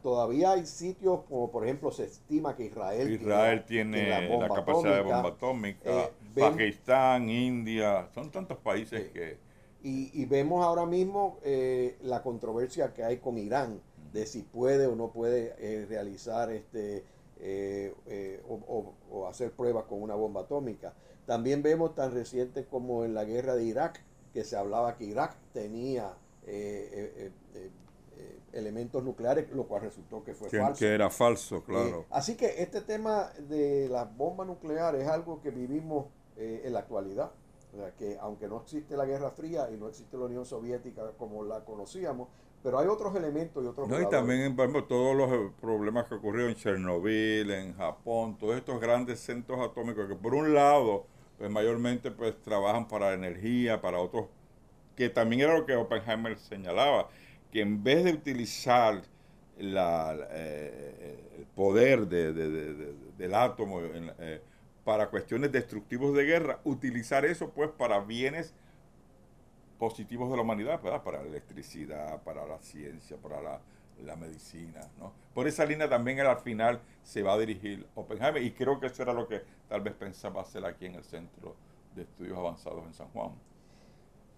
todavía 0.03 0.51
hay 0.51 0.65
sitios 0.65 1.21
como 1.29 1.49
por 1.49 1.63
ejemplo 1.63 1.91
se 1.91 2.03
estima 2.03 2.55
que 2.55 2.65
Israel, 2.65 3.09
Israel 3.09 3.63
tiene, 3.65 4.09
la, 4.09 4.49
capacidad 4.49 4.95
de 4.95 5.01
bomba 5.01 5.29
atómica, 5.29 5.89
eh, 5.89 6.11
Pakistán, 6.35 7.29
India, 7.29 8.09
son 8.13 8.29
tantos 8.29 8.57
países 8.57 9.09
que... 9.11 9.37
Y, 9.89 10.25
vemos 10.25 10.65
ahora 10.65 10.85
mismo 10.85 11.39
eh, 11.43 11.97
la 12.01 12.21
controversia 12.21 12.93
que 12.93 13.05
hay 13.05 13.19
con 13.19 13.37
Irán 13.37 13.79
de 14.19 14.25
si 14.25 14.41
puede 14.41 14.87
o 14.87 14.95
no 14.95 15.11
puede 15.11 15.55
eh, 15.59 15.85
realizar 15.85 16.51
este 16.51 17.05
o 18.47 19.27
hacer 19.29 19.51
pruebas 19.51 19.85
con 19.85 20.01
una 20.01 20.15
bomba 20.15 20.41
atómica. 20.41 20.93
También 21.27 21.61
vemos 21.61 21.93
tan 21.93 22.11
reciente 22.13 22.65
como 22.65 23.03
en 23.03 23.13
la 23.13 23.25
guerra 23.25 23.55
de 23.55 23.65
Irak, 23.65 24.01
que 24.33 24.43
se 24.43 24.55
hablaba 24.55 24.95
que 24.95 25.03
Irak 25.03 25.35
tenía 25.53 26.13
eh, 26.45 27.11
eh, 27.17 27.31
eh, 27.55 28.39
elementos 28.53 29.03
nucleares, 29.03 29.51
lo 29.51 29.67
cual 29.67 29.81
resultó 29.81 30.23
que 30.23 30.33
fue 30.33 30.49
falso. 30.49 30.79
Que 30.79 30.93
era 30.93 31.09
falso, 31.09 31.63
claro. 31.63 32.05
así 32.09 32.37
que 32.37 32.63
este 32.63 32.79
tema 32.79 33.29
de 33.49 33.89
las 33.89 34.15
bombas 34.15 34.47
nucleares 34.47 35.03
es 35.03 35.09
algo 35.09 35.41
que 35.41 35.51
vivimos 35.51 36.05
en 36.37 36.71
la 36.71 36.79
actualidad. 36.79 37.31
O 37.73 37.77
sea, 37.77 37.91
que 37.95 38.17
aunque 38.21 38.47
no 38.47 38.61
existe 38.61 38.95
la 38.95 39.05
Guerra 39.05 39.31
Fría 39.31 39.69
y 39.69 39.75
no 39.77 39.89
existe 39.89 40.17
la 40.17 40.25
Unión 40.25 40.45
Soviética 40.45 41.11
como 41.17 41.43
la 41.43 41.65
conocíamos, 41.65 42.29
pero 42.63 42.79
hay 42.79 42.87
otros 42.87 43.15
elementos 43.15 43.63
y 43.63 43.67
otros 43.67 43.87
No, 43.87 44.01
y 44.01 44.09
también, 44.09 44.55
por 44.55 44.65
ejemplo, 44.65 44.83
todos 44.85 45.15
los 45.15 45.31
eh, 45.31 45.51
problemas 45.61 46.07
que 46.07 46.15
ocurrieron 46.15 46.51
en 46.51 46.57
Chernobyl, 46.57 47.51
en 47.51 47.75
Japón, 47.75 48.37
todos 48.37 48.57
estos 48.57 48.79
grandes 48.79 49.19
centros 49.19 49.59
atómicos 49.59 50.07
que 50.07 50.15
por 50.15 50.33
un 50.33 50.53
lado, 50.53 51.05
pues 51.37 51.49
mayormente 51.49 52.11
pues 52.11 52.35
trabajan 52.41 52.87
para 52.87 53.13
energía, 53.13 53.81
para 53.81 53.99
otros, 53.99 54.27
que 54.95 55.09
también 55.09 55.41
era 55.41 55.57
lo 55.57 55.65
que 55.65 55.75
Oppenheimer 55.75 56.37
señalaba, 56.37 57.09
que 57.51 57.61
en 57.61 57.83
vez 57.83 58.03
de 58.03 58.13
utilizar 58.13 59.01
la, 59.57 60.15
eh, 60.31 61.35
el 61.37 61.45
poder 61.45 62.07
del 62.07 63.33
átomo 63.33 63.79
eh, 63.81 64.41
para 64.83 65.09
cuestiones 65.09 65.51
destructivos 65.51 66.15
de 66.15 66.23
guerra, 66.23 66.59
utilizar 66.63 67.25
eso 67.25 67.49
pues 67.49 67.69
para 67.69 67.99
bienes 67.99 68.53
positivos 69.77 70.29
de 70.29 70.35
la 70.35 70.41
humanidad, 70.41 70.81
para 70.81 71.21
la 71.21 71.27
electricidad, 71.27 72.21
para 72.23 72.45
la 72.45 72.59
ciencia, 72.59 73.17
para 73.17 73.41
la, 73.41 73.61
medicina. 74.15 74.81
¿no? 74.99 75.11
Por 75.33 75.47
esa 75.47 75.65
línea 75.65 75.89
también 75.89 76.19
al 76.19 76.37
final 76.39 76.81
se 77.03 77.23
va 77.23 77.33
a 77.33 77.37
dirigir 77.37 77.85
Oppenheimer 77.95 78.41
y 78.43 78.51
creo 78.51 78.79
que 78.79 78.87
eso 78.87 79.01
era 79.01 79.13
lo 79.13 79.27
que 79.27 79.41
tal 79.67 79.81
vez 79.81 79.93
pensaba 79.93 80.41
hacer 80.41 80.63
aquí 80.65 80.85
en 80.85 80.95
el 80.95 81.03
Centro 81.03 81.55
de 81.95 82.03
Estudios 82.03 82.37
Avanzados 82.37 82.85
en 82.85 82.93
San 82.93 83.07
Juan. 83.09 83.31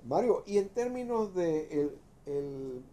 Mario, 0.06 0.44
y 0.48 0.58
en 0.58 0.70
términos 0.70 1.34
de 1.36 1.90
el, 2.26 2.84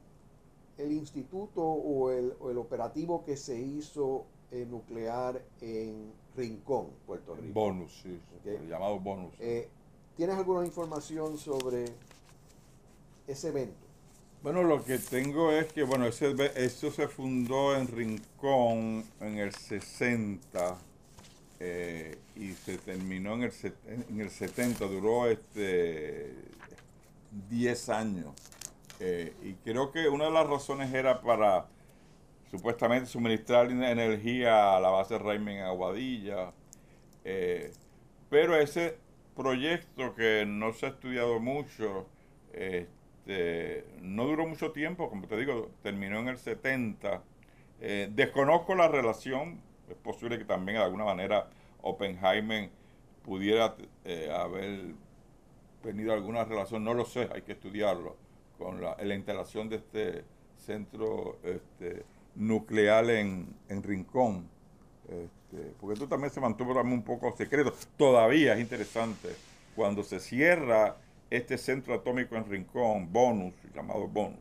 el, 0.77 0.93
instituto 0.93 1.63
o 1.63 2.11
el, 2.11 2.59
operativo 2.59 3.25
que 3.25 3.37
se 3.37 3.61
hizo 3.61 4.25
eh, 4.51 4.67
nuclear 4.69 5.41
en 5.61 6.13
Rincón, 6.37 6.89
Puerto 7.07 7.37
Rico. 7.37 7.53
Bonus, 7.55 8.01
sí, 8.03 8.21
el 8.45 8.69
llamado 8.69 8.99
bonus. 8.99 9.33
Eh, 9.39 9.69
¿Tienes 10.17 10.37
alguna 10.37 10.65
información 10.65 11.39
sobre 11.39 11.85
ese 13.27 13.49
evento? 13.49 13.87
Bueno, 14.43 14.63
lo 14.63 14.85
que 14.85 14.99
tengo 14.99 15.51
es 15.51 15.73
que, 15.73 15.83
bueno, 15.83 16.07
ese, 16.07 16.35
eso 16.55 16.91
se 16.93 17.09
fundó 17.09 17.77
en 17.77 17.89
Rincón 17.89 19.05
en 19.21 19.39
el 19.39 19.53
60 19.53 20.79
eh, 21.59 22.19
y 22.37 22.53
se 22.53 22.79
terminó 22.79 23.35
en 23.35 23.45
el, 23.45 23.53
en 24.09 24.21
el 24.21 24.31
70, 24.31 24.85
duró 24.87 25.27
este 25.27 26.33
10 27.51 27.89
años. 27.89 28.35
Eh, 29.01 29.35
y 29.43 29.55
creo 29.55 29.91
que 29.91 30.09
una 30.09 30.27
de 30.27 30.31
las 30.31 30.47
razones 30.47 30.95
era 30.95 31.21
para 31.21 31.67
supuestamente 32.51 33.07
suministrar 33.07 33.71
energía 33.71 34.77
a 34.77 34.81
la 34.81 34.91
base 34.91 35.19
Raymond 35.19 35.63
Aguadilla. 35.63 36.53
Eh, 37.25 37.73
pero 38.31 38.55
ese 38.57 38.99
proyecto 39.35 40.15
que 40.15 40.45
no 40.47 40.73
se 40.73 40.87
ha 40.87 40.89
estudiado 40.91 41.41
mucho, 41.41 42.07
este, 43.27 43.85
no 44.03 44.25
duró 44.25 44.47
mucho 44.47 44.71
tiempo, 44.71 45.11
como 45.11 45.27
te 45.27 45.37
digo, 45.37 45.71
terminó 45.83 46.21
en 46.21 46.29
el 46.29 46.39
70. 46.39 47.23
Eh, 47.81 48.09
desconozco 48.13 48.75
la 48.77 48.87
relación, 48.89 49.61
es 49.91 49.97
posible 49.97 50.39
que 50.39 50.45
también 50.45 50.79
de 50.79 50.85
alguna 50.85 51.05
manera 51.05 51.49
Oppenheimer 51.83 52.71
pudiera 53.25 53.75
eh, 54.05 54.31
haber 54.33 54.95
tenido 55.83 56.13
alguna 56.13 56.45
relación, 56.45 56.85
no 56.85 56.95
lo 56.95 57.05
sé, 57.05 57.29
hay 57.35 57.43
que 57.43 57.53
estudiarlo, 57.53 58.17
con 58.59 58.81
la, 58.81 58.97
instalación 59.15 59.69
de 59.69 59.77
este 59.77 60.25
centro 60.57 61.39
este, 61.43 62.05
nuclear 62.37 63.11
en, 63.11 63.57
Rincón. 63.69 64.49
Este, 65.09 65.73
porque 65.81 65.95
esto 65.95 66.09
también 66.09 66.33
se 66.33 66.41
mantuvo 66.41 66.81
un 66.81 67.03
poco 67.03 67.37
secreto. 67.37 67.75
Todavía 67.97 68.55
es 68.55 68.61
interesante, 68.61 69.31
cuando 69.75 70.05
se 70.05 70.21
cierra 70.21 70.97
este 71.31 71.59
centro 71.59 71.95
atómico 71.95 72.37
en 72.37 72.49
Rincón, 72.49 73.13
bonus, 73.13 73.55
llamado 73.75 74.07
bonus, 74.07 74.41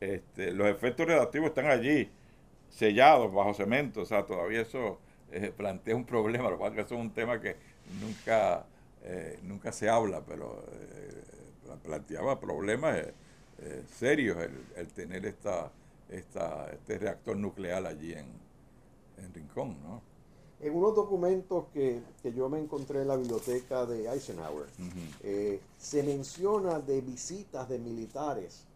este, 0.00 0.52
los 0.52 0.68
efectos 0.68 1.06
reactivos 1.06 1.48
están 1.48 1.66
allí, 1.66 2.10
sellados 2.68 3.32
bajo 3.32 3.54
cemento, 3.54 4.02
o 4.02 4.04
sea, 4.04 4.24
todavía 4.24 4.62
eso 4.62 4.98
eh, 5.32 5.52
plantea 5.56 5.96
un 5.96 6.04
problema, 6.04 6.50
lo 6.50 6.58
cual 6.58 6.74
que 6.74 6.82
es 6.82 6.90
un 6.90 7.10
tema 7.12 7.40
que 7.40 7.56
nunca, 8.00 8.64
eh, 9.02 9.38
nunca 9.42 9.72
se 9.72 9.88
habla, 9.88 10.22
pero 10.24 10.64
eh, 10.72 11.76
planteaba 11.82 12.40
problemas 12.40 12.98
serios 13.86 14.38
el, 14.74 14.88
tener 14.88 15.26
esta, 15.26 15.70
esta, 16.08 16.70
este 16.72 16.98
reactor 16.98 17.36
nuclear 17.36 17.86
allí 17.86 18.12
en, 18.14 18.26
en 19.18 19.34
Rincón, 19.34 19.76
¿no? 19.82 20.02
En 20.62 20.74
unos 20.74 20.94
documentos 20.94 21.64
que, 21.72 22.02
yo 22.36 22.48
me 22.50 22.58
encontré 22.58 23.00
en 23.00 23.08
la 23.08 23.16
biblioteca 23.16 23.86
de 23.86 24.10
Eisenhower, 24.12 24.66
eh, 25.22 25.58
se 25.78 26.02
menciona 26.02 26.80
de 26.80 27.00
visitas 27.00 27.66
de 27.68 27.78
militares 27.78 28.66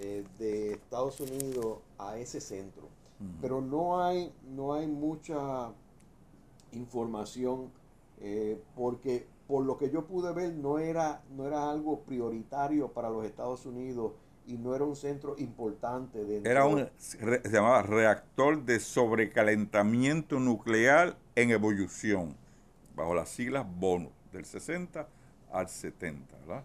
eh, 0.00 0.24
de 0.38 0.74
Estados 0.74 1.18
Unidos 1.18 1.78
a 1.98 2.18
ese 2.18 2.40
centro, 2.40 2.84
pero 3.40 3.60
no 3.60 4.04
hay, 4.04 4.32
no 4.54 4.74
hay 4.74 4.86
mucha 4.86 5.72
información 6.72 7.70
eh, 8.20 8.60
porque 8.76 9.26
por 9.48 9.64
lo 9.64 9.76
que 9.76 9.90
yo 9.90 10.04
pude 10.04 10.32
ver 10.32 10.52
no 10.54 10.78
era, 10.78 11.22
no 11.36 11.46
era 11.46 11.70
algo 11.70 12.00
prioritario 12.00 12.88
para 12.88 13.10
los 13.10 13.24
Estados 13.24 13.66
Unidos 13.66 14.12
y 14.46 14.54
no 14.54 14.74
era 14.74 14.84
un 14.84 14.94
centro 14.94 15.34
importante. 15.38 16.24
Dentro 16.24 16.50
era 16.50 16.66
un, 16.66 16.88
se 16.96 17.50
llamaba 17.50 17.82
reactor 17.82 18.64
de 18.64 18.78
sobrecalentamiento 18.78 20.38
nuclear 20.38 21.16
en 21.36 21.50
evolución, 21.50 22.36
bajo 22.94 23.14
las 23.14 23.28
siglas 23.28 23.66
BONUS, 23.78 24.12
del 24.32 24.44
60 24.44 25.08
al 25.52 25.68
70, 25.68 26.38
¿verdad? 26.38 26.64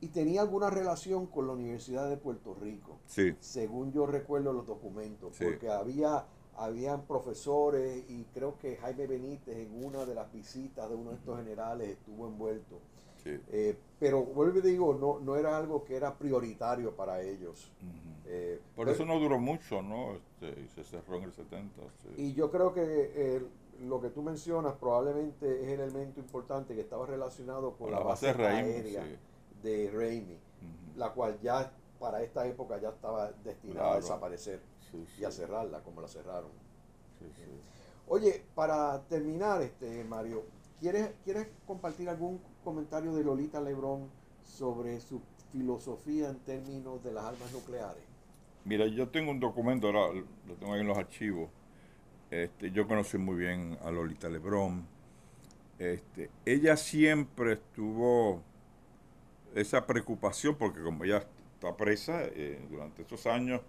Y 0.00 0.08
tenía 0.08 0.40
alguna 0.40 0.70
relación 0.70 1.26
con 1.26 1.46
la 1.46 1.52
Universidad 1.52 2.08
de 2.08 2.16
Puerto 2.16 2.54
Rico, 2.54 2.98
sí. 3.06 3.34
según 3.40 3.92
yo 3.92 4.06
recuerdo 4.06 4.52
los 4.52 4.66
documentos, 4.66 5.36
porque 5.38 5.68
había 5.68 6.24
habían 6.56 7.06
profesores 7.06 8.04
y 8.08 8.24
creo 8.34 8.58
que 8.58 8.76
Jaime 8.76 9.06
Benítez 9.06 9.56
en 9.56 9.82
una 9.82 10.04
de 10.04 10.14
las 10.14 10.30
visitas 10.30 10.88
de 10.90 10.94
uno 10.94 11.10
de 11.10 11.16
estos 11.16 11.38
generales 11.38 11.88
estuvo 11.88 12.26
envuelto. 12.26 12.78
Eh, 13.24 13.76
pero 13.98 14.24
vuelvo 14.24 14.58
y 14.58 14.62
digo, 14.62 14.94
no, 14.94 15.20
no 15.20 15.36
era 15.36 15.56
algo 15.56 15.84
que 15.84 15.94
era 15.94 16.14
prioritario 16.16 16.94
para 16.94 17.20
ellos. 17.22 17.70
Eh, 18.26 18.60
Por 18.74 18.88
eso 18.88 19.04
no 19.04 19.18
duró 19.18 19.38
mucho, 19.38 19.82
¿no? 19.82 20.14
Este, 20.14 20.60
y 20.60 20.68
se 20.68 20.84
cerró 20.84 21.16
en 21.16 21.24
el 21.24 21.32
70. 21.32 21.82
Y 22.16 22.32
yo 22.32 22.50
creo 22.50 22.72
que 22.72 22.82
eh, 23.14 23.42
lo 23.80 24.00
que 24.00 24.10
tú 24.10 24.22
mencionas 24.22 24.74
probablemente 24.74 25.62
es 25.62 25.68
el 25.68 25.80
elemento 25.80 26.20
importante 26.20 26.74
que 26.74 26.82
estaba 26.82 27.06
relacionado 27.06 27.72
con, 27.76 27.90
la, 27.90 28.00
base, 28.00 28.28
aérea 28.28 29.04
de 29.62 29.90
Raimi, 29.90 30.38
la 30.96 31.12
cual 31.12 31.38
ya 31.40 31.72
para 31.98 32.22
esta 32.22 32.46
época 32.46 32.78
ya 32.78 32.90
estaba 32.90 33.30
destinada 33.44 33.94
a 33.94 33.96
desaparecer 33.96 34.60
y 35.18 35.24
a 35.24 35.30
cerrarla 35.30 35.80
como 35.80 36.00
la 36.00 36.08
cerraron. 36.08 36.50
Oye, 38.08 38.42
para 38.54 39.00
terminar, 39.02 39.62
este 39.62 40.04
Mario, 40.04 40.42
¿quieres, 40.80 41.12
¿quieres 41.24 41.48
compartir 41.66 42.08
algún 42.08 42.40
comentario 42.64 43.14
de 43.14 43.22
Lolita 43.22 43.60
Lebrón 43.60 44.10
sobre 44.42 45.00
su 45.00 45.20
filosofía 45.52 46.28
en 46.28 46.38
términos 46.40 47.02
de 47.04 47.12
las 47.12 47.24
armas 47.24 47.52
nucleares? 47.52 48.02
Mira, 48.64 48.86
yo 48.86 49.08
tengo 49.08 49.30
un 49.30 49.40
documento, 49.40 49.86
ahora 49.86 50.12
lo 50.46 50.54
tengo 50.54 50.74
ahí 50.74 50.80
en 50.80 50.88
los 50.88 50.98
archivos. 50.98 51.48
Este, 52.30 52.70
yo 52.70 52.86
conocí 52.86 53.18
muy 53.18 53.36
bien 53.36 53.76
a 53.82 53.90
Lolita 53.90 54.28
Lebrón. 54.28 54.86
Este, 55.80 56.30
ella 56.44 56.76
siempre 56.76 57.54
estuvo 57.54 58.40
esa 59.54 59.84
preocupación, 59.84 60.54
porque 60.54 60.80
como 60.80 61.02
ella 61.04 61.24
está 61.54 61.76
presa, 61.76 62.22
eh, 62.22 62.64
durante 62.70 63.02
esos 63.02 63.26
años 63.26 63.60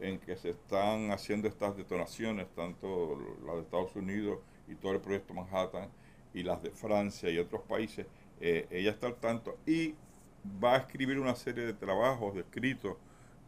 en 0.00 0.18
que 0.18 0.36
se 0.36 0.50
están 0.50 1.10
haciendo 1.10 1.46
estas 1.46 1.76
detonaciones, 1.76 2.46
tanto 2.54 3.18
las 3.44 3.56
de 3.56 3.60
Estados 3.62 3.94
Unidos 3.96 4.38
y 4.66 4.74
todo 4.76 4.92
el 4.92 5.00
proyecto 5.00 5.34
Manhattan 5.34 5.88
y 6.32 6.42
las 6.42 6.62
de 6.62 6.70
Francia 6.70 7.30
y 7.30 7.38
otros 7.38 7.62
países, 7.62 8.06
eh, 8.40 8.66
ella 8.70 8.90
está 8.92 9.08
al 9.08 9.16
tanto 9.16 9.58
y 9.66 9.94
va 10.62 10.74
a 10.74 10.78
escribir 10.78 11.18
una 11.18 11.34
serie 11.34 11.66
de 11.66 11.74
trabajos, 11.74 12.34
de 12.34 12.40
escritos, 12.40 12.96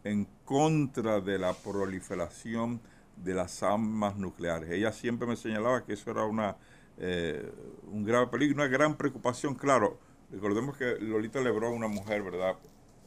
en 0.04 0.26
contra 0.44 1.20
de 1.20 1.38
la 1.38 1.54
proliferación 1.54 2.80
de 3.22 3.34
las 3.34 3.62
armas 3.62 4.16
nucleares. 4.16 4.70
Ella 4.70 4.92
siempre 4.92 5.26
me 5.26 5.36
señalaba 5.36 5.84
que 5.84 5.94
eso 5.94 6.10
era 6.10 6.24
una, 6.24 6.56
eh, 6.98 7.50
un 7.90 8.04
grave 8.04 8.28
peligro, 8.28 8.54
una 8.54 8.66
gran 8.66 8.96
preocupación. 8.96 9.54
Claro, 9.54 9.98
recordemos 10.30 10.76
que 10.76 10.96
Lolita 11.00 11.40
Lebrón, 11.40 11.74
una 11.74 11.88
mujer, 11.88 12.22
¿verdad?, 12.22 12.56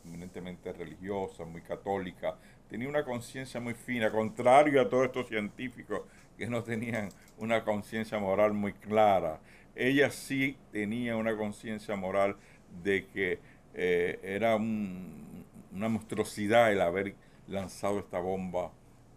eminentemente 0.05 0.73
religiosa, 0.73 1.45
muy 1.45 1.61
católica, 1.61 2.35
tenía 2.69 2.89
una 2.89 3.03
conciencia 3.03 3.59
muy 3.59 3.73
fina, 3.73 4.11
contrario 4.11 4.81
a 4.81 4.89
todos 4.89 5.05
estos 5.05 5.27
científicos 5.27 6.01
que 6.37 6.47
no 6.47 6.63
tenían 6.63 7.09
una 7.37 7.63
conciencia 7.63 8.17
moral 8.17 8.53
muy 8.53 8.73
clara. 8.73 9.39
Ella 9.75 10.09
sí 10.09 10.57
tenía 10.71 11.15
una 11.15 11.37
conciencia 11.37 11.95
moral 11.95 12.35
de 12.83 13.05
que 13.07 13.39
eh, 13.73 14.19
era 14.23 14.55
una 14.55 15.89
monstruosidad 15.89 16.71
el 16.71 16.81
haber 16.81 17.15
lanzado 17.47 17.99
esta 17.99 18.19
bomba 18.19 18.71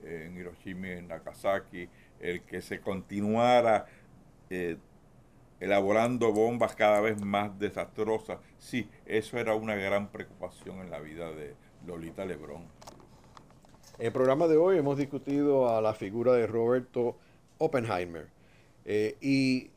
en 0.05 0.37
Hiroshima 0.37 0.89
y 0.89 0.91
en 0.93 1.09
Nagasaki, 1.09 1.89
el 2.21 2.43
que 2.43 2.63
se 2.63 2.81
continuara 2.81 3.87
eh, 4.51 4.77
elaborando 5.61 6.33
bombas 6.33 6.75
cada 6.75 7.01
vez 7.01 7.21
más 7.21 7.59
desastrosas. 7.59 8.39
Sí, 8.59 8.89
eso 9.07 9.39
era 9.39 9.55
una 9.55 9.75
gran 9.75 10.09
preocupación 10.09 10.81
en 10.81 10.91
la 10.91 11.01
vida 11.01 11.31
de 11.33 11.55
Lolita 11.87 12.25
Lebrón. 12.25 12.65
En 13.99 14.07
el 14.07 14.13
programa 14.13 14.47
de 14.49 14.57
hoy 14.57 14.79
hemos 14.79 14.99
discutido 14.99 15.75
a 15.75 15.81
la 15.81 15.95
figura 15.95 16.33
de 16.33 16.47
Roberto 16.47 17.17
Oppenheimer 17.59 18.29
y 19.21 19.71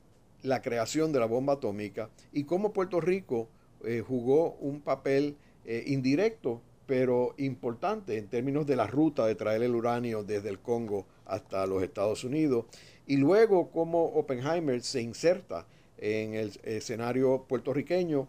la 0.43 0.61
creación 0.61 1.11
de 1.11 1.19
la 1.19 1.25
bomba 1.25 1.53
atómica 1.53 2.09
y 2.31 2.43
cómo 2.45 2.73
Puerto 2.73 2.99
Rico 2.99 3.49
eh, 3.83 4.03
jugó 4.05 4.53
un 4.53 4.81
papel 4.81 5.37
eh, 5.65 5.83
indirecto, 5.87 6.61
pero 6.87 7.35
importante 7.37 8.17
en 8.17 8.27
términos 8.27 8.65
de 8.65 8.77
la 8.77 8.87
ruta 8.87 9.27
de 9.27 9.35
traer 9.35 9.61
el 9.61 9.75
uranio 9.75 10.23
desde 10.23 10.49
el 10.49 10.59
Congo 10.59 11.05
hasta 11.25 11.67
los 11.67 11.83
Estados 11.83 12.23
Unidos. 12.23 12.65
Y 13.05 13.17
luego 13.17 13.69
cómo 13.69 14.05
Oppenheimer 14.05 14.81
se 14.81 15.01
inserta 15.01 15.67
en 15.97 16.33
el 16.33 16.51
escenario 16.63 17.45
puertorriqueño, 17.47 18.27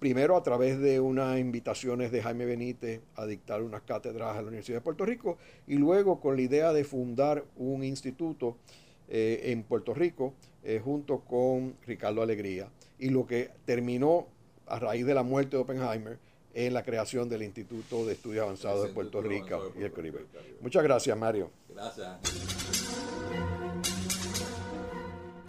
primero 0.00 0.36
a 0.36 0.42
través 0.42 0.78
de 0.80 1.00
unas 1.00 1.38
invitaciones 1.38 2.10
de 2.10 2.22
Jaime 2.22 2.44
Benítez 2.44 3.00
a 3.14 3.26
dictar 3.26 3.62
unas 3.62 3.82
cátedras 3.82 4.36
a 4.36 4.42
la 4.42 4.48
Universidad 4.48 4.78
de 4.78 4.82
Puerto 4.82 5.06
Rico, 5.06 5.38
y 5.66 5.76
luego 5.76 6.20
con 6.20 6.36
la 6.36 6.42
idea 6.42 6.72
de 6.72 6.84
fundar 6.84 7.44
un 7.56 7.84
instituto 7.84 8.56
eh, 9.08 9.42
en 9.44 9.62
Puerto 9.62 9.94
Rico 9.94 10.34
junto 10.82 11.20
con 11.20 11.74
Ricardo 11.86 12.22
Alegría. 12.22 12.70
Y 12.98 13.10
lo 13.10 13.26
que 13.26 13.50
terminó 13.66 14.26
a 14.66 14.78
raíz 14.78 15.04
de 15.04 15.12
la 15.12 15.22
muerte 15.22 15.56
de 15.56 15.62
Oppenheimer 15.62 16.18
en 16.54 16.72
la 16.72 16.82
creación 16.82 17.28
del 17.28 17.42
Instituto 17.42 18.06
de 18.06 18.14
Estudios 18.14 18.44
Avanzados 18.44 18.86
de 18.86 18.94
Puerto 18.94 19.20
Rico 19.20 19.72
y 19.78 19.82
el 19.82 19.92
Caribe. 19.92 20.26
Muchas 20.60 20.82
gracias, 20.82 21.18
Mario. 21.18 21.50
Gracias. 21.68 22.18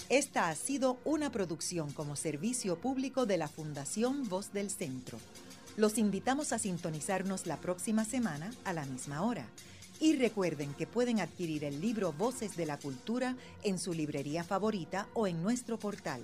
Esta 0.09 0.49
ha 0.49 0.55
sido 0.55 0.97
una 1.03 1.31
producción 1.31 1.91
como 1.91 2.15
servicio 2.15 2.75
público 2.75 3.25
de 3.25 3.37
la 3.37 3.47
Fundación 3.47 4.29
Voz 4.29 4.53
del 4.53 4.69
Centro. 4.69 5.17
Los 5.77 5.97
invitamos 5.97 6.53
a 6.53 6.59
sintonizarnos 6.59 7.47
la 7.47 7.57
próxima 7.57 8.05
semana 8.05 8.51
a 8.65 8.73
la 8.73 8.85
misma 8.85 9.23
hora. 9.23 9.47
Y 9.99 10.15
recuerden 10.15 10.73
que 10.73 10.87
pueden 10.87 11.21
adquirir 11.21 11.63
el 11.63 11.81
libro 11.81 12.13
Voces 12.13 12.55
de 12.55 12.65
la 12.65 12.77
Cultura 12.77 13.35
en 13.63 13.79
su 13.79 13.93
librería 13.93 14.43
favorita 14.43 15.07
o 15.13 15.25
en 15.25 15.41
nuestro 15.41 15.77
portal. 15.79 16.21